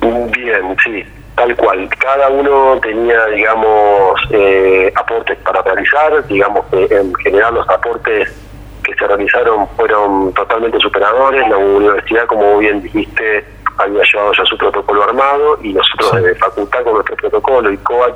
Bien, 0.00 0.74
sí, 0.82 1.04
tal 1.34 1.54
cual. 1.56 1.86
Cada 1.98 2.30
uno 2.30 2.80
tenía, 2.80 3.26
digamos, 3.26 4.18
eh, 4.30 4.90
aportes 4.96 5.36
para 5.44 5.60
realizar, 5.60 6.26
digamos 6.26 6.64
que 6.70 6.84
en 6.96 7.14
general 7.16 7.56
los 7.56 7.68
aportes 7.68 8.43
que 8.84 8.94
se 8.94 9.06
realizaron 9.06 9.66
fueron 9.76 10.32
totalmente 10.34 10.78
superadores. 10.78 11.48
La 11.48 11.56
universidad, 11.56 12.26
como 12.26 12.58
bien 12.58 12.82
dijiste, 12.82 13.44
había 13.78 14.02
llevado 14.04 14.32
ya 14.32 14.44
su 14.44 14.56
protocolo 14.56 15.02
armado 15.02 15.58
y 15.62 15.72
nosotros 15.72 16.12
desde 16.22 16.34
facultad 16.36 16.84
con 16.84 16.94
nuestro 16.94 17.16
protocolo 17.16 17.72
y 17.72 17.76
COAT, 17.78 18.14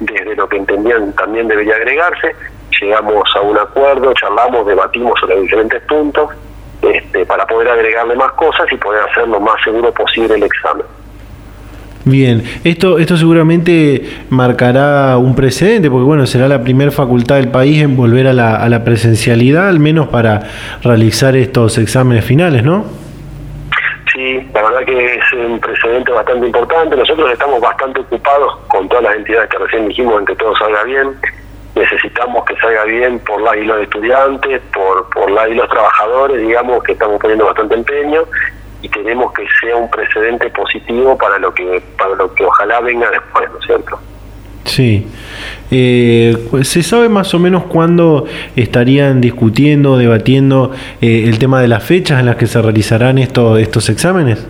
desde 0.00 0.34
lo 0.34 0.48
que 0.48 0.56
entendían 0.56 1.12
también 1.14 1.48
debería 1.48 1.76
agregarse, 1.76 2.34
llegamos 2.80 3.24
a 3.36 3.40
un 3.40 3.58
acuerdo, 3.58 4.12
charlamos, 4.14 4.66
debatimos 4.66 5.18
sobre 5.20 5.40
diferentes 5.40 5.82
puntos 5.82 6.30
este, 6.82 7.24
para 7.26 7.46
poder 7.46 7.68
agregarle 7.68 8.14
más 8.16 8.32
cosas 8.32 8.70
y 8.70 8.76
poder 8.76 9.02
hacer 9.08 9.28
lo 9.28 9.40
más 9.40 9.62
seguro 9.62 9.92
posible 9.92 10.34
el 10.34 10.42
examen. 10.42 10.86
Bien, 12.06 12.42
esto, 12.64 12.98
esto 12.98 13.16
seguramente 13.16 14.02
marcará 14.28 15.16
un 15.16 15.34
precedente, 15.34 15.90
porque 15.90 16.04
bueno, 16.04 16.26
será 16.26 16.48
la 16.48 16.62
primera 16.62 16.90
facultad 16.90 17.36
del 17.36 17.48
país 17.48 17.82
en 17.82 17.96
volver 17.96 18.26
a 18.26 18.34
la, 18.34 18.56
a 18.56 18.68
la 18.68 18.84
presencialidad, 18.84 19.68
al 19.68 19.80
menos 19.80 20.08
para 20.08 20.42
realizar 20.82 21.34
estos 21.34 21.78
exámenes 21.78 22.24
finales, 22.24 22.62
¿no? 22.62 22.84
Sí, 24.12 24.46
la 24.52 24.62
verdad 24.62 24.84
que 24.84 25.14
es 25.14 25.32
un 25.32 25.58
precedente 25.58 26.12
bastante 26.12 26.46
importante. 26.46 26.94
Nosotros 26.94 27.32
estamos 27.32 27.60
bastante 27.60 28.00
ocupados 28.00 28.58
con 28.68 28.86
todas 28.88 29.04
las 29.04 29.16
entidades 29.16 29.48
que 29.48 29.58
recién 29.58 29.88
dijimos 29.88 30.20
en 30.20 30.26
que 30.26 30.36
todo 30.36 30.54
salga 30.56 30.84
bien. 30.84 31.16
Necesitamos 31.74 32.44
que 32.44 32.54
salga 32.56 32.84
bien 32.84 33.18
por 33.20 33.40
la 33.40 33.56
y 33.56 33.64
los 33.64 33.80
estudiantes, 33.80 34.60
por, 34.72 35.08
por 35.08 35.30
la 35.30 35.48
y 35.48 35.54
los 35.54 35.68
trabajadores, 35.68 36.40
digamos, 36.40 36.84
que 36.84 36.92
estamos 36.92 37.18
poniendo 37.18 37.46
bastante 37.46 37.74
empeño 37.74 38.24
y 38.84 38.88
queremos 38.90 39.32
que 39.32 39.46
sea 39.62 39.76
un 39.76 39.90
precedente 39.90 40.50
positivo 40.50 41.16
para 41.16 41.38
lo 41.38 41.54
que 41.54 41.82
para 41.96 42.14
lo 42.16 42.34
que 42.34 42.44
ojalá 42.44 42.80
venga 42.80 43.10
después, 43.10 43.50
¿no 43.50 43.58
es 43.58 43.64
cierto? 43.64 43.98
Sí. 44.64 45.06
Eh, 45.70 46.36
¿Se 46.62 46.82
sabe 46.82 47.08
más 47.08 47.32
o 47.32 47.38
menos 47.38 47.64
cuándo 47.64 48.26
estarían 48.56 49.22
discutiendo, 49.22 49.96
debatiendo 49.96 50.72
eh, 51.00 51.24
el 51.26 51.38
tema 51.38 51.62
de 51.62 51.68
las 51.68 51.82
fechas 51.82 52.20
en 52.20 52.26
las 52.26 52.36
que 52.36 52.46
se 52.46 52.60
realizarán 52.60 53.16
estos, 53.16 53.58
estos 53.58 53.88
exámenes? 53.88 54.46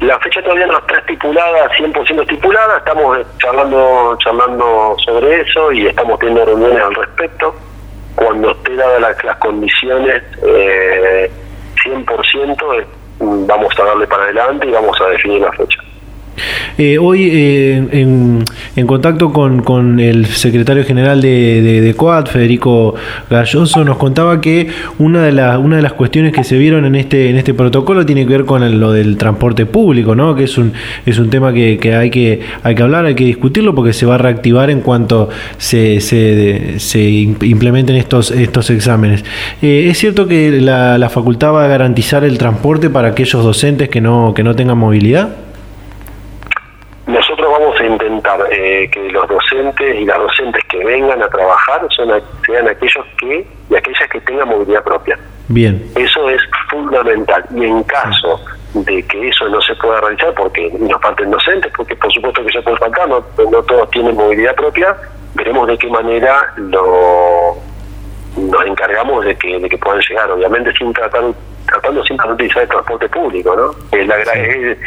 La 0.00 0.18
fecha 0.18 0.42
todavía 0.42 0.66
no 0.66 0.78
está 0.78 0.98
estipulada, 0.98 1.70
100% 1.70 2.20
estipulada, 2.20 2.78
estamos 2.78 3.18
charlando, 3.38 4.18
charlando 4.18 4.96
sobre 5.06 5.40
eso 5.40 5.72
y 5.72 5.86
estamos 5.86 6.18
teniendo 6.18 6.44
reuniones 6.44 6.82
al 6.82 6.94
respecto. 6.94 7.54
Cuando 8.14 8.50
esté 8.50 8.76
dadas 8.76 9.00
las, 9.00 9.24
las 9.24 9.36
condiciones, 9.38 10.22
eh, 10.42 11.30
100% 11.84 12.86
vamos 13.46 13.78
a 13.78 13.84
darle 13.84 14.06
para 14.06 14.24
adelante 14.24 14.66
y 14.66 14.72
vamos 14.72 15.00
a 15.00 15.06
definir 15.08 15.40
la 15.40 15.52
fecha. 15.52 15.80
Eh, 16.78 16.98
hoy 16.98 17.28
eh, 17.30 17.76
en, 17.92 18.44
en, 18.76 18.86
contacto 18.86 19.32
con, 19.32 19.62
con, 19.62 20.00
el 20.00 20.26
secretario 20.26 20.84
general 20.84 21.20
de, 21.20 21.80
de, 21.82 21.94
COAT, 21.94 22.28
Federico 22.28 22.94
Galloso, 23.28 23.84
nos 23.84 23.96
contaba 23.96 24.40
que 24.40 24.68
una 24.98 25.22
de, 25.24 25.32
las 25.32 25.58
una 25.58 25.76
de 25.76 25.82
las 25.82 25.92
cuestiones 25.92 26.32
que 26.32 26.44
se 26.44 26.56
vieron 26.56 26.84
en 26.84 26.94
este, 26.94 27.28
en 27.28 27.36
este 27.36 27.54
protocolo 27.54 28.06
tiene 28.06 28.26
que 28.26 28.32
ver 28.32 28.44
con 28.44 28.80
lo 28.80 28.92
del 28.92 29.16
transporte 29.16 29.66
público, 29.66 30.14
¿no? 30.14 30.34
que 30.34 30.44
es 30.44 30.56
un, 30.58 30.72
es 31.04 31.18
un 31.18 31.28
tema 31.28 31.52
que, 31.52 31.78
que, 31.78 31.94
hay 31.94 32.10
que 32.10 32.40
hay 32.62 32.74
que 32.74 32.82
hablar, 32.82 33.04
hay 33.04 33.14
que 33.14 33.24
discutirlo 33.24 33.74
porque 33.74 33.92
se 33.92 34.06
va 34.06 34.14
a 34.14 34.18
reactivar 34.18 34.70
en 34.70 34.80
cuanto 34.80 35.28
se, 35.58 36.00
se, 36.00 36.78
se 36.78 37.00
implementen 37.00 37.96
estos, 37.96 38.30
estos 38.30 38.70
exámenes. 38.70 39.24
Eh, 39.60 39.88
¿Es 39.90 39.98
cierto 39.98 40.26
que 40.26 40.60
la, 40.60 40.98
la 40.98 41.08
facultad 41.08 41.52
va 41.52 41.64
a 41.64 41.68
garantizar 41.68 42.24
el 42.24 42.38
transporte 42.38 42.90
para 42.90 43.08
aquellos 43.08 43.44
docentes 43.44 43.88
que 43.88 44.00
no, 44.00 44.32
que 44.34 44.42
no 44.42 44.54
tengan 44.54 44.78
movilidad? 44.78 45.30
vamos 47.50 47.78
a 47.80 47.84
que 48.88 49.10
los 49.10 49.28
docentes 49.28 49.96
y 49.96 50.04
las 50.04 50.18
docentes 50.18 50.62
que 50.70 50.84
vengan 50.84 51.22
a 51.22 51.28
trabajar 51.28 51.86
son, 51.90 52.10
sean 52.46 52.68
aquellos 52.68 53.04
que 53.18 53.46
y 53.68 53.74
aquellas 53.74 54.08
que 54.10 54.20
tengan 54.20 54.48
movilidad 54.48 54.84
propia. 54.84 55.18
Bien. 55.48 55.84
Eso 55.96 56.30
es 56.30 56.40
fundamental. 56.70 57.44
Y 57.54 57.64
en 57.64 57.82
caso 57.82 58.40
de 58.74 59.02
que 59.06 59.28
eso 59.28 59.48
no 59.48 59.60
se 59.60 59.74
pueda 59.74 60.00
realizar, 60.00 60.32
porque 60.34 60.70
nos 60.78 61.00
falten 61.02 61.30
docentes, 61.30 61.72
porque 61.76 61.96
por 61.96 62.12
supuesto 62.12 62.44
que 62.44 62.52
se 62.52 62.62
puede 62.62 62.76
faltar, 62.76 63.08
no, 63.08 63.24
no 63.50 63.62
todos 63.64 63.90
tienen 63.90 64.14
movilidad 64.14 64.54
propia, 64.54 64.96
veremos 65.34 65.66
de 65.66 65.78
qué 65.78 65.88
manera 65.88 66.52
lo 66.56 67.56
nos 68.36 68.66
encargamos 68.66 69.24
de 69.24 69.34
que, 69.36 69.58
de 69.58 69.68
que 69.68 69.78
puedan 69.78 70.00
llegar, 70.08 70.30
obviamente 70.30 70.72
sin 70.74 70.92
tratar 70.92 71.24
tratando 71.66 72.02
siempre 72.04 72.26
de 72.28 72.34
utilizar 72.34 72.62
el 72.62 72.68
transporte 72.68 73.08
público, 73.08 73.54
¿no? 73.54 73.70
Es, 73.96 74.06
la, 74.06 74.16
es, 74.16 74.78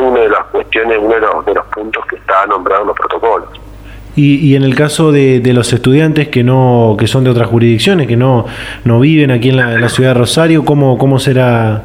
una 0.00 0.20
de 0.20 0.28
las 0.28 0.44
cuestiones, 0.46 0.98
uno 1.00 1.14
de 1.14 1.20
los, 1.20 1.44
de 1.46 1.54
los 1.54 1.66
puntos 1.66 2.04
que 2.06 2.16
está 2.16 2.46
nombrado 2.46 2.82
en 2.82 2.88
los 2.88 2.96
protocolos. 2.96 3.48
Y, 4.16 4.36
y, 4.36 4.54
en 4.54 4.62
el 4.62 4.76
caso 4.76 5.10
de, 5.10 5.40
de, 5.40 5.52
los 5.52 5.72
estudiantes 5.72 6.28
que 6.28 6.44
no 6.44 6.96
que 6.98 7.08
son 7.08 7.24
de 7.24 7.30
otras 7.30 7.48
jurisdicciones, 7.48 8.06
que 8.06 8.16
no, 8.16 8.46
no 8.84 9.00
viven 9.00 9.32
aquí 9.32 9.48
en 9.48 9.56
la, 9.56 9.88
ciudad 9.88 10.10
de 10.10 10.20
Rosario, 10.20 10.64
¿cómo, 10.64 10.96
cómo 10.98 11.18
será? 11.18 11.82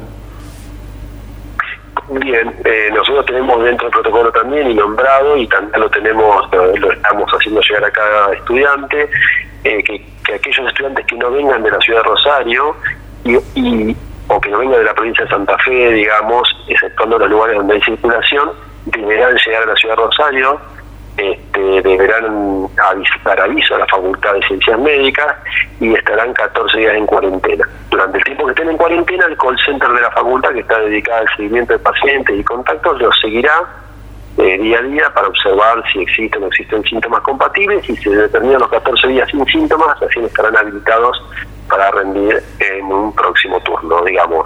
Bien, 2.08 2.54
eh, 2.64 2.90
nosotros 2.94 3.26
tenemos 3.26 3.62
dentro 3.64 3.86
del 3.88 3.92
protocolo 3.92 4.30
también 4.30 4.70
y 4.70 4.74
nombrado, 4.74 5.36
y 5.36 5.46
también 5.48 5.80
lo 5.80 5.90
tenemos, 5.90 6.48
lo, 6.52 6.92
estamos 6.92 7.28
haciendo 7.32 7.60
llegar 7.62 7.84
a 7.84 7.90
cada 7.90 8.32
estudiante, 8.34 9.10
eh, 9.64 9.82
que, 9.82 10.04
que, 10.24 10.34
aquellos 10.34 10.66
estudiantes 10.66 11.06
que 11.06 11.16
no 11.16 11.30
vengan 11.30 11.62
de 11.62 11.70
la 11.70 11.78
ciudad 11.80 12.02
de 12.02 12.08
Rosario 12.08 12.76
y, 13.24 13.96
o 14.28 14.40
que 14.40 14.50
no 14.50 14.58
venga 14.58 14.78
de 14.78 14.84
la 14.84 14.94
provincia 14.94 15.24
de 15.24 15.30
Santa 15.30 15.56
Fe, 15.58 15.92
digamos, 15.92 16.48
exceptuando 16.68 17.18
los 17.18 17.30
lugares 17.30 17.56
donde 17.56 17.74
hay 17.74 17.82
circulación, 17.82 18.50
deberán 18.86 19.36
llegar 19.36 19.62
a 19.62 19.66
la 19.66 19.74
ciudad 19.76 19.96
de 19.96 20.02
Rosario, 20.02 20.60
este, 21.16 21.82
deberán 21.82 22.68
dar 23.24 23.40
aviso 23.40 23.74
a 23.74 23.78
la 23.78 23.86
Facultad 23.86 24.32
de 24.34 24.46
Ciencias 24.46 24.78
Médicas 24.78 25.36
y 25.80 25.92
estarán 25.92 26.32
14 26.32 26.78
días 26.78 26.94
en 26.94 27.06
cuarentena. 27.06 27.68
Durante 27.90 28.18
el 28.18 28.24
tiempo 28.24 28.46
que 28.46 28.50
estén 28.52 28.70
en 28.70 28.76
cuarentena, 28.76 29.26
el 29.26 29.36
call 29.36 29.58
center 29.64 29.88
de 29.90 30.00
la 30.00 30.10
facultad, 30.12 30.50
que 30.50 30.60
está 30.60 30.78
dedicado 30.80 31.20
al 31.20 31.36
seguimiento 31.36 31.72
de 31.74 31.78
pacientes 31.80 32.38
y 32.38 32.44
contactos, 32.44 33.00
los 33.00 33.20
seguirá 33.20 33.52
eh, 34.40 34.58
día 34.58 34.78
a 34.78 34.82
día 34.82 35.12
para 35.14 35.28
observar 35.28 35.82
si 35.92 36.00
existen 36.00 36.38
o 36.38 36.40
no 36.40 36.46
existen 36.48 36.82
síntomas 36.84 37.20
compatibles 37.22 37.88
y 37.88 37.96
si 37.96 38.04
se 38.04 38.16
determinan 38.16 38.60
los 38.60 38.70
14 38.70 39.08
días 39.08 39.28
sin 39.30 39.44
síntomas, 39.46 40.00
así 40.02 40.20
estarán 40.20 40.56
habilitados 40.56 41.22
para 41.68 41.90
rendir 41.90 42.42
en 42.58 42.84
un 42.86 43.14
próximo 43.14 43.60
turno, 43.60 44.02
digamos. 44.04 44.39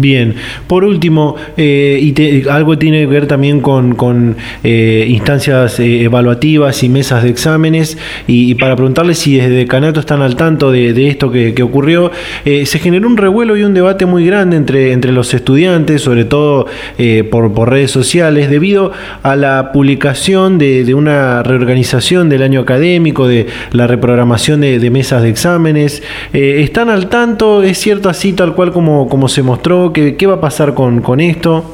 Bien, 0.00 0.36
por 0.68 0.84
último, 0.84 1.34
eh, 1.56 1.98
y 2.00 2.48
algo 2.48 2.78
tiene 2.78 3.00
que 3.00 3.06
ver 3.06 3.26
también 3.26 3.60
con, 3.60 4.36
eh, 4.62 5.06
instancias 5.08 5.80
eh, 5.80 6.04
evaluativas 6.04 6.84
y 6.84 6.88
mesas 6.88 7.24
de 7.24 7.30
exámenes, 7.30 7.98
y, 8.28 8.54
para 8.54 8.76
preguntarles 8.76 9.18
si 9.18 9.36
desde 9.38 9.66
Canato 9.66 9.98
están 9.98 10.22
al 10.22 10.36
tanto 10.36 10.70
de, 10.70 11.08
esto 11.08 11.32
que, 11.32 11.54
ocurrió, 11.62 12.12
se 12.44 12.78
generó 12.78 13.08
un 13.08 13.16
revuelo 13.16 13.56
y 13.56 13.64
un 13.64 13.74
debate 13.74 14.06
muy 14.06 14.24
grande 14.24 14.56
entre, 14.56 14.92
entre 14.92 15.10
los 15.10 15.34
estudiantes, 15.34 16.02
sobre 16.02 16.24
todo 16.24 16.66
por, 17.30 17.68
redes 17.68 17.90
sociales, 17.90 18.50
debido 18.50 18.92
a 19.22 19.34
la 19.34 19.72
publicación 19.72 20.58
de, 20.58 20.94
una 20.94 21.42
reorganización 21.42 22.28
del 22.28 22.42
año 22.42 22.60
académico, 22.60 23.26
de 23.26 23.46
la 23.72 23.86
reprogramación 23.86 24.60
de, 24.60 24.90
mesas 24.90 25.22
de 25.22 25.30
exámenes. 25.30 26.02
¿Están 26.32 26.88
al 26.88 27.08
tanto? 27.08 27.62
¿Es 27.62 27.78
cierto 27.78 28.08
así 28.08 28.32
tal 28.32 28.54
cual 28.54 28.72
como, 28.72 29.08
como 29.08 29.28
se 29.28 29.42
mostró? 29.42 29.87
¿Qué, 29.92 30.26
va 30.26 30.34
a 30.34 30.40
pasar 30.40 30.74
con, 30.74 31.00
con 31.02 31.20
esto? 31.20 31.64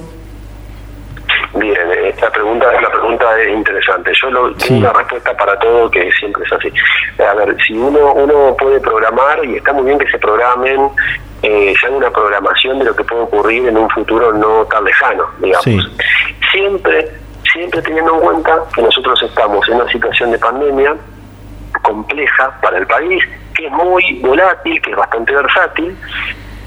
Bien, 1.54 1.76
esta 2.04 2.30
pregunta, 2.30 2.66
la 2.80 2.90
pregunta 2.90 3.40
es 3.40 3.48
interesante. 3.48 4.12
Yo 4.20 4.30
lo, 4.30 4.54
tengo 4.54 4.80
una 4.80 4.92
respuesta 4.92 5.36
para 5.36 5.58
todo 5.58 5.90
que 5.90 6.10
siempre 6.12 6.42
es 6.44 6.52
así. 6.52 6.72
A 7.22 7.34
ver, 7.34 7.56
si 7.66 7.74
uno 7.74 8.12
uno 8.14 8.56
puede 8.58 8.80
programar, 8.80 9.44
y 9.44 9.56
está 9.56 9.72
muy 9.72 9.84
bien 9.84 9.98
que 9.98 10.10
se 10.10 10.18
programen, 10.18 10.90
eh, 11.42 11.74
ya 11.80 11.90
una 11.90 12.10
programación 12.10 12.78
de 12.78 12.86
lo 12.86 12.96
que 12.96 13.04
puede 13.04 13.22
ocurrir 13.22 13.68
en 13.68 13.76
un 13.76 13.88
futuro 13.90 14.32
no 14.32 14.64
tan 14.64 14.84
lejano, 14.84 15.24
digamos. 15.38 15.90
Siempre, 16.50 17.08
siempre 17.52 17.82
teniendo 17.82 18.14
en 18.14 18.20
cuenta 18.20 18.58
que 18.74 18.82
nosotros 18.82 19.22
estamos 19.22 19.68
en 19.68 19.74
una 19.74 19.88
situación 19.90 20.32
de 20.32 20.38
pandemia 20.38 20.96
compleja 21.82 22.58
para 22.62 22.78
el 22.78 22.86
país, 22.86 23.22
que 23.54 23.66
es 23.66 23.72
muy 23.72 24.20
volátil, 24.20 24.80
que 24.80 24.90
es 24.90 24.96
bastante 24.96 25.34
versátil, 25.34 25.96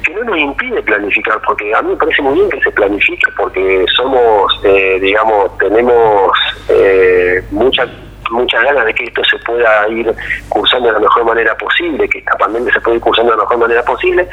que 0.08 0.14
no 0.14 0.24
nos 0.24 0.38
impide 0.38 0.82
planificar, 0.84 1.40
porque 1.46 1.74
a 1.76 1.82
mí 1.82 1.90
me 1.90 1.98
parece 1.98 2.22
muy 2.22 2.36
bien 2.36 2.50
que 2.50 2.62
se 2.62 2.72
planifique, 2.72 3.30
porque 3.36 3.86
somos, 3.96 4.60
eh, 4.64 4.98
digamos, 5.02 5.58
tenemos 5.58 6.32
eh, 6.70 7.44
mucha 7.52 7.86
muchas 8.30 8.62
ganas 8.62 8.86
de 8.86 8.94
que 8.94 9.06
esto 9.06 9.22
se 9.24 9.38
pueda 9.40 9.88
ir 9.88 10.14
cursando 10.50 10.88
de 10.88 10.94
la 10.96 11.00
mejor 11.00 11.24
manera 11.24 11.56
posible, 11.56 12.10
que 12.10 12.20
esta 12.20 12.36
pandemia 12.38 12.74
se 12.74 12.82
pueda 12.82 12.98
ir 12.98 13.02
cursando 13.02 13.32
de 13.32 13.38
la 13.38 13.44
mejor 13.44 13.58
manera 13.58 13.84
posible. 13.84 14.28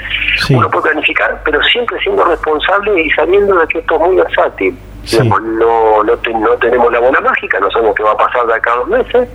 Uno 0.50 0.68
puede 0.68 0.90
planificar, 0.90 1.40
pero 1.44 1.62
siempre 1.62 1.96
siendo 2.00 2.24
responsable 2.24 3.00
y 3.00 3.10
sabiendo 3.10 3.54
de 3.56 3.66
que 3.68 3.78
esto 3.78 3.94
es 3.94 4.00
muy 4.00 4.16
versátil. 4.16 4.76
no, 5.18 6.02
no, 6.02 6.02
no 6.02 6.50
tenemos 6.56 6.92
la 6.92 6.98
buena 6.98 7.20
mágica, 7.20 7.60
no 7.60 7.70
sabemos 7.70 7.94
qué 7.94 8.02
va 8.02 8.12
a 8.12 8.16
pasar 8.16 8.46
de 8.48 8.54
acá 8.54 8.72
a 8.72 8.76
dos 8.78 8.88
meses, 8.88 9.28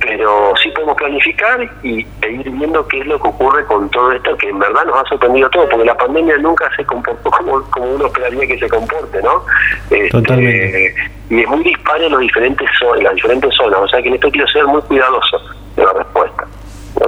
pero 0.00 0.54
sí 0.62 0.70
podemos 0.70 0.96
planificar 0.96 1.60
y 1.82 2.06
e 2.22 2.32
ir 2.32 2.50
viendo 2.50 2.86
qué 2.88 3.00
es 3.00 3.06
lo 3.06 3.20
que 3.20 3.28
ocurre 3.28 3.64
con 3.66 3.90
todo 3.90 4.12
esto 4.12 4.36
que 4.36 4.48
en 4.48 4.58
verdad 4.58 4.84
nos 4.86 4.96
ha 4.96 5.08
sorprendido 5.08 5.50
todo 5.50 5.68
porque 5.68 5.84
la 5.84 5.96
pandemia 5.96 6.38
nunca 6.38 6.70
se 6.76 6.84
comportó 6.84 7.30
como, 7.38 7.62
como 7.70 7.94
uno 7.94 8.06
esperaría 8.06 8.46
que 8.46 8.58
se 8.58 8.68
comporte 8.68 9.22
no 9.22 9.44
este, 9.90 10.08
Totalmente. 10.10 10.94
y 11.28 11.40
es 11.40 11.48
muy 11.48 11.62
dispar 11.64 12.02
en 12.02 12.12
los 12.12 12.20
diferentes 12.20 12.68
en 12.96 13.04
las 13.04 13.14
diferentes 13.14 13.54
zonas 13.54 13.80
o 13.80 13.88
sea 13.88 14.00
que 14.02 14.08
en 14.08 14.14
esto 14.14 14.30
quiero 14.30 14.48
ser 14.48 14.64
muy 14.66 14.80
cuidadoso 14.82 15.38
de 15.76 15.84
la 15.84 15.92
respuesta 15.92 16.46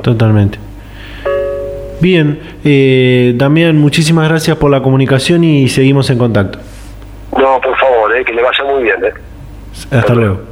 Totalmente. 0.02 0.58
Bien, 2.00 2.40
eh, 2.64 3.32
Damián, 3.36 3.78
muchísimas 3.78 4.28
gracias 4.28 4.56
por 4.56 4.70
la 4.70 4.82
comunicación 4.82 5.44
y 5.44 5.68
seguimos 5.68 6.10
en 6.10 6.18
contacto. 6.18 6.58
No, 7.38 7.60
por 7.60 7.76
favor, 7.78 8.16
eh, 8.16 8.24
que 8.24 8.32
le 8.32 8.42
vaya 8.42 8.64
muy 8.64 8.82
bien. 8.82 9.04
Eh. 9.04 9.12
Hasta 9.90 10.14
luego. 10.14 10.51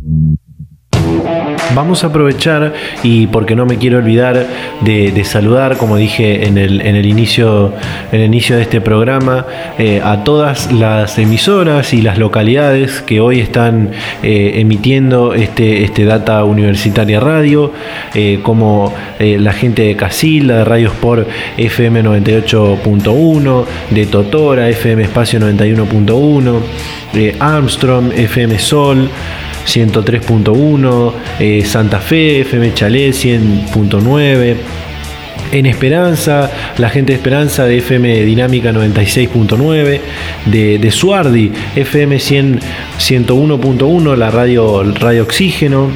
Vamos 1.73 2.03
a 2.03 2.07
aprovechar 2.07 2.73
y 3.01 3.27
porque 3.27 3.55
no 3.55 3.65
me 3.65 3.77
quiero 3.77 3.99
olvidar 3.99 4.45
de, 4.81 5.23
saludar, 5.23 5.77
como 5.77 5.95
dije 5.95 6.45
en 6.47 6.57
el, 6.57 7.05
inicio, 7.05 7.73
el 8.11 8.21
inicio 8.21 8.57
de 8.57 8.63
este 8.63 8.81
programa, 8.81 9.45
eh, 9.77 10.01
a 10.03 10.23
todas 10.25 10.71
las 10.73 11.17
emisoras 11.17 11.93
y 11.93 12.01
las 12.01 12.17
localidades 12.17 13.01
que 13.01 13.21
hoy 13.21 13.39
están 13.39 13.91
eh, 14.21 14.53
emitiendo 14.55 15.33
este, 15.33 15.83
este 15.85 16.03
Data 16.03 16.43
Universitaria 16.43 17.21
Radio, 17.21 17.71
eh, 18.15 18.39
como 18.43 18.93
la 19.19 19.53
gente 19.53 19.83
de 19.83 19.95
Casilda, 19.95 20.57
de 20.57 20.65
Radios 20.65 20.93
por 20.93 21.27
FM 21.57 22.03
98.1, 22.03 23.65
de 23.91 24.05
Totora, 24.07 24.67
FM 24.67 25.03
Espacio 25.03 25.39
91.1, 25.39 26.59
de 27.13 27.35
Armstrong, 27.39 28.11
FM 28.13 28.59
Sol. 28.59 29.09
103.1, 29.65 31.13
eh, 31.39 31.63
Santa 31.65 31.99
Fe, 31.99 32.41
FM 32.41 32.73
Chalet 32.73 33.13
100.9. 33.13 34.55
En 35.51 35.65
Esperanza, 35.65 36.49
la 36.77 36.89
gente 36.89 37.11
de 37.11 37.17
Esperanza 37.17 37.65
de 37.65 37.77
FM 37.79 38.23
Dinámica 38.23 38.71
96.9, 38.71 39.99
de, 40.45 40.77
de 40.79 40.91
Suardi, 40.91 41.51
FM 41.75 42.15
101.1, 42.17 44.15
la 44.15 44.31
radio, 44.31 44.83
radio 44.93 45.23
Oxígeno, 45.23 45.89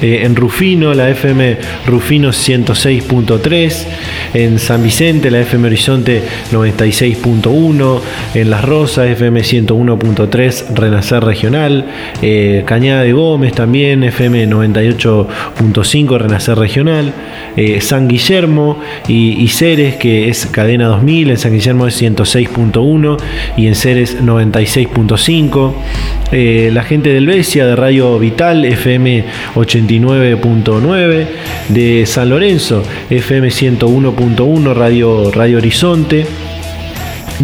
eh, 0.00 0.22
en 0.24 0.34
Rufino, 0.34 0.94
la 0.94 1.10
FM 1.10 1.58
Rufino 1.86 2.30
106.3, 2.30 3.86
en 4.34 4.58
San 4.58 4.82
Vicente, 4.82 5.30
la 5.30 5.40
FM 5.40 5.66
Horizonte 5.68 6.22
96.1, 6.50 8.00
en 8.34 8.50
Las 8.50 8.64
Rosas, 8.64 9.08
FM 9.08 9.40
101.3, 9.40 10.74
Renacer 10.74 11.22
Regional, 11.22 11.86
eh, 12.22 12.62
Cañada 12.66 13.02
de 13.02 13.12
Gómez 13.12 13.52
también, 13.52 14.02
FM 14.04 14.48
98.5, 14.48 16.18
Renacer 16.18 16.58
Regional, 16.58 17.12
eh, 17.56 17.80
San 17.80 18.08
Guillermo 18.08 18.78
y, 19.08 19.46
Ceres, 19.48 19.96
que 19.96 20.28
es 20.28 20.46
cadena 20.46 20.86
2000, 20.86 21.30
en 21.30 21.38
San 21.38 21.52
Guillermo 21.52 21.86
es 21.86 22.00
106.1 22.00 23.16
y 23.56 23.66
en 23.66 23.74
Ceres 23.74 24.20
96.5. 24.20 25.72
la 26.72 26.82
gente 26.82 27.12
del 27.12 27.26
Besia 27.26 27.66
de 27.66 27.76
Radio 27.76 28.18
Vital, 28.18 28.64
FM 28.64 29.24
80 29.54 29.81
29.9, 29.86 31.26
de 31.68 32.06
San 32.06 32.30
Lorenzo, 32.30 32.82
FM 33.10 33.48
101.1, 33.48 34.74
Radio, 34.74 35.30
Radio 35.30 35.58
Horizonte, 35.58 36.26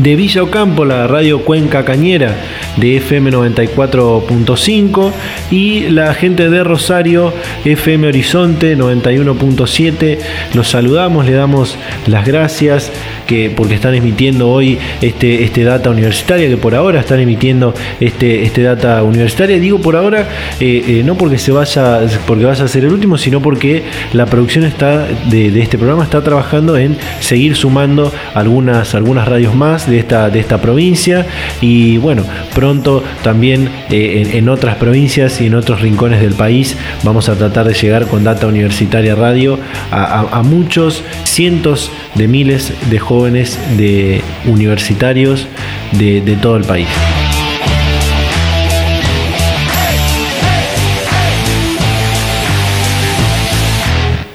de 0.02 0.16
Villa 0.16 0.42
Ocampo, 0.42 0.84
la 0.84 1.06
radio 1.06 1.44
Cuenca 1.44 1.84
Cañera 1.84 2.36
de 2.76 2.98
FM 2.98 3.32
94.5 3.32 5.12
y 5.50 5.88
la 5.90 6.14
gente 6.14 6.48
de 6.48 6.62
Rosario, 6.62 7.32
FM 7.64 8.08
Horizonte 8.08 8.76
91.7. 8.76 10.18
Los 10.54 10.68
saludamos, 10.68 11.26
le 11.26 11.32
damos 11.32 11.76
las 12.06 12.24
gracias 12.24 12.92
que, 13.26 13.50
porque 13.50 13.74
están 13.74 13.94
emitiendo 13.94 14.48
hoy 14.48 14.78
este, 15.02 15.42
este 15.42 15.64
data 15.64 15.90
universitaria, 15.90 16.48
que 16.48 16.56
por 16.56 16.74
ahora 16.74 17.00
están 17.00 17.18
emitiendo 17.18 17.74
este, 18.00 18.44
este 18.44 18.62
data 18.62 19.02
universitaria. 19.02 19.58
Digo 19.58 19.80
por 19.80 19.96
ahora, 19.96 20.28
eh, 20.60 20.84
eh, 20.86 21.02
no 21.04 21.16
porque 21.16 21.38
se 21.38 21.50
vaya, 21.50 22.00
porque 22.26 22.46
a 22.46 22.68
ser 22.68 22.84
el 22.84 22.92
último, 22.92 23.18
sino 23.18 23.42
porque 23.42 23.82
la 24.12 24.26
producción 24.26 24.64
está 24.64 25.06
de, 25.06 25.60
este 25.60 25.76
programa 25.76 26.04
está 26.04 26.22
trabajando 26.22 26.76
en 26.76 26.96
seguir 27.20 27.56
sumando 27.56 28.12
algunas, 28.34 28.94
algunas 28.94 29.28
radios 29.28 29.54
más 29.54 29.87
de 29.88 29.98
esta, 29.98 30.30
de 30.30 30.40
esta 30.40 30.60
provincia. 30.60 31.26
Y 31.60 31.98
bueno, 31.98 32.24
pronto 32.54 33.02
también 33.22 33.68
eh, 33.90 34.30
en, 34.34 34.48
otras 34.48 34.76
provincias 34.76 35.40
y 35.40 35.46
en 35.46 35.54
otros 35.54 35.80
rincones 35.80 36.20
del 36.20 36.34
país 36.34 36.76
vamos 37.02 37.28
a 37.28 37.36
tratar 37.36 37.66
de 37.66 37.74
llegar 37.74 38.06
con 38.06 38.24
Data 38.24 38.46
Universitaria 38.46 39.14
Radio 39.14 39.58
a 39.90 40.42
muchos 40.42 41.02
cientos 41.24 41.90
de 42.14 42.28
miles 42.28 42.72
de 42.90 42.98
jóvenes, 42.98 43.58
de 43.76 44.22
universitarios 44.46 45.46
de 45.92 46.38
todo 46.40 46.56
el 46.56 46.64
país. 46.64 46.88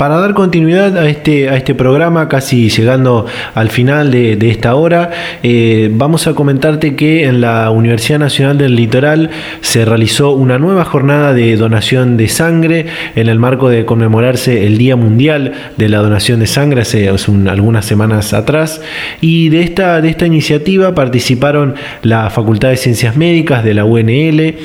Para 0.03 0.17
dar 0.17 0.33
continuidad 0.33 0.97
a 0.97 1.07
este, 1.07 1.47
a 1.47 1.55
este 1.55 1.75
programa, 1.75 2.27
casi 2.27 2.67
llegando 2.69 3.25
al 3.55 3.69
final 3.69 4.11
de, 4.11 4.49
esta 4.49 4.75
hora, 4.75 5.11
eh, 5.43 5.89
vamos 5.93 6.27
a 6.27 6.33
comentarte 6.33 6.97
que 6.97 7.23
en 7.23 7.39
la 7.39 7.71
Universidad 7.71 8.19
Nacional 8.19 8.57
del 8.57 8.75
Litoral 8.75 9.29
se 9.61 9.85
realizó 9.85 10.31
una 10.31 10.59
nueva 10.59 10.83
jornada 10.83 11.33
de 11.33 11.55
donación 11.55 12.17
de 12.17 12.27
sangre 12.27 12.87
en 13.15 13.29
el 13.29 13.39
marco 13.39 13.69
de 13.69 13.85
conmemorarse 13.85 14.67
el 14.67 14.77
Día 14.77 14.97
Mundial 14.97 15.53
de 15.77 15.87
la 15.87 15.99
Donación 15.99 16.41
de 16.41 16.47
Sangre 16.47 16.81
hace 16.81 17.07
algunas 17.07 17.85
semanas 17.85 18.33
atrás. 18.33 18.81
Y 19.21 19.47
de 19.47 19.61
esta, 19.61 20.01
de 20.01 20.09
esta 20.09 20.25
iniciativa 20.25 20.93
participaron 20.93 21.75
la 22.01 22.29
Facultad 22.29 22.71
de 22.71 22.75
Ciencias 22.75 23.15
Médicas 23.15 23.63
de 23.63 23.73
la 23.73 23.85
UNL, 23.85 24.55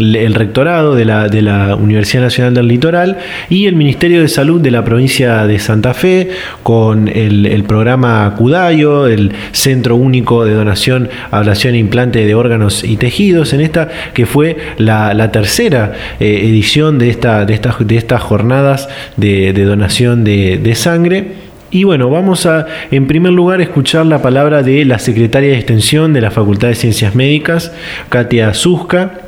el 0.00 0.34
rectorado 0.34 0.96
de 0.96 1.04
la, 1.04 1.28
de 1.28 1.42
la 1.42 1.76
Universidad 1.76 2.24
Nacional 2.24 2.54
del 2.54 2.66
Litoral 2.66 3.18
y 3.48 3.66
el 3.66 3.76
Ministerio 3.76 4.22
de 4.22 4.26
Salud 4.26 4.60
de 4.60 4.72
la 4.72 4.87
provincia 4.88 5.46
de 5.46 5.58
Santa 5.58 5.92
Fe 5.92 6.30
con 6.62 7.08
el, 7.08 7.62
programa 7.64 8.34
CUDAYO, 8.38 9.06
el 9.06 9.32
Centro 9.52 9.96
Único 9.96 10.46
de 10.46 10.54
Donación, 10.54 11.10
Ablación 11.30 11.74
e 11.74 11.78
Implante 11.78 12.24
de 12.24 12.34
Órganos 12.34 12.82
y 12.84 12.96
Tejidos, 12.96 13.52
en 13.52 13.60
esta 13.60 13.90
que 14.14 14.24
fue 14.24 14.56
la, 14.78 15.30
tercera 15.30 15.92
eh, 16.20 16.40
edición 16.42 16.98
de, 16.98 17.10
esta, 17.10 17.44
de, 17.44 17.52
estas, 17.52 17.86
de 17.86 17.96
estas 17.98 18.22
jornadas 18.22 18.88
de, 19.18 19.52
donación 19.52 20.24
de, 20.24 20.74
sangre. 20.74 21.32
Y 21.70 21.84
bueno, 21.84 22.08
vamos 22.08 22.46
a 22.46 22.66
en 22.90 23.06
primer 23.06 23.32
lugar 23.32 23.60
escuchar 23.60 24.06
la 24.06 24.22
palabra 24.22 24.62
de 24.62 24.86
la 24.86 24.98
secretaria 24.98 25.50
de 25.50 25.56
Extensión 25.58 26.14
de 26.14 26.22
la 26.22 26.30
Facultad 26.30 26.68
de 26.68 26.76
Ciencias 26.76 27.14
Médicas, 27.14 27.72
Katia 28.08 28.54
Zuzka 28.54 29.27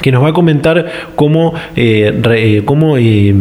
que 0.00 0.12
nos 0.12 0.22
va 0.22 0.28
a 0.28 0.32
comentar 0.32 0.86
cómo, 1.16 1.54
eh, 1.76 2.20
eh, 2.30 2.62
cómo 2.64 2.96
eh, 2.96 3.34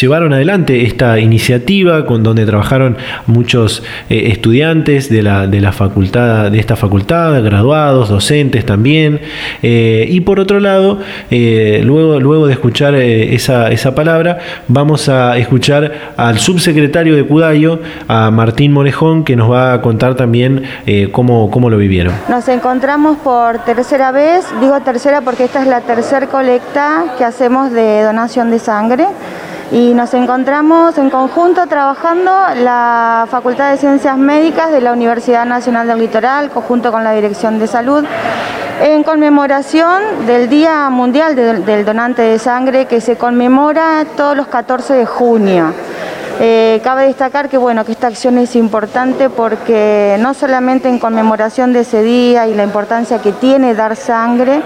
llevaron 0.00 0.32
adelante 0.32 0.84
esta 0.84 1.18
iniciativa, 1.18 2.06
con 2.06 2.22
donde 2.22 2.46
trabajaron 2.46 2.96
muchos 3.26 3.82
estudiantes 4.08 5.08
de 5.08 5.22
la, 5.22 5.46
de 5.46 5.60
la 5.60 5.72
facultad, 5.72 6.50
de 6.50 6.58
esta 6.58 6.76
facultad, 6.76 7.42
graduados, 7.42 8.08
docentes 8.08 8.64
también. 8.64 9.20
y 9.62 10.20
por 10.20 10.40
otro 10.40 10.60
lado, 10.60 11.00
luego, 11.30 12.20
luego 12.20 12.46
de 12.46 12.52
escuchar 12.52 12.94
esa, 12.94 13.70
esa 13.70 13.94
palabra, 13.94 14.38
vamos 14.68 15.08
a 15.08 15.36
escuchar 15.38 16.14
al 16.16 16.38
subsecretario 16.38 17.16
de 17.16 17.24
Cudayo, 17.24 17.80
a 18.08 18.30
Martín 18.30 18.72
Morejón, 18.72 19.24
que 19.24 19.36
nos 19.36 19.50
va 19.50 19.74
a 19.74 19.80
contar 19.80 20.14
también 20.14 20.62
cómo, 21.12 21.50
cómo 21.50 21.70
lo 21.70 21.76
vivieron. 21.76 22.14
Nos 22.28 22.48
encontramos 22.48 23.18
por 23.18 23.58
tercera 23.64 24.12
vez, 24.12 24.46
digo 24.60 24.80
tercera 24.80 25.20
porque 25.20 25.44
esta 25.44 25.62
es 25.62 25.68
la 25.68 25.80
tercera 25.80 25.93
tercer 25.94 26.26
colecta 26.26 27.04
que 27.16 27.24
hacemos 27.24 27.70
de 27.70 28.02
donación 28.02 28.50
de 28.50 28.58
sangre 28.58 29.06
y 29.70 29.94
nos 29.94 30.12
encontramos 30.12 30.98
en 30.98 31.08
conjunto 31.08 31.68
trabajando 31.68 32.32
la 32.56 33.28
Facultad 33.30 33.70
de 33.70 33.76
Ciencias 33.76 34.18
Médicas 34.18 34.72
de 34.72 34.80
la 34.80 34.92
Universidad 34.92 35.46
Nacional 35.46 35.86
del 35.86 36.00
Litoral, 36.00 36.50
conjunto 36.50 36.90
con 36.90 37.04
la 37.04 37.12
Dirección 37.12 37.60
de 37.60 37.68
Salud, 37.68 38.04
en 38.82 39.04
conmemoración 39.04 40.26
del 40.26 40.48
Día 40.48 40.90
Mundial 40.90 41.36
del 41.36 41.84
Donante 41.84 42.22
de 42.22 42.40
Sangre 42.40 42.86
que 42.86 43.00
se 43.00 43.14
conmemora 43.14 44.04
todos 44.16 44.36
los 44.36 44.48
14 44.48 44.94
de 44.94 45.06
junio. 45.06 45.72
Eh, 46.40 46.80
cabe 46.82 47.06
destacar 47.06 47.48
que 47.48 47.56
bueno 47.56 47.84
que 47.84 47.92
esta 47.92 48.08
acción 48.08 48.38
es 48.38 48.56
importante 48.56 49.30
porque 49.30 50.16
no 50.18 50.34
solamente 50.34 50.88
en 50.88 50.98
conmemoración 50.98 51.72
de 51.72 51.80
ese 51.80 52.02
día 52.02 52.48
y 52.48 52.54
la 52.54 52.64
importancia 52.64 53.20
que 53.20 53.32
tiene 53.32 53.74
dar 53.74 53.94
sangre, 53.94 54.60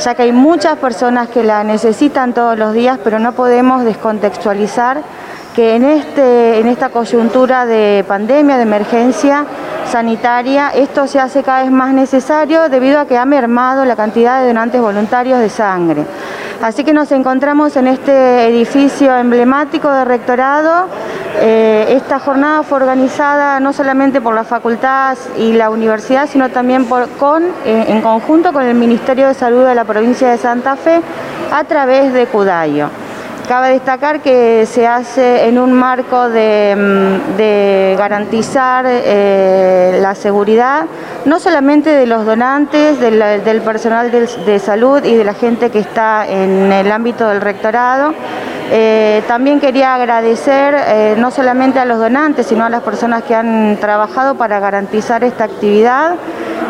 ya 0.00 0.14
que 0.14 0.24
hay 0.24 0.32
muchas 0.32 0.76
personas 0.76 1.28
que 1.28 1.42
la 1.42 1.64
necesitan 1.64 2.34
todos 2.34 2.58
los 2.58 2.74
días, 2.74 2.98
pero 3.02 3.18
no 3.18 3.32
podemos 3.32 3.84
descontextualizar 3.84 5.02
que 5.54 5.76
en, 5.76 5.84
este, 5.84 6.58
en 6.58 6.66
esta 6.66 6.90
coyuntura 6.90 7.64
de 7.64 8.04
pandemia, 8.06 8.56
de 8.56 8.62
emergencia 8.64 9.46
sanitaria, 9.90 10.70
esto 10.74 11.06
se 11.06 11.20
hace 11.20 11.42
cada 11.42 11.62
vez 11.62 11.70
más 11.70 11.94
necesario 11.94 12.68
debido 12.68 12.98
a 13.00 13.06
que 13.06 13.16
ha 13.16 13.24
mermado 13.24 13.84
la 13.84 13.96
cantidad 13.96 14.40
de 14.40 14.48
donantes 14.48 14.80
voluntarios 14.80 15.38
de 15.38 15.48
sangre. 15.48 16.04
Así 16.64 16.82
que 16.82 16.94
nos 16.94 17.12
encontramos 17.12 17.76
en 17.76 17.86
este 17.88 18.48
edificio 18.48 19.14
emblemático 19.14 19.90
de 19.90 20.02
rectorado. 20.06 20.86
Eh, 21.38 21.88
esta 21.90 22.18
jornada 22.18 22.62
fue 22.62 22.78
organizada 22.78 23.60
no 23.60 23.74
solamente 23.74 24.22
por 24.22 24.34
la 24.34 24.44
facultad 24.44 25.18
y 25.36 25.52
la 25.52 25.68
universidad, 25.68 26.26
sino 26.26 26.48
también 26.48 26.86
con, 26.86 27.42
eh, 27.66 27.84
en 27.88 28.00
conjunto 28.00 28.54
con 28.54 28.64
el 28.64 28.76
Ministerio 28.76 29.28
de 29.28 29.34
Salud 29.34 29.66
de 29.66 29.74
la 29.74 29.84
provincia 29.84 30.30
de 30.30 30.38
Santa 30.38 30.74
Fe 30.76 31.02
a 31.52 31.64
través 31.64 32.14
de 32.14 32.24
Cudayo. 32.28 32.88
Cabe 33.48 33.72
destacar 33.72 34.20
que 34.20 34.64
se 34.64 34.86
hace 34.86 35.46
en 35.46 35.58
un 35.58 35.70
marco 35.74 36.30
de, 36.30 36.74
mm, 36.74 37.98
garantizar 37.98 38.86
eh, 38.88 39.98
la 40.00 40.14
seguridad 40.14 40.86
no 41.26 41.38
solamente 41.38 41.90
de 41.90 42.06
los 42.06 42.24
donantes, 42.24 42.98
del, 43.00 43.60
personal 43.60 44.10
de, 44.10 44.58
salud 44.58 45.04
y 45.04 45.14
de 45.14 45.24
la 45.24 45.34
gente 45.34 45.70
que 45.70 45.78
está 45.78 46.26
en 46.26 46.72
el 46.72 46.90
ámbito 46.90 47.28
del 47.28 47.42
rectorado. 47.42 48.14
Eh, 48.70 49.22
también 49.28 49.60
quería 49.60 49.94
agradecer 49.94 50.74
eh, 50.86 51.14
no 51.18 51.30
solamente 51.30 51.78
a 51.78 51.84
los 51.84 51.98
donantes, 51.98 52.46
sino 52.46 52.64
a 52.64 52.70
las 52.70 52.82
personas 52.82 53.24
que 53.24 53.34
han 53.34 53.76
trabajado 53.78 54.36
para 54.36 54.58
garantizar 54.58 55.22
esta 55.22 55.44
actividad 55.44 56.14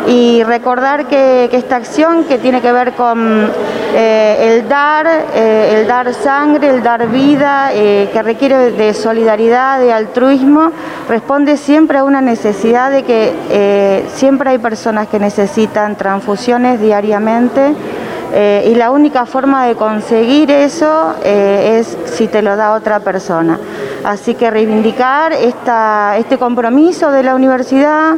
y 0.07 0.43
recordar 0.43 1.07
que, 1.07 1.49
esta 1.51 1.77
acción 1.77 2.25
que 2.25 2.37
tiene 2.37 2.61
que 2.61 2.71
ver 2.71 2.93
con 2.93 3.49
eh, 3.95 4.57
el 4.57 4.67
dar, 4.67 5.07
eh, 5.07 5.77
el 5.79 5.87
dar 5.87 6.13
sangre, 6.13 6.69
el 6.69 6.83
dar 6.83 7.07
vida, 7.07 7.71
eh, 7.73 8.09
que 8.11 8.21
requiere 8.21 8.71
de 8.71 8.93
solidaridad, 8.93 9.79
de 9.79 9.93
altruismo, 9.93 10.71
responde 11.07 11.57
siempre 11.57 11.99
a 11.99 12.03
una 12.03 12.21
necesidad 12.21 12.91
de 12.91 13.03
que 13.03 14.05
siempre 14.13 14.51
hay 14.51 14.57
personas 14.57 15.07
que 15.07 15.19
necesitan 15.19 15.95
transfusiones 15.95 16.79
diariamente. 16.79 17.73
y 18.65 18.75
la 18.75 18.91
única 18.91 19.25
forma 19.25 19.65
de 19.65 19.75
conseguir 19.75 20.51
eso 20.51 21.15
es 21.23 21.97
si 22.05 22.27
te 22.27 22.41
lo 22.41 22.57
da 22.57 22.73
otra 22.73 22.99
persona. 22.99 23.57
Así 24.03 24.35
que 24.35 24.51
reivindicar 24.51 25.31
este 25.31 26.37
compromiso 26.37 27.11
de 27.11 27.23
la 27.23 27.33
universidad, 27.33 28.17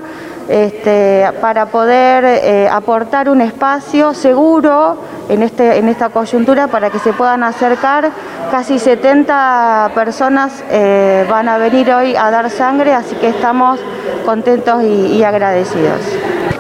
este, 0.50 1.26
para 1.42 1.68
poder 1.68 2.24
eh, 2.26 2.68
aportar 2.72 3.30
un 3.30 3.42
espacio 3.42 4.14
seguro 4.14 4.98
en, 5.30 5.44
este, 5.44 5.78
en 5.78 5.90
esta 5.90 6.10
coyuntura 6.10 6.68
para 6.68 6.90
que 6.90 7.00
se 7.00 7.14
puedan 7.14 7.44
acercar. 7.44 8.10
Casi 8.52 8.80
70 8.80 9.92
personas 9.94 10.64
eh, 10.72 11.26
van 11.30 11.50
a 11.50 11.58
venir 11.58 11.92
hoy 11.92 12.16
a 12.16 12.32
dar 12.32 12.50
sangre, 12.50 12.94
así 12.94 13.16
que 13.16 13.30
estamos 13.30 13.80
contentos 14.26 14.84
y, 14.84 15.24
agradecidos. 15.24 16.00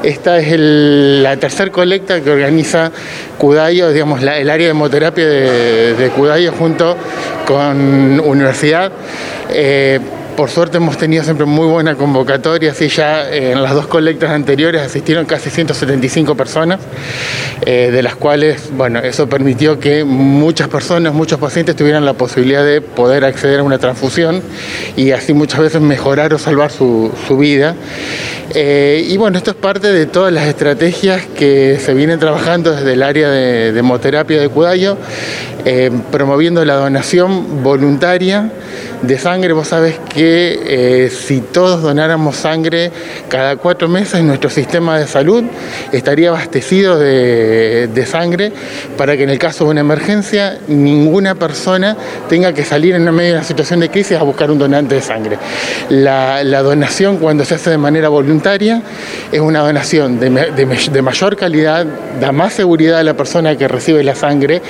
Esta 0.04 0.38
es 0.38 0.56
la 0.58 1.38
tercera 1.38 1.72
colecta 1.72 2.22
que 2.22 2.30
organiza 2.30 2.92
Cudayo, 3.38 3.90
digamos, 3.90 4.22
el 4.22 4.50
área 4.50 4.68
de 4.68 4.72
hemoterapia 4.72 5.26
de, 5.26 5.94
de 5.96 6.10
Cudayo 6.10 6.52
junto 6.52 6.96
con 7.46 8.20
Universidad. 8.20 8.92
Eh, 9.50 10.00
por 10.38 10.52
suerte 10.52 10.78
hemos 10.78 11.00
tenido 11.00 11.24
siempre 11.24 11.48
muy 11.48 11.66
buena 11.66 11.96
convocatoria, 11.96 12.72
así 12.72 12.90
ya 12.90 13.28
eh, 13.28 13.54
en 13.54 13.64
las 13.64 13.74
dos 13.74 13.88
colectas 13.88 14.30
anteriores 14.30 14.84
asistieron 14.84 15.26
casi 15.26 15.50
175 15.50 16.36
personas, 16.36 16.80
eh, 17.66 17.90
de 17.92 18.04
las 18.04 18.16
cuales, 18.16 18.70
bueno, 18.72 19.00
eso 19.00 19.28
permitió 19.28 19.80
que 19.80 20.04
muchas 20.04 20.68
personas, 20.68 21.16
muchos 21.16 21.40
pacientes 21.40 21.76
tuvieran 21.76 22.06
la 22.06 22.14
posibilidad 22.14 22.64
de 22.64 22.82
poder 22.82 23.26
acceder 23.26 23.62
a 23.62 23.64
una 23.64 23.80
transfusión 23.80 24.44
y 24.96 25.10
así 25.10 25.34
muchas 25.34 25.60
veces 25.60 25.82
mejorar 25.82 26.32
o 26.36 26.38
salvar 26.38 26.72
su, 26.72 27.12
vida. 27.40 27.76
Eh, 28.54 29.08
y 29.10 29.18
bueno, 29.18 29.40
esto 29.40 29.52
es 29.52 29.58
parte 29.58 29.92
de 29.92 30.06
todas 30.06 30.32
las 30.32 30.46
estrategias 30.46 31.24
que 31.36 31.80
se 31.84 31.96
vienen 31.96 32.20
trabajando 32.20 32.72
desde 32.76 32.94
el 32.94 33.02
área 33.02 33.30
de, 33.30 33.70
hemoterapia 33.70 34.40
de 34.40 34.50
Cudayo, 34.50 34.98
promoviendo 36.12 36.64
la 36.64 36.76
donación 36.76 37.64
voluntaria 37.64 38.52
de 39.02 39.18
sangre. 39.18 39.54
Vos 39.54 39.68
sabés 39.68 40.00
que 40.14 40.60
eh, 41.06 41.10
si 41.10 41.42
todos 41.42 41.82
donáramos 41.82 42.36
sangre 42.36 42.92
cada 43.30 43.56
cuatro 43.58 43.88
meses, 43.88 44.24
nuestro 44.24 44.50
sistema 44.50 44.98
de 45.00 45.08
salud 45.08 45.44
estaría 45.92 46.30
abastecido 46.30 46.98
de, 46.98 48.06
sangre 48.08 48.54
para 48.98 49.18
que 49.18 49.24
en 49.24 49.30
el 49.30 49.40
caso 49.40 49.66
de 49.66 49.72
una 49.72 49.82
emergencia 49.82 50.60
ninguna 50.68 51.36
persona 51.36 51.98
tenga 52.30 52.54
que 52.54 52.64
salir 52.64 52.96
en 52.96 53.04
medio 53.04 53.32
de 53.32 53.38
una 53.40 53.44
situación 53.44 53.82
de 53.82 53.90
crisis 53.90 54.18
a 54.18 54.24
buscar 54.24 54.50
un 54.50 54.58
donante 54.58 54.96
de 54.96 55.02
sangre. 55.02 55.38
La, 55.90 56.44
donación 56.62 57.18
cuando 57.18 57.46
se 57.46 57.56
hace 57.56 57.70
de 57.70 57.78
manera 57.78 58.10
voluntaria 58.10 58.82
es 59.32 59.40
una 59.40 59.60
donación 59.60 60.20
de, 60.20 61.02
mayor 61.02 61.36
calidad, 61.36 61.86
da 62.20 62.32
más 62.32 62.54
seguridad 62.54 63.00
a 63.00 63.04
la 63.04 63.14
persona 63.14 63.56
que 63.56 63.68
recibe 63.68 64.04
la 64.04 64.16
sangre 64.16 64.62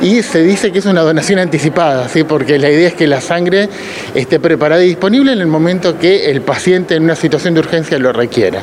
y 0.00 0.22
se 0.22 0.42
dice 0.42 0.72
que 0.72 0.78
es 0.78 0.86
una 0.86 1.02
donación 1.02 1.38
anticipada, 1.38 2.08
¿sí? 2.08 2.24
porque 2.24 2.58
la 2.58 2.70
idea 2.70 2.88
es 2.88 2.94
que 2.94 3.06
la 3.06 3.20
sangre 3.20 3.67
esté 4.14 4.40
preparada 4.40 4.84
y 4.84 4.88
disponible 4.88 5.32
en 5.32 5.40
el 5.40 5.46
momento 5.46 5.98
que 5.98 6.30
el 6.30 6.42
paciente 6.42 6.94
en 6.94 7.04
una 7.04 7.16
situación 7.16 7.54
de 7.54 7.60
urgencia 7.60 7.98
lo 7.98 8.12
requiera. 8.12 8.62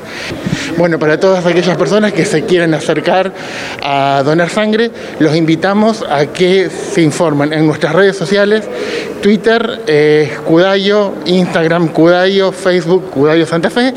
Bueno, 0.78 1.00
para 1.00 1.20
todas 1.20 1.46
aquellas 1.46 1.78
personas 1.78 2.14
que 2.14 2.26
se 2.26 2.44
quieran 2.44 2.74
acercar 2.74 3.34
a 3.82 4.22
donar 4.26 4.50
sangre, 4.50 4.92
los 5.20 5.36
invitamos 5.36 6.04
a 6.10 6.26
que 6.28 6.70
se 6.70 7.02
informen 7.02 7.54
en 7.54 7.68
nuestras 7.68 7.94
redes 7.94 8.18
sociales, 8.18 8.64
Twitter, 9.22 9.82
eh, 9.88 10.32
Cudayo, 10.46 11.14
Instagram 11.26 11.90
Cudayo, 11.90 12.52
Facebook 12.52 13.10
Cudayo 13.10 13.46
Santa 13.46 13.70
Fe 13.70 13.94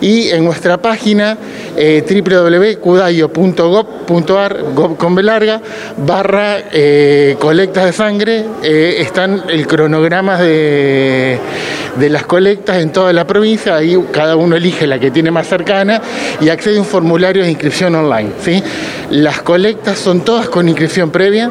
y 0.00 0.28
en 0.28 0.44
nuestra 0.44 0.76
página 0.78 1.36
eh, 1.76 2.02
www.cudayo.gov.ar, 2.08 4.62
gov 4.74 4.96
con 4.96 5.14
barra 5.14 6.62
eh, 6.72 7.36
colectas 7.38 7.84
de 7.84 7.92
sangre, 7.92 8.44
eh, 8.62 8.96
están 9.00 9.44
el 9.48 9.66
cronograma 9.66 10.40
de 10.40 10.47
de, 10.48 12.08
las 12.08 12.24
colectas 12.24 12.78
en 12.78 12.90
toda 12.92 13.12
la 13.12 13.26
provincia, 13.26 13.76
ahí 13.76 13.98
cada 14.12 14.36
uno 14.36 14.56
elige 14.56 14.86
la 14.86 14.98
que 14.98 15.10
tiene 15.10 15.30
más 15.30 15.46
cercana 15.46 16.00
y 16.40 16.48
accede 16.48 16.78
a 16.78 16.80
un 16.80 16.86
formulario 16.86 17.42
de 17.42 17.50
inscripción 17.50 17.94
online. 17.94 18.30
¿sí? 18.42 18.62
Las 19.10 19.42
colectas 19.42 19.98
son 19.98 20.20
todas 20.20 20.48
con 20.48 20.68
inscripción 20.68 21.10
previa, 21.10 21.50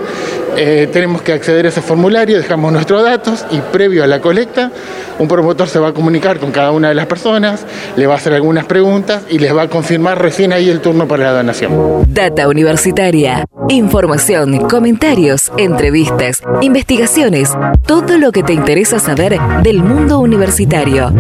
eh, 0.56 0.89
tenemos 0.91 1.22
que 1.22 1.34
acceder 1.34 1.66
a 1.66 1.70
ese 1.70 1.82
formulario, 1.82 2.38
dejamos 2.38 2.72
nuestros 2.72 3.04
datos 3.04 3.45
y 3.52 3.60
previo 3.60 4.04
a 4.04 4.08
la 4.08 4.22
colecta, 4.22 4.72
un 5.20 5.28
promotor 5.28 5.68
se 5.68 5.80
va 5.80 5.89
a 5.89 5.93
comunicar 5.93 6.39
con 6.39 6.52
cada 6.52 6.72
una 6.72 6.89
de 6.89 6.95
las 6.95 7.08
personas, 7.08 7.66
le 7.95 8.08
va 8.08 8.14
a 8.14 8.18
hacer 8.18 8.34
algunas 8.34 8.66
preguntas 8.66 9.24
y 9.30 9.39
les 9.39 9.56
va 9.56 9.64
a 9.64 9.68
confirmar 9.68 10.22
recién 10.22 10.54
ahí 10.54 10.70
el 10.70 10.80
turno 10.80 11.08
para 11.08 11.26
la 11.26 11.32
donación. 11.34 12.06
Data 12.08 12.48
Universitaria. 12.48 13.45
Información, 13.70 14.68
comentarios, 14.68 15.52
entrevistas, 15.58 16.41
investigaciones, 16.62 17.52
todo 17.86 18.18
lo 18.18 18.32
que 18.32 18.43
te 18.43 18.54
interesa 18.54 18.86
saber 18.88 19.38
del 19.63 19.83
mundo 19.83 20.19
universitario. 20.19 21.11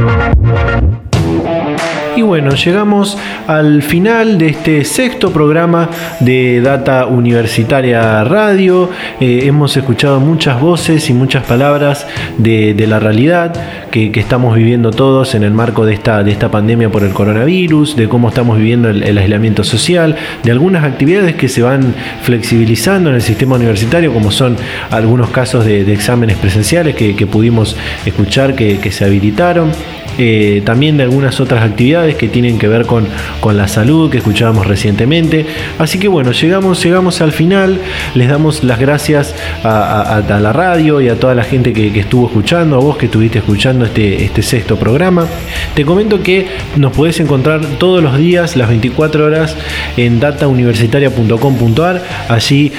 Y 2.17 2.23
bueno, 2.23 2.55
llegamos 2.55 3.15
al 3.45 3.83
final 3.83 4.39
de 4.39 4.47
este 4.47 4.83
sexto 4.85 5.31
programa 5.31 5.91
de 6.19 6.61
Data 6.61 7.05
Universitaria 7.05 8.23
Radio. 8.23 8.89
Eh, 9.19 9.41
hemos 9.43 9.77
escuchado 9.77 10.19
muchas 10.19 10.59
voces 10.59 11.11
y 11.11 11.13
muchas 11.13 11.43
palabras 11.43 12.07
de, 12.39 12.73
la 12.87 12.99
realidad 12.99 13.53
que, 13.91 14.11
estamos 14.15 14.55
viviendo 14.55 14.89
todos 14.89 15.35
en 15.35 15.43
el 15.43 15.51
marco 15.51 15.85
de 15.85 15.93
esta, 15.93 16.23
de 16.23 16.31
esta 16.31 16.49
pandemia 16.49 16.89
por 16.89 17.03
el 17.03 17.13
coronavirus, 17.13 17.95
de 17.95 18.09
cómo 18.09 18.29
estamos 18.29 18.57
viviendo 18.57 18.89
el, 18.89 19.15
aislamiento 19.15 19.63
social, 19.63 20.15
de 20.41 20.51
algunas 20.51 20.85
actividades 20.85 21.35
que 21.35 21.47
se 21.47 21.61
van 21.61 21.93
flexibilizando 22.23 23.11
en 23.11 23.15
el 23.17 23.21
sistema 23.21 23.57
universitario, 23.57 24.11
como 24.11 24.31
son 24.31 24.57
algunos 24.89 25.29
casos 25.29 25.65
de, 25.65 25.93
exámenes 25.93 26.37
presenciales 26.37 26.95
que, 26.95 27.27
pudimos 27.27 27.77
escuchar 28.07 28.55
que, 28.55 28.91
se 28.91 29.05
habilitaron. 29.05 29.71
Eh, 30.19 30.63
también 30.65 30.97
de 30.97 31.03
algunas 31.03 31.39
otras 31.39 31.63
actividades 31.63 32.06
que 32.15 32.27
tienen 32.27 32.57
que 32.57 32.67
ver 32.67 32.85
con, 32.85 33.07
con 33.39 33.57
la 33.57 33.67
salud 33.67 34.09
que 34.09 34.17
escuchábamos 34.17 34.67
recientemente. 34.67 35.45
Así 35.79 35.99
que 35.99 36.07
bueno, 36.07 36.31
llegamos, 36.31 36.83
llegamos 36.83 37.21
al 37.21 37.31
final. 37.31 37.79
Les 38.15 38.29
damos 38.29 38.63
las 38.63 38.79
gracias 38.79 39.35
a, 39.63 40.21
la 40.27 40.53
radio 40.53 41.01
y 41.01 41.09
a 41.09 41.19
toda 41.19 41.35
la 41.35 41.43
gente 41.43 41.73
que, 41.73 41.97
estuvo 41.99 42.27
escuchando, 42.27 42.75
a 42.75 42.79
vos 42.79 42.97
que 42.97 43.05
estuviste 43.07 43.39
escuchando 43.39 43.85
este, 43.85 44.23
este 44.23 44.41
sexto 44.41 44.77
programa. 44.77 45.25
Te 45.73 45.85
comento 45.85 46.21
que 46.21 46.47
nos 46.75 46.93
podés 46.93 47.19
encontrar 47.19 47.61
todos 47.79 48.03
los 48.03 48.17
días, 48.17 48.55
las 48.55 48.69
24 48.69 49.25
horas, 49.25 49.55
en 49.97 50.19
datauniversitaria.com.ar. 50.19 52.03
Allí 52.29 52.71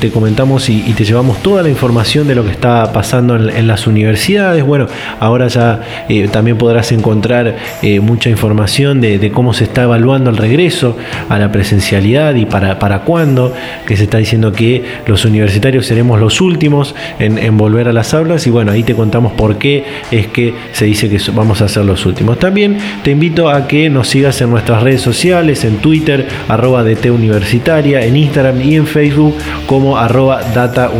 te 0.00 0.10
comentamos 0.10 0.68
y, 0.68 0.80
te 0.94 1.04
llevamos 1.04 1.42
toda 1.42 1.62
la 1.62 1.68
información 1.68 2.26
de 2.26 2.34
lo 2.34 2.44
que 2.44 2.50
está 2.50 2.92
pasando 2.92 3.36
en, 3.36 3.66
las 3.66 3.86
universidades. 3.86 4.64
Bueno, 4.64 4.86
ahora 5.20 5.48
ya 5.48 5.80
eh, 6.08 6.28
también 6.28 6.56
podrás 6.56 6.92
encontrar 6.92 7.56
eh, 7.82 8.00
mucha 8.00 8.30
información 8.30 8.73
de, 8.74 9.30
cómo 9.32 9.52
se 9.52 9.64
está 9.64 9.84
evaluando 9.84 10.30
el 10.30 10.36
regreso 10.36 10.96
a 11.28 11.38
la 11.38 11.52
presencialidad 11.52 12.34
y 12.34 12.44
para, 12.44 12.80
para 12.80 13.02
cuándo, 13.02 13.54
que 13.86 13.96
se 13.96 14.04
está 14.04 14.18
diciendo 14.18 14.52
que 14.52 14.82
los 15.06 15.24
universitarios 15.24 15.86
seremos 15.86 16.18
los 16.18 16.40
últimos 16.40 16.94
en, 17.20 17.56
volver 17.56 17.86
a 17.86 17.92
las 17.92 18.14
aulas 18.14 18.46
y 18.48 18.50
bueno, 18.50 18.72
ahí 18.72 18.82
te 18.82 18.96
contamos 18.96 19.32
por 19.34 19.58
qué 19.58 19.84
es 20.10 20.26
que 20.26 20.54
se 20.72 20.86
dice 20.86 21.08
que 21.08 21.20
vamos 21.32 21.60
a 21.62 21.68
ser 21.68 21.84
los 21.84 22.04
últimos. 22.04 22.38
También 22.40 22.78
te 23.04 23.12
invito 23.12 23.48
a 23.48 23.68
que 23.68 23.88
nos 23.88 24.08
sigas 24.08 24.40
en 24.40 24.50
nuestras 24.50 24.82
redes 24.82 25.02
sociales, 25.02 25.64
en 25.64 25.76
Twitter, 25.76 26.26
arroba 26.48 26.82
DT 26.82 27.10
Universitaria, 27.10 28.04
en 28.04 28.16
Instagram 28.16 28.60
y 28.60 28.74
en 28.74 28.86
Facebook 28.88 29.36
como 29.66 29.98
arroba 29.98 30.42
Data. 30.52 30.90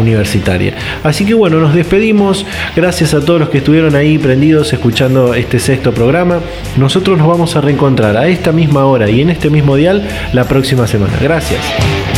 Así 1.02 1.24
que 1.24 1.34
bueno, 1.34 1.58
nos 1.58 1.74
despedimos. 1.74 2.46
Gracias 2.76 3.14
a 3.14 3.24
todos 3.24 3.40
los 3.40 3.48
que 3.48 3.58
estuvieron 3.58 3.94
ahí 3.94 4.18
prendidos 4.18 4.72
escuchando 4.72 5.34
este 5.34 5.58
sexto 5.58 5.92
programa. 5.92 6.40
Nosotros 6.76 7.18
nos 7.18 7.26
a 7.56 7.60
reencontrar 7.60 8.16
a 8.16 8.28
esta 8.28 8.52
misma 8.52 8.84
hora 8.84 9.08
y 9.08 9.20
en 9.20 9.30
este 9.30 9.50
mismo 9.50 9.76
dial 9.76 10.06
la 10.32 10.44
próxima 10.44 10.86
semana. 10.86 11.18
Gracias. 11.20 12.13